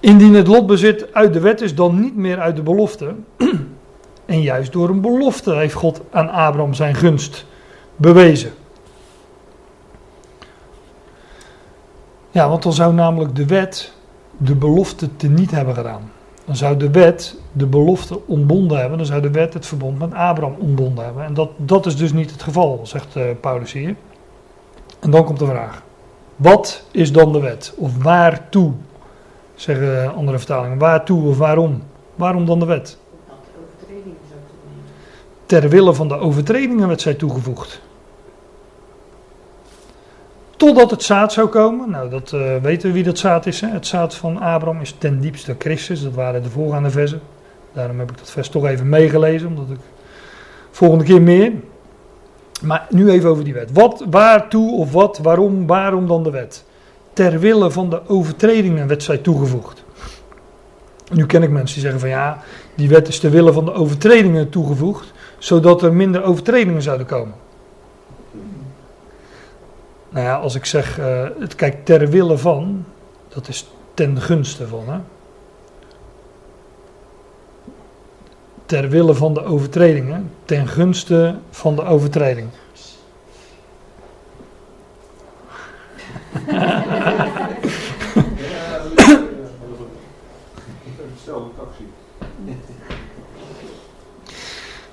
[0.00, 3.14] Indien het lotbezit uit de wet is, dan niet meer uit de belofte.
[4.26, 7.46] en juist door een belofte heeft God aan Abraham zijn gunst
[7.96, 8.52] bewezen.
[12.30, 13.92] Ja, want dan zou namelijk de wet
[14.36, 16.10] de belofte teniet hebben gedaan.
[16.48, 18.98] Dan zou de wet de belofte ontbonden hebben.
[18.98, 21.24] Dan zou de wet het verbond met Abraham ontbonden hebben.
[21.24, 23.94] En dat, dat is dus niet het geval, zegt eh, Paulus hier.
[25.00, 25.82] En dan komt de vraag.
[26.36, 27.74] Wat is dan de wet?
[27.76, 28.72] Of waartoe?
[29.54, 30.78] Zeggen andere vertalingen.
[30.78, 31.82] Waartoe of waarom?
[32.14, 32.98] Waarom dan de wet?
[35.46, 37.80] Ter wille van de overtredingen werd zij toegevoegd.
[40.58, 41.90] Totdat het zaad zou komen.
[41.90, 43.60] Nou, dat eh, weten we wie dat zaad is.
[43.60, 43.68] Hè?
[43.68, 46.02] Het zaad van Abraham is ten diepste Christus.
[46.02, 47.20] Dat waren de voorgaande versen.
[47.72, 49.48] Daarom heb ik dat vers toch even meegelezen.
[49.48, 49.78] Omdat ik
[50.70, 51.52] volgende keer meer.
[52.62, 53.72] Maar nu even over die wet.
[53.72, 56.64] Wat, waartoe of wat, waarom, waarom dan de wet?
[57.12, 59.84] Ter wille van de overtredingen werd zij toegevoegd.
[61.12, 62.42] Nu ken ik mensen die zeggen van ja,
[62.74, 67.34] die wet is ter wille van de overtredingen toegevoegd, zodat er minder overtredingen zouden komen.
[70.08, 72.84] Nou ja, als ik zeg, eh, het kijk ter wille van,
[73.28, 74.88] dat is ten gunste van.
[74.88, 74.98] Hè?
[78.66, 82.48] Ter wille van de overtredingen, ten gunste van de overtreding.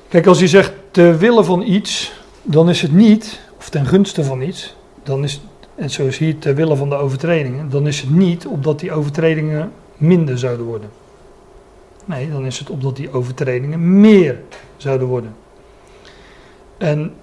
[0.08, 4.24] Kijk, als je zegt ter wille van iets, dan is het niet, of ten gunste
[4.24, 4.76] van iets,
[5.06, 5.42] dan is,
[5.76, 8.92] en zo is hier ter wille van de overtredingen, dan is het niet opdat die
[8.92, 10.90] overtredingen minder zouden worden.
[12.06, 14.40] Nee, dan is het opdat die overtredingen meer
[14.78, 15.36] zouden worden.
[16.78, 17.14] En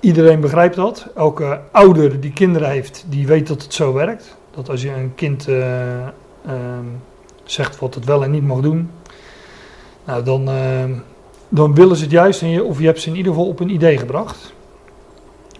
[0.00, 1.06] iedereen begrijpt dat.
[1.14, 4.36] Elke ouder die kinderen heeft, die weet dat het zo werkt.
[4.50, 6.86] Dat als je een kind eh, ehm,
[7.44, 8.90] zegt wat het wel en niet mag doen,
[10.04, 10.92] nou dan, ehm,
[11.48, 13.60] dan willen ze het juist, en je, of je hebt ze in ieder geval op
[13.60, 14.52] een idee gebracht,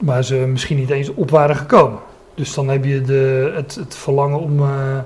[0.00, 1.98] waar ze misschien niet eens op waren gekomen.
[2.34, 4.98] Dus dan heb je de, het, het verlangen om, eh,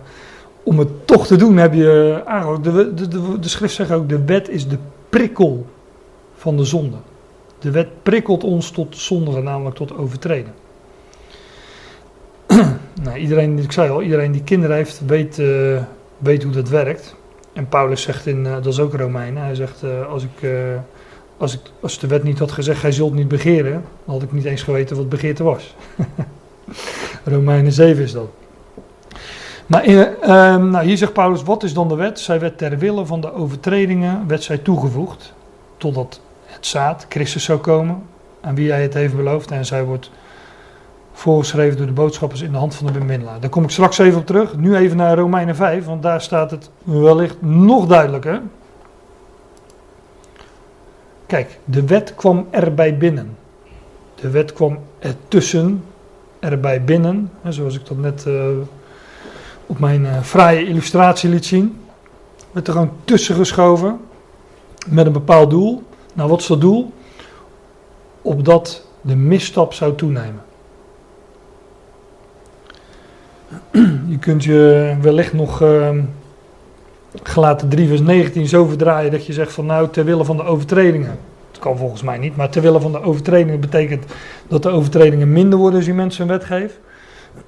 [0.62, 2.74] om het toch te doen, heb je aangehouden.
[2.74, 4.78] De, de, de, de schrift zegt ook, de wet is de
[5.08, 5.66] prikkel
[6.34, 6.96] van de zonde.
[7.58, 10.52] De wet prikkelt ons tot zondigen, namelijk tot overtreden.
[13.02, 15.82] nou, iedereen, ik zei al, iedereen die kinderen heeft, weet, eh,
[16.18, 17.16] weet hoe dat werkt.
[17.52, 20.48] En Paulus zegt in, eh, dat is ook Romeinen, hij zegt, als, ik,
[21.36, 24.32] als, ik, als de wet niet had gezegd, gij zult niet begeren, dan had ik
[24.32, 25.74] niet eens geweten wat begeerte was.
[27.24, 28.28] Romeinen 7 is dat.
[29.66, 32.20] Maar in, ehm, nou, hier zegt Paulus, wat is dan de wet?
[32.20, 35.32] Zij werd ter wille van de overtredingen, werd zij toegevoegd,
[35.76, 38.02] totdat het zaad, Christus zou komen,
[38.40, 39.50] aan wie hij het heeft beloofd.
[39.50, 40.10] En zij wordt
[41.12, 43.40] voorgeschreven door de boodschappers in de hand van de bemiddelaar.
[43.40, 44.56] Daar kom ik straks even op terug.
[44.56, 48.40] Nu even naar Romeinen 5, want daar staat het wellicht nog duidelijker.
[51.32, 53.36] Kijk, de wet kwam erbij binnen.
[54.14, 55.84] De wet kwam ertussen,
[56.40, 57.30] erbij binnen.
[57.42, 58.46] Hè, zoals ik dat net eh,
[59.66, 61.80] op mijn eh, fraaie illustratie liet zien.
[62.50, 64.00] Werd er gewoon tussen geschoven.
[64.88, 65.82] Met een bepaald doel.
[66.14, 66.92] Nou, wat is dat doel?
[68.22, 70.42] Opdat de misstap zou toenemen.
[74.12, 75.98] Je kunt je wellicht nog uh,
[77.22, 80.42] gelaten 3 vers 19 zo verdraaien dat je zegt van nou ter wille van de
[80.42, 81.18] overtredingen.
[81.50, 84.04] Dat kan volgens mij niet, maar ter wille van de overtredingen betekent
[84.48, 86.78] dat de overtredingen minder worden als je mensen een wet geeft.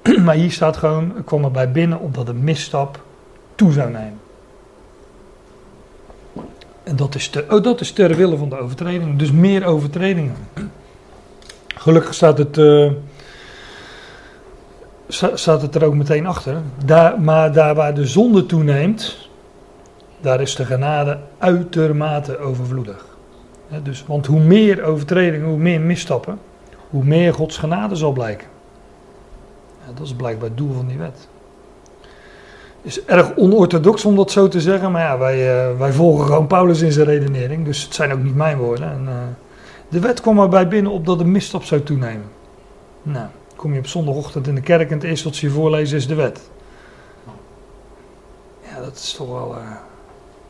[0.25, 2.99] maar hier staat gewoon, ik kwam erbij binnen opdat de misstap
[3.55, 4.19] toe zou nemen.
[6.83, 10.35] En dat is, te, oh, dat is ter wille van de overtredingen, dus meer overtredingen.
[11.75, 12.57] Gelukkig staat het...
[12.57, 12.91] Uh,
[15.33, 16.61] staat het er ook meteen achter.
[16.85, 19.29] Daar, maar daar waar de zonde toeneemt,
[20.25, 23.05] daar is de genade uitermate overvloedig.
[23.83, 26.39] Dus, want hoe meer overtredingen, hoe meer misstappen,
[26.89, 28.47] hoe meer Gods genade zal blijken.
[29.85, 31.27] Ja, dat is blijkbaar het doel van die wet.
[32.81, 36.25] Het is erg onorthodox om dat zo te zeggen, maar ja, wij, uh, wij volgen
[36.25, 38.89] gewoon Paulus in zijn redenering, dus het zijn ook niet mijn woorden.
[38.91, 39.13] En, uh,
[39.89, 42.31] de wet kwam erbij binnen opdat de misstap zou toenemen.
[43.03, 45.97] Nou kom je op zondagochtend in de kerk en het eerste wat ze je voorlezen
[45.97, 46.49] is de wet.
[48.81, 49.55] dat is toch wel.
[49.55, 49.84] eh,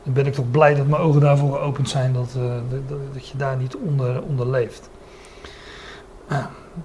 [0.06, 3.28] dan ben ik toch blij dat mijn ogen daarvoor geopend zijn, dat, eh, dat, dat-
[3.28, 4.90] je daar niet onder, onder leeft.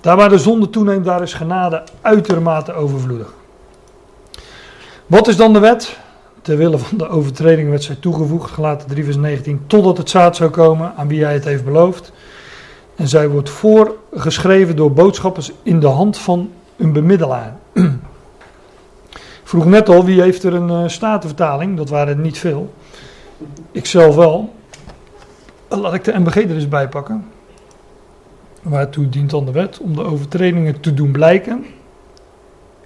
[0.02, 3.34] Daar waar de zonde toeneemt, daar is genade uitermate overvloedig.
[5.07, 5.98] Wat is dan de wet?
[6.41, 10.35] Ter wille van de overtreding werd zij toegevoegd, gelaten 3 vers 19, totdat het zaad
[10.35, 12.11] zou komen aan wie hij het heeft beloofd.
[12.95, 17.56] En zij wordt voorgeschreven door boodschappers in de hand van een bemiddelaar.
[19.43, 21.77] Vroeg net al, wie heeft er een eh, statenvertaling?
[21.77, 22.73] Dat waren niet veel.
[23.72, 24.53] Ik zelf wel.
[25.68, 27.26] Laat ik de MBG er eens bij pakken.
[28.61, 29.80] Waartoe dient dan de wet?
[29.80, 31.65] Om de overtredingen te doen blijken.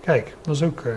[0.02, 0.80] Kijk, dat is ook...
[0.80, 0.94] eh,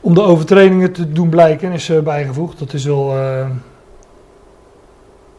[0.00, 2.58] om de overtredingen te doen blijken is er bijgevoegd.
[2.58, 3.16] Dat is wel...
[3.16, 3.46] eh,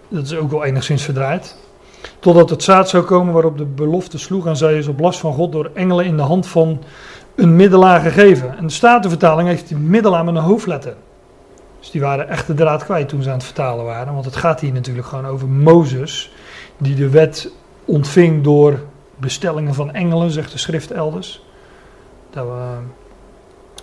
[0.07, 1.57] dat is ook wel enigszins verdraaid.
[2.19, 5.33] Totdat het zaad zou komen waarop de belofte sloeg en zij is op last van
[5.33, 6.79] God door engelen in de hand van
[7.35, 8.57] een middelaar gegeven.
[8.57, 10.95] En de Statenvertaling heeft die middelaar met een hoofdletter.
[11.83, 14.13] Dus die waren echt de draad kwijt toen ze aan het vertalen waren.
[14.13, 16.31] Want het gaat hier natuurlijk gewoon over Mozes,
[16.77, 17.51] die de wet
[17.85, 18.79] ontving door
[19.15, 21.43] bestellingen van engelen, zegt de schrift elders.
[22.29, 22.77] Dat we,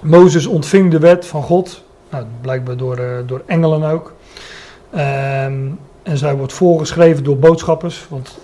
[0.03, 4.15] Mozes ontving de wet van God, nou, blijkbaar door, eh, door engelen ook.
[4.91, 5.69] Ehm,
[6.03, 8.39] en zij wordt voorgeschreven door boodschappers, want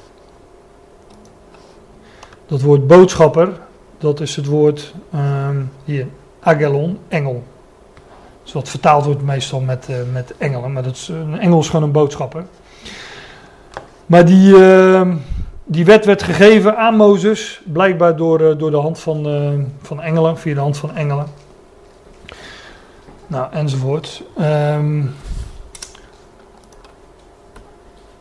[2.47, 3.53] dat woord boodschapper,
[3.99, 6.07] dat is het woord ehm, hier,
[6.41, 7.45] agelon, engel.
[8.47, 11.68] Dus wat vertaald wordt meestal met, eh, met engelen, maar dat is, een engel is
[11.68, 12.44] gewoon een boodschapper.
[14.06, 15.16] Maar die, ehm,
[15.64, 19.51] die wet werd gegeven aan Mozes, blijkbaar door, eh, door de hand van, eh,
[19.82, 21.27] van engelen, via de hand van engelen.
[23.27, 24.23] Nou, enzovoort.
[24.36, 25.02] Ehm,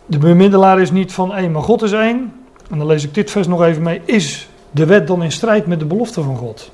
[0.05, 2.45] de bemiddelaar is niet van één, maar God is één.
[2.69, 4.01] En dan lees ik dit vers nog even mee.
[4.05, 6.71] Is de wet dan in strijd met de belofte van God?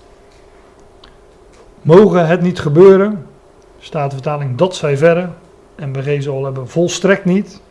[1.81, 3.29] Mogen het niet gebeuren?
[3.81, 5.29] Staat de vertaling dat zij verre.
[5.75, 7.61] En we al hebben volstrekt niet.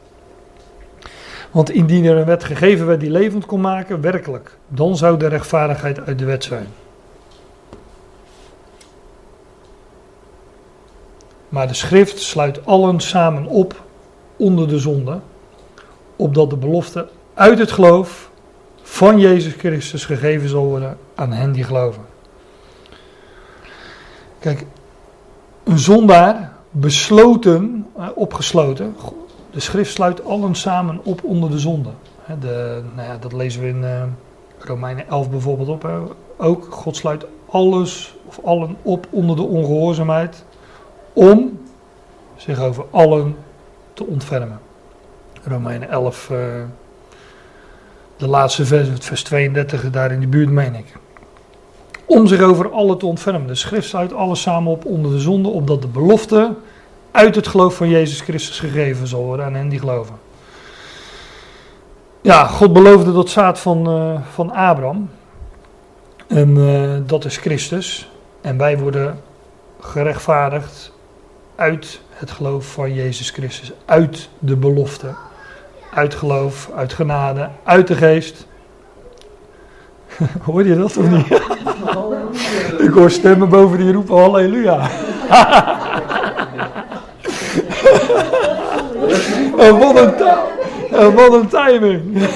[1.50, 5.26] Want indien er een wet gegeven werd die levend kon maken, werkelijk, dan zou de
[5.26, 6.66] rechtvaardigheid uit de wet zijn.
[11.48, 13.82] Maar de schrift sluit allen samen op
[14.36, 15.20] onder de zonde,
[16.16, 18.30] opdat de belofte uit het geloof
[18.82, 22.02] van Jezus Christus gegeven zal worden aan hen die geloven.
[24.38, 24.64] Kijk,
[25.64, 28.96] een zondaar besloten, eh, opgesloten,
[29.50, 31.90] de schrift sluit allen samen op onder de zonde.
[32.40, 34.02] De, nou ja, dat lezen we in eh,
[34.58, 36.10] Romeinen 11 bijvoorbeeld op.
[36.36, 40.44] Ook, God sluit alles of allen op onder de ongehoorzaamheid
[41.12, 41.60] om
[42.36, 43.36] zich over allen
[43.92, 44.60] te ontfermen.
[45.44, 46.36] Romeinen 11, eh,
[48.16, 50.96] de laatste vers, het vers 32, daar in de buurt meen ik.
[52.10, 53.46] Om zich over allen te ontfermen.
[53.46, 56.54] De schrift sluit alles samen op onder de zonde, opdat de belofte
[57.10, 60.14] uit het geloof van Jezus Christus gegeven zal worden aan hen die geloven.
[62.20, 65.10] Ja, God beloofde dat zaad van, eh, van Abraham.
[66.26, 68.10] En eh, dat is Christus.
[68.40, 69.20] En wij worden
[69.80, 70.92] gerechtvaardigd
[71.54, 73.72] uit het geloof van Jezus Christus.
[73.84, 75.14] Uit de belofte.
[75.94, 78.46] Uit geloof, uit genade, uit de geest.
[80.46, 81.26] Hoor je dat of niet?
[82.86, 84.88] Ik hoor stemmen boven die roepen halleluja.
[89.56, 92.26] Oh, wat een, ti- oh, wat een timing.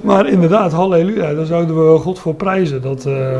[0.00, 2.82] Maar inderdaad, halleluja, daar zouden we God voor prijzen.
[2.82, 3.38] Dat, eh,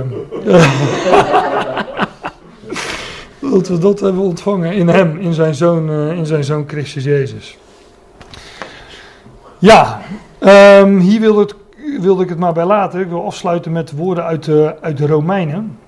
[3.40, 7.04] dat we dat hebben ontvangen in hem, in zijn zoon, eh, in zijn zoon Christus
[7.04, 7.58] Jezus.
[9.58, 10.00] Ja,
[10.44, 11.54] ehm, hier wilde, het,
[12.00, 13.00] wilde ik het maar bij laten.
[13.00, 15.78] Ik wil afsluiten met woorden uit de, uit de Romeinen.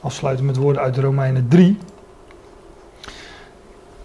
[0.00, 1.78] Afsluiten met woorden uit de Romeinen 3.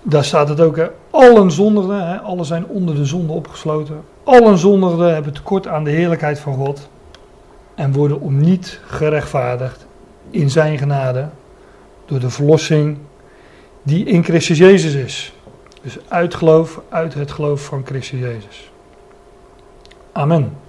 [0.02, 0.88] Daar staat het ook, hè.
[1.10, 4.04] allen zondigden, hè, allen zijn onder de zonde opgesloten.
[4.24, 6.90] Allen zondigden hebben tekort aan de heerlijkheid van God
[7.76, 9.88] en worden om niet gerechtvaardigd
[10.30, 11.30] in zijn genade
[12.06, 12.98] door de verlossing
[13.84, 15.34] die in Christus Jezus is.
[15.82, 18.72] Dus uit geloof, uit het geloof van Christus Jezus.
[20.18, 20.67] Amen.